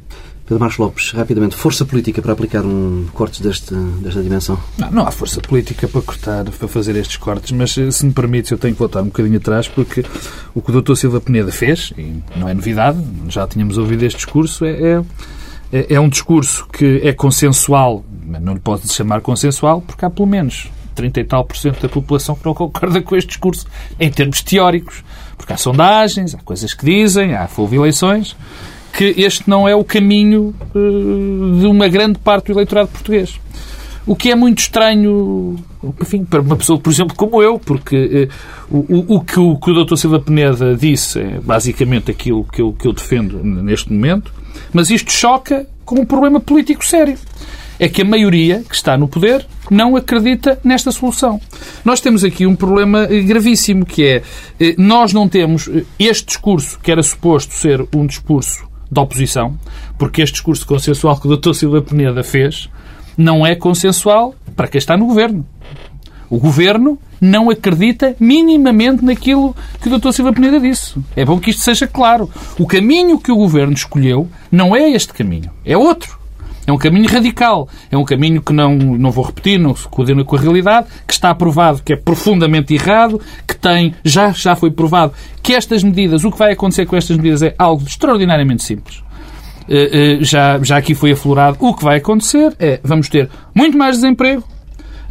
Pedro 0.50 0.58
Marcos 0.58 0.78
Lopes, 0.78 1.10
rapidamente, 1.12 1.54
força 1.54 1.84
política 1.84 2.20
para 2.20 2.32
aplicar 2.32 2.64
um 2.64 3.06
cortes 3.14 3.38
deste, 3.38 3.72
desta 3.72 4.20
dimensão? 4.20 4.58
Não, 4.76 4.90
não 4.90 5.06
há 5.06 5.12
força 5.12 5.40
política 5.40 5.86
para 5.86 6.02
cortar, 6.02 6.44
para 6.44 6.66
fazer 6.66 6.96
estes 6.96 7.16
cortes, 7.18 7.52
mas 7.52 7.78
eh, 7.78 7.88
se 7.92 8.04
me 8.04 8.12
permite, 8.12 8.50
eu 8.50 8.58
tenho 8.58 8.74
que 8.74 8.78
voltar 8.80 9.00
um 9.00 9.04
bocadinho 9.04 9.36
atrás, 9.36 9.68
porque 9.68 10.04
o 10.52 10.60
que 10.60 10.72
o 10.72 10.82
Dr. 10.82 10.96
Silva 10.96 11.20
Peneda 11.20 11.52
fez, 11.52 11.92
e 11.96 12.20
não 12.34 12.48
é 12.48 12.54
novidade, 12.54 12.98
já 13.28 13.46
tínhamos 13.46 13.78
ouvido 13.78 14.02
este 14.02 14.16
discurso, 14.16 14.64
é, 14.64 15.04
é, 15.72 15.94
é 15.94 16.00
um 16.00 16.08
discurso 16.08 16.66
que 16.72 17.00
é 17.04 17.12
consensual, 17.12 18.04
não 18.40 18.54
lhe 18.54 18.58
pode 18.58 18.92
chamar 18.92 19.20
consensual, 19.20 19.80
porque 19.80 20.04
há 20.04 20.10
pelo 20.10 20.26
menos 20.26 20.68
30 20.96 21.20
e 21.20 21.24
tal 21.26 21.44
por 21.44 21.56
cento 21.56 21.80
da 21.80 21.88
população 21.88 22.34
que 22.34 22.44
não 22.44 22.54
concorda 22.54 23.00
com 23.00 23.14
este 23.14 23.28
discurso, 23.28 23.68
em 24.00 24.10
termos 24.10 24.42
teóricos, 24.42 25.04
porque 25.36 25.52
há 25.52 25.56
sondagens, 25.56 26.34
há 26.34 26.38
coisas 26.38 26.74
que 26.74 26.84
dizem, 26.84 27.36
há 27.36 27.48
houve 27.56 27.76
eleições, 27.76 28.34
que 28.92 29.14
este 29.16 29.48
não 29.48 29.68
é 29.68 29.74
o 29.74 29.84
caminho 29.84 30.54
uh, 30.74 31.60
de 31.60 31.66
uma 31.66 31.88
grande 31.88 32.18
parte 32.18 32.46
do 32.46 32.52
eleitorado 32.52 32.88
português. 32.88 33.38
O 34.06 34.16
que 34.16 34.30
é 34.30 34.34
muito 34.34 34.58
estranho, 34.58 35.56
enfim, 36.00 36.24
para 36.24 36.40
uma 36.40 36.56
pessoa, 36.56 36.78
por 36.78 36.90
exemplo, 36.90 37.14
como 37.14 37.42
eu, 37.42 37.58
porque 37.58 38.28
uh, 38.70 38.84
o, 38.88 39.16
o, 39.16 39.20
que 39.20 39.38
o, 39.38 39.56
que 39.56 39.70
o 39.70 39.84
Dr. 39.84 39.96
Silva 39.96 40.20
Peneda 40.20 40.74
disse 40.74 41.20
é 41.20 41.40
basicamente 41.40 42.10
aquilo 42.10 42.44
que 42.44 42.60
eu, 42.60 42.72
que 42.72 42.86
eu 42.86 42.92
defendo 42.92 43.42
neste 43.44 43.92
momento, 43.92 44.32
mas 44.72 44.90
isto 44.90 45.12
choca 45.12 45.66
com 45.84 46.00
um 46.00 46.04
problema 46.04 46.40
político 46.40 46.84
sério. 46.84 47.16
É 47.78 47.88
que 47.88 48.02
a 48.02 48.04
maioria 48.04 48.62
que 48.68 48.74
está 48.74 48.98
no 48.98 49.08
poder 49.08 49.46
não 49.70 49.96
acredita 49.96 50.60
nesta 50.62 50.92
solução. 50.92 51.40
Nós 51.82 51.98
temos 51.98 52.22
aqui 52.22 52.46
um 52.46 52.54
problema 52.54 53.04
eh, 53.04 53.22
gravíssimo, 53.22 53.86
que 53.86 54.04
é 54.04 54.22
nós 54.76 55.14
não 55.14 55.26
temos 55.26 55.70
este 55.98 56.26
discurso, 56.26 56.78
que 56.82 56.92
era 56.92 57.02
suposto 57.02 57.54
ser 57.54 57.86
um 57.94 58.04
discurso 58.04 58.69
da 58.90 59.02
oposição, 59.02 59.58
porque 59.98 60.22
este 60.22 60.34
discurso 60.34 60.66
consensual 60.66 61.18
que 61.18 61.28
o 61.28 61.36
Dr. 61.36 61.52
Silva 61.52 61.80
Peneda 61.80 62.22
fez 62.22 62.68
não 63.16 63.46
é 63.46 63.54
consensual 63.54 64.34
para 64.56 64.68
quem 64.68 64.78
está 64.78 64.96
no 64.96 65.06
governo. 65.06 65.46
O 66.28 66.38
governo 66.38 66.98
não 67.20 67.50
acredita 67.50 68.14
minimamente 68.20 69.04
naquilo 69.04 69.54
que 69.80 69.88
o 69.88 69.98
Dr. 69.98 70.12
Silva 70.12 70.32
Peneda 70.32 70.60
disse. 70.60 70.94
É 71.16 71.24
bom 71.24 71.38
que 71.40 71.50
isto 71.50 71.62
seja 71.62 71.86
claro. 71.86 72.30
O 72.58 72.66
caminho 72.66 73.18
que 73.18 73.32
o 73.32 73.36
governo 73.36 73.72
escolheu 73.72 74.28
não 74.50 74.74
é 74.74 74.90
este 74.90 75.12
caminho, 75.12 75.50
é 75.64 75.76
outro. 75.76 76.19
É 76.66 76.72
um 76.72 76.78
caminho 76.78 77.08
radical. 77.08 77.68
É 77.90 77.96
um 77.96 78.04
caminho 78.04 78.42
que 78.42 78.52
não, 78.52 78.76
não 78.76 79.10
vou 79.10 79.24
repetir, 79.24 79.58
não 79.58 79.74
se 79.74 79.88
coordena 79.88 80.24
com 80.24 80.36
a 80.36 80.38
realidade, 80.38 80.86
que 81.06 81.12
está 81.12 81.34
provado 81.34 81.82
que 81.82 81.92
é 81.92 81.96
profundamente 81.96 82.74
errado, 82.74 83.20
que 83.46 83.56
tem, 83.56 83.94
já, 84.04 84.30
já 84.30 84.54
foi 84.54 84.70
provado 84.70 85.12
que 85.42 85.54
estas 85.54 85.82
medidas, 85.82 86.24
o 86.24 86.30
que 86.30 86.38
vai 86.38 86.52
acontecer 86.52 86.86
com 86.86 86.96
estas 86.96 87.16
medidas 87.16 87.42
é 87.42 87.54
algo 87.58 87.82
extraordinariamente 87.86 88.62
simples. 88.62 89.02
Eh, 89.68 90.18
eh, 90.20 90.24
já, 90.24 90.58
já 90.62 90.76
aqui 90.76 90.94
foi 90.94 91.12
aflorado. 91.12 91.56
O 91.60 91.74
que 91.74 91.84
vai 91.84 91.98
acontecer 91.98 92.54
é, 92.58 92.80
vamos 92.82 93.08
ter 93.08 93.28
muito 93.54 93.78
mais 93.78 93.96
desemprego, 93.96 94.44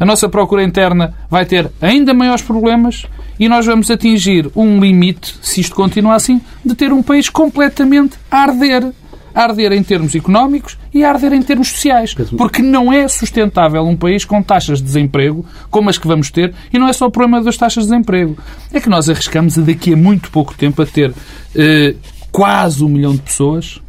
a 0.00 0.04
nossa 0.06 0.30
procura 0.30 0.64
interna 0.64 1.12
vai 1.28 1.44
ter 1.44 1.70
ainda 1.78 2.14
maiores 2.14 2.40
problemas 2.40 3.06
e 3.38 3.50
nós 3.50 3.66
vamos 3.66 3.90
atingir 3.90 4.50
um 4.56 4.80
limite, 4.80 5.38
se 5.42 5.60
isto 5.60 5.76
continuar 5.76 6.14
assim, 6.14 6.40
de 6.64 6.74
ter 6.74 6.90
um 6.90 7.02
país 7.02 7.28
completamente 7.28 8.16
a 8.30 8.38
arder 8.38 8.92
a 9.34 9.42
arder 9.42 9.72
em 9.72 9.82
termos 9.82 10.14
económicos 10.14 10.78
e 10.92 11.04
a 11.04 11.10
arder 11.10 11.32
em 11.32 11.42
termos 11.42 11.68
sociais. 11.68 12.14
Porque 12.36 12.62
não 12.62 12.92
é 12.92 13.06
sustentável 13.08 13.82
um 13.86 13.96
país 13.96 14.24
com 14.24 14.42
taxas 14.42 14.78
de 14.78 14.84
desemprego 14.84 15.44
como 15.70 15.88
as 15.88 15.98
que 15.98 16.06
vamos 16.06 16.30
ter, 16.30 16.54
e 16.72 16.78
não 16.78 16.88
é 16.88 16.92
só 16.92 17.06
o 17.06 17.10
problema 17.10 17.42
das 17.42 17.56
taxas 17.56 17.84
de 17.84 17.90
desemprego. 17.90 18.36
É 18.72 18.80
que 18.80 18.88
nós 18.88 19.08
arriscamos 19.08 19.58
a 19.58 19.62
daqui 19.62 19.92
a 19.92 19.96
muito 19.96 20.30
pouco 20.30 20.54
tempo 20.54 20.82
a 20.82 20.86
ter 20.86 21.12
eh, 21.54 21.94
quase 22.30 22.84
um 22.84 22.88
milhão 22.88 23.12
de 23.12 23.22
pessoas 23.22 23.80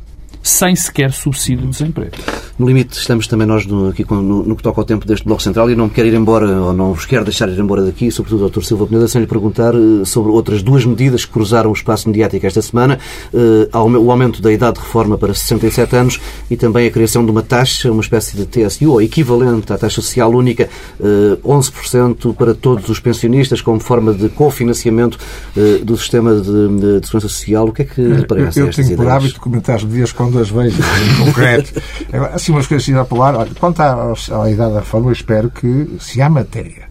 sem 0.43 0.75
sequer 0.75 1.11
subsídio 1.11 1.65
de 1.65 1.71
desemprego. 1.71 2.11
No 2.57 2.67
limite, 2.67 2.97
estamos 2.97 3.27
também 3.27 3.47
nós 3.47 3.65
no, 3.65 3.89
aqui 3.89 4.05
no, 4.09 4.21
no, 4.21 4.55
que 4.55 4.63
toca 4.63 4.79
ao 4.79 4.85
tempo 4.85 5.05
deste 5.05 5.25
Bloco 5.25 5.41
Central 5.41 5.69
e 5.69 5.75
não 5.75 5.85
me 5.85 5.91
quero 5.91 6.07
ir 6.07 6.13
embora, 6.13 6.47
ou 6.61 6.73
não 6.73 6.93
vos 6.93 7.05
quero 7.05 7.23
deixar 7.23 7.49
ir 7.49 7.59
embora 7.59 7.83
daqui, 7.83 8.11
sobretudo 8.11 8.43
ao 8.43 8.49
Dr. 8.49 8.61
Silva 8.61 8.87
Peneda, 8.87 9.07
sem 9.07 9.21
lhe 9.21 9.27
perguntar 9.27 9.75
uh, 9.75 10.05
sobre 10.05 10.31
outras 10.31 10.61
duas 10.61 10.85
medidas 10.85 11.25
que 11.25 11.31
cruzaram 11.31 11.69
o 11.69 11.73
espaço 11.73 12.09
mediático 12.09 12.45
esta 12.45 12.61
semana, 12.61 12.99
uh, 13.33 13.77
o 13.77 14.11
aumento 14.11 14.41
da 14.41 14.51
idade 14.51 14.75
de 14.75 14.81
reforma 14.81 15.17
para 15.17 15.33
67 15.33 15.95
anos 15.95 16.19
e 16.49 16.57
também 16.57 16.87
a 16.87 16.91
criação 16.91 17.23
de 17.25 17.31
uma 17.31 17.41
taxa, 17.41 17.91
uma 17.91 18.01
espécie 18.01 18.35
de 18.35 18.45
TSU, 18.45 18.91
ou 18.91 19.01
equivalente 19.01 19.71
à 19.73 19.77
taxa 19.77 20.01
social 20.01 20.31
única, 20.31 20.69
uh, 20.99 21.33
eh, 21.33 21.37
11% 21.43 22.35
para 22.35 22.53
todos 22.53 22.89
os 22.89 22.99
pensionistas, 22.99 23.61
como 23.61 23.79
forma 23.79 24.13
de 24.13 24.29
cofinanciamento 24.29 25.17
do 25.83 25.97
sistema 25.97 26.35
de, 26.35 26.41
de, 26.41 26.99
de, 26.99 27.05
segurança 27.05 27.27
social. 27.27 27.67
O 27.67 27.71
que 27.71 27.81
é 27.81 27.85
que 27.85 28.01
lhe 28.01 28.25
parece 28.25 28.59
Eu, 28.59 28.67
eu 28.67 28.73
tenho 28.73 28.95
por 28.95 29.07
hábito 29.07 29.39
comentar 29.39 29.75
as 29.75 29.83
medidas 29.83 30.11
quando 30.11 30.30
as 30.37 30.49
vejo 30.49 30.81
em 30.81 31.15
concreto. 31.25 31.81
assim, 32.33 32.51
umas 32.51 32.67
coisas 32.67 32.83
assim 32.83 32.93
a. 32.93 33.39
Olha, 33.39 33.51
quanto 33.59 33.81
à, 33.81 34.13
à 34.43 34.49
idade 34.49 34.73
da 34.73 34.79
reforma, 34.79 35.07
eu 35.07 35.13
espero 35.13 35.49
que, 35.49 35.97
se 35.99 36.21
há 36.21 36.29
matéria 36.29 36.90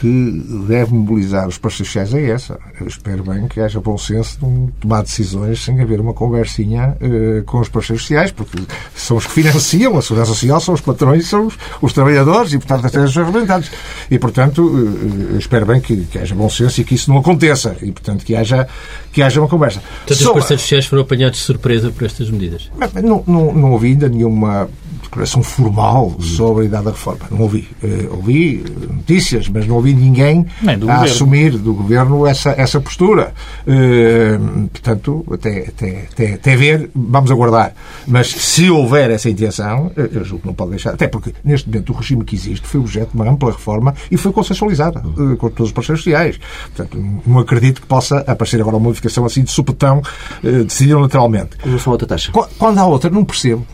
que 0.00 0.42
deve 0.66 0.94
mobilizar 0.94 1.46
os 1.46 1.58
parceiros 1.58 1.88
sociais 1.88 2.14
é 2.14 2.30
essa. 2.30 2.58
Eu 2.80 2.86
espero 2.86 3.22
bem 3.22 3.46
que 3.46 3.60
haja 3.60 3.78
bom 3.80 3.98
senso 3.98 4.38
de 4.40 4.72
tomar 4.80 5.02
decisões 5.02 5.62
sem 5.62 5.78
haver 5.78 6.00
uma 6.00 6.14
conversinha 6.14 6.96
uh, 7.02 7.44
com 7.44 7.60
os 7.60 7.68
parceiros 7.68 8.02
sociais, 8.02 8.32
porque 8.32 8.58
são 8.94 9.18
os 9.18 9.26
que 9.26 9.32
financiam 9.32 9.98
a 9.98 10.00
segurança 10.00 10.32
social, 10.32 10.58
são 10.58 10.72
os 10.72 10.80
patrões, 10.80 11.26
são 11.26 11.48
os, 11.48 11.58
os 11.82 11.92
trabalhadores 11.92 12.54
e, 12.54 12.58
portanto, 12.58 12.86
os 12.86 12.90
seus 12.92 13.14
representantes. 13.14 13.70
E, 14.10 14.18
portanto, 14.18 14.62
uh, 14.62 15.36
espero 15.36 15.66
bem 15.66 15.82
que, 15.82 15.94
que, 16.06 16.18
haja 16.18 16.34
bom 16.34 16.48
senso 16.48 16.80
e 16.80 16.84
que 16.84 16.94
isso 16.94 17.10
não 17.10 17.18
aconteça 17.18 17.76
e, 17.82 17.92
portanto, 17.92 18.24
que 18.24 18.34
haja, 18.34 18.66
que 19.12 19.20
haja 19.20 19.38
uma 19.38 19.48
conversa. 19.48 19.82
Portanto, 20.06 20.26
os 20.26 20.32
parceiros 20.32 20.62
sociais 20.62 20.86
foram 20.86 21.02
apanhados 21.02 21.40
de 21.40 21.44
surpresa 21.44 21.90
por 21.90 22.06
estas 22.06 22.30
medidas? 22.30 22.70
Não, 23.04 23.22
não, 23.26 23.52
não 23.52 23.72
ouvi 23.72 23.88
ainda 23.88 24.08
nenhuma 24.08 24.66
declaração 25.10 25.42
formal 25.42 26.16
sobre 26.20 26.62
a 26.62 26.66
idade 26.66 26.84
da 26.84 26.90
reforma. 26.92 27.26
Não 27.30 27.40
ouvi. 27.40 27.68
Uh, 27.82 28.16
ouvi 28.16 28.64
notícias, 28.88 29.48
mas 29.48 29.66
não 29.66 29.76
ouvi 29.76 29.92
ninguém 29.92 30.46
a 30.66 30.76
governo. 30.76 31.02
assumir 31.02 31.58
do 31.58 31.74
governo 31.74 32.26
essa, 32.26 32.50
essa 32.50 32.80
postura. 32.80 33.34
Uh, 33.66 34.68
portanto, 34.68 35.26
até, 35.32 35.66
até, 35.68 36.08
até, 36.10 36.34
até 36.34 36.56
ver, 36.56 36.90
vamos 36.94 37.30
aguardar. 37.30 37.74
Mas 38.06 38.28
se 38.28 38.70
houver 38.70 39.10
essa 39.10 39.28
intenção, 39.28 39.90
eu 39.96 40.24
julgo 40.24 40.42
que 40.42 40.46
não 40.46 40.54
pode 40.54 40.70
deixar. 40.70 40.94
Até 40.94 41.08
porque, 41.08 41.34
neste 41.44 41.68
momento, 41.68 41.92
o 41.92 41.96
regime 41.96 42.24
que 42.24 42.36
existe 42.36 42.66
foi 42.66 42.80
objeto 42.80 43.10
de 43.10 43.16
uma 43.16 43.28
ampla 43.28 43.50
reforma 43.50 43.94
e 44.10 44.16
foi 44.16 44.32
consensualizada 44.32 45.00
uh, 45.00 45.36
com 45.36 45.48
todos 45.50 45.70
os 45.70 45.72
parceiros 45.72 46.02
sociais. 46.02 46.38
Portanto, 46.74 47.22
não 47.26 47.38
acredito 47.40 47.80
que 47.80 47.86
possa 47.86 48.18
aparecer 48.20 48.60
agora 48.60 48.76
uma 48.76 48.84
modificação 48.84 49.24
assim 49.24 49.42
de 49.42 49.50
supetão, 49.50 50.00
uh, 50.44 50.64
decidida 50.64 50.98
lateralmente. 50.98 51.56
Em 51.64 51.68
relação 51.68 51.90
a 51.90 51.94
outra 51.94 52.06
taxa? 52.06 52.30
Quando 52.32 52.78
há 52.78 52.86
outra, 52.86 53.10
não 53.10 53.24
percebo. 53.24 53.66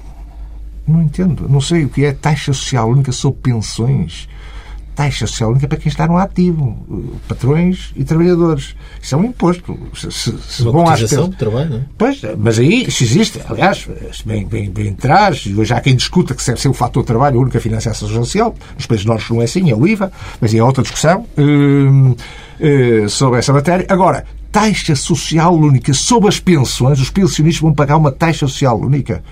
Não 0.87 1.03
entendo. 1.03 1.49
Não 1.49 1.61
sei 1.61 1.85
o 1.85 1.89
que 1.89 2.05
é 2.05 2.13
taxa 2.13 2.53
social 2.53 2.89
única 2.89 3.11
sobre 3.11 3.41
pensões. 3.43 4.29
Taxa 4.95 5.27
social 5.27 5.51
única 5.51 5.69
para 5.69 5.77
quem 5.77 5.91
está 5.91 6.07
no 6.07 6.17
ativo. 6.17 6.79
Patrões 7.29 7.93
e 7.97 8.05
trabalhadores. 8.05 8.75
Isso 9.03 9.15
é 9.15 9.19
um 9.19 9.25
imposto. 9.25 9.79
Se, 9.95 10.11
se, 10.11 10.35
se 10.39 10.63
Uma 10.63 10.73
vão 10.73 10.89
às 10.89 11.01
pensões... 11.01 11.31
de 11.31 11.37
trabalho, 11.37 11.71
não 11.71 11.77
é? 11.79 11.83
Pois, 11.99 12.21
mas 12.39 12.59
aí, 12.59 12.91
se 12.91 13.05
existe, 13.05 13.43
aliás, 13.47 13.87
bem, 14.25 14.47
bem, 14.47 14.71
bem 14.71 14.97
e 15.45 15.55
hoje 15.55 15.75
há 15.75 15.81
quem 15.81 15.97
discuta 15.97 16.35
que 16.35 16.47
deve 16.47 16.61
ser 16.61 16.69
o 16.69 16.73
fator 16.73 17.03
de 17.03 17.09
trabalho 17.09 17.39
a 17.39 17.43
única 17.43 17.61
financiação 17.61 18.09
social. 18.09 18.55
Nos 18.75 18.87
países 18.87 19.05
nórdicos 19.05 19.35
não 19.35 19.43
é 19.43 19.45
assim, 19.45 19.71
é 19.71 19.75
o 19.75 19.87
IVA, 19.87 20.11
mas 20.41 20.55
é 20.55 20.63
outra 20.63 20.83
discussão 20.83 21.27
uh, 21.37 22.11
uh, 22.11 23.09
sobre 23.09 23.41
essa 23.41 23.53
matéria. 23.53 23.85
Agora, 23.91 24.25
taxa 24.51 24.97
social 24.97 25.55
única 25.55 25.93
sobre 25.93 26.31
as 26.31 26.41
pensões, 26.41 26.99
os 27.01 27.11
pensionistas 27.11 27.61
vão 27.61 27.75
pagar 27.75 27.99
uma 27.99 28.11
taxa 28.11 28.47
social 28.47 28.81
única. 28.81 29.23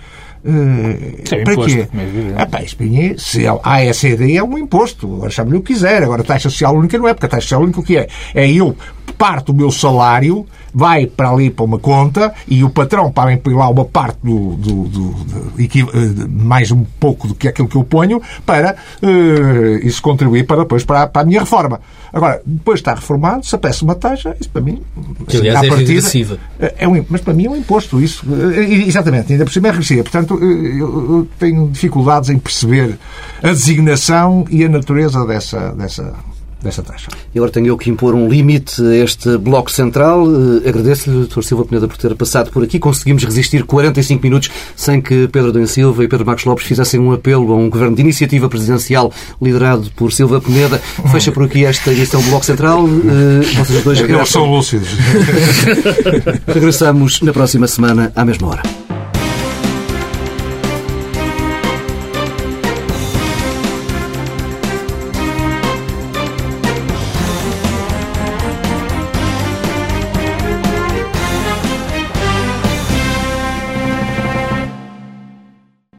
Uh, 0.47 1.23
Isso 1.25 1.35
é 1.35 1.43
para 1.43 1.53
imposto, 1.55 1.77
quê? 1.79 1.87
como 1.91 2.03
é 2.03 2.05
evidente. 2.05 2.35
Ah, 2.37 2.47
pá, 2.47 2.63
isso 2.63 2.77
mim, 2.77 3.15
se 3.17 3.47
é, 3.47 3.49
a 3.49 3.59
AECD 3.77 4.37
é 4.37 4.43
um 4.45 4.59
imposto, 4.59 5.07
agora 5.15 5.31
chame-lhe 5.31 5.57
o 5.57 5.63
que 5.63 5.73
quiser. 5.73 6.03
Agora, 6.03 6.21
a 6.21 6.25
taxa 6.25 6.51
social 6.51 6.77
única 6.77 6.99
não 6.99 7.09
é, 7.09 7.15
porque 7.15 7.27
a 7.27 7.29
taxa 7.31 7.43
social 7.43 7.63
única 7.63 7.81
o 7.81 7.83
que 7.83 7.97
é? 7.97 8.09
É 8.35 8.51
eu 8.51 8.77
parto 9.17 9.53
o 9.53 9.55
meu 9.55 9.71
salário, 9.71 10.45
vai 10.75 11.07
para 11.07 11.31
ali 11.31 11.49
para 11.49 11.65
uma 11.65 11.79
conta 11.79 12.35
e 12.49 12.65
o 12.65 12.69
patrão 12.71 13.11
para 13.13 13.37
põe 13.37 13.55
lá 13.55 13.69
uma 13.69 13.85
parte 13.85 14.19
do, 14.25 14.55
do, 14.57 14.85
do- 14.89 15.09
do- 15.11 15.53
eh, 15.81 16.27
mais 16.29 16.73
um 16.73 16.85
pouco 16.99 17.29
do 17.29 17.35
que 17.35 17.47
aquilo 17.47 17.69
que 17.69 17.77
eu 17.77 17.85
ponho 17.85 18.21
para 18.45 18.75
eh, 19.03 19.81
isso 19.87 20.03
contribuir 20.03 20.45
para 20.47 20.63
depois 20.63 20.85
para, 20.85 21.03
a- 21.03 21.07
para 21.07 21.23
a 21.23 21.25
minha 21.25 21.41
reforma. 21.41 21.81
Agora, 22.13 22.41
depois 22.47 22.81
está 22.81 22.95
reformado, 22.95 23.45
se 23.45 23.55
aparece 23.55 23.83
uma 23.83 23.95
taxa, 23.95 24.37
isso 24.41 24.49
para 24.51 24.63
mim. 24.63 24.81
Que, 25.29 25.37
aliás, 25.39 25.61
à 25.61 25.67
é 25.67 25.69
regressiva. 25.71 26.39
é 26.79 26.89
um, 26.89 27.05
mas 27.09 27.21
para 27.21 27.35
mim 27.35 27.47
é 27.47 27.51
um 27.51 27.57
imposto 27.57 28.01
isso. 28.01 28.25
Eh, 28.57 28.85
Exatamente, 28.87 29.33
ainda 29.33 29.45
por 29.45 29.53
cima 29.53 29.69
é 29.69 29.71
regressiva. 29.71 30.03
Portanto, 30.03 30.34
eh, 30.34 30.34
eu 30.43 31.29
tenho 31.39 31.69
dificuldades 31.69 32.31
em 32.31 32.39
perceber 32.39 32.99
a 33.43 33.49
designação 33.49 34.45
e 34.51 34.65
a 34.65 34.69
natureza 34.69 35.25
dessa, 35.27 35.71
dessa, 35.71 36.13
dessa 36.63 36.83
taxa. 36.83 37.09
E 37.35 37.39
agora 37.39 37.51
tenho 37.53 37.67
eu 37.67 37.77
que 37.77 37.91
impor 37.91 38.15
um 38.15 38.29
limite 38.29 38.81
a 38.83 38.97
este 38.97 39.37
bloco 39.37 39.71
central. 39.71 40.25
Eh, 40.65 40.69
Agradeço-lhe, 40.69 41.27
Dr. 41.27 41.43
Silva 41.43 41.65
Peneda, 41.65 41.87
por 41.89 41.97
ter 41.97 42.15
passado 42.15 42.51
por 42.51 42.63
aqui. 42.65 42.79
Conseguimos 42.79 43.23
resistir 43.25 43.65
45 43.65 44.23
minutos 44.23 44.51
sem 44.77 45.01
que 45.01 45.29
Pedro 45.29 45.51
Adão 45.51 45.67
Silva 45.67 46.05
e 46.05 46.09
Pedro 46.09 46.25
Marcos 46.25 46.45
Lopes 46.45 46.65
fizessem 46.65 46.99
um 47.01 47.13
apelo 47.13 47.53
a 47.53 47.57
um 47.57 47.69
governo 47.69 47.95
de 47.97 48.03
iniciativa 48.03 48.49
presidencial 48.49 49.13
liderado 49.43 49.91
por 49.97 50.13
Silva 50.13 50.41
Peneda. 50.41 50.79
Fecha 51.13 51.33
por 51.33 51.43
aqui 51.45 51.65
esta 51.67 51.93
edição 51.93 52.23
do 52.23 52.29
Bloco 52.31 52.47
Central. 52.47 52.87
Eh, 52.89 53.41
Vocês 53.57 53.85
dois 53.85 53.99
Eles 53.99 54.29
são 54.31 54.43
regressam. 54.43 54.45
lúcidos. 54.47 54.89
Regressamos 56.47 57.21
na 57.21 57.33
próxima 57.33 57.67
semana, 57.67 58.13
à 58.17 58.25
mesma 58.25 58.49
hora. 58.49 58.84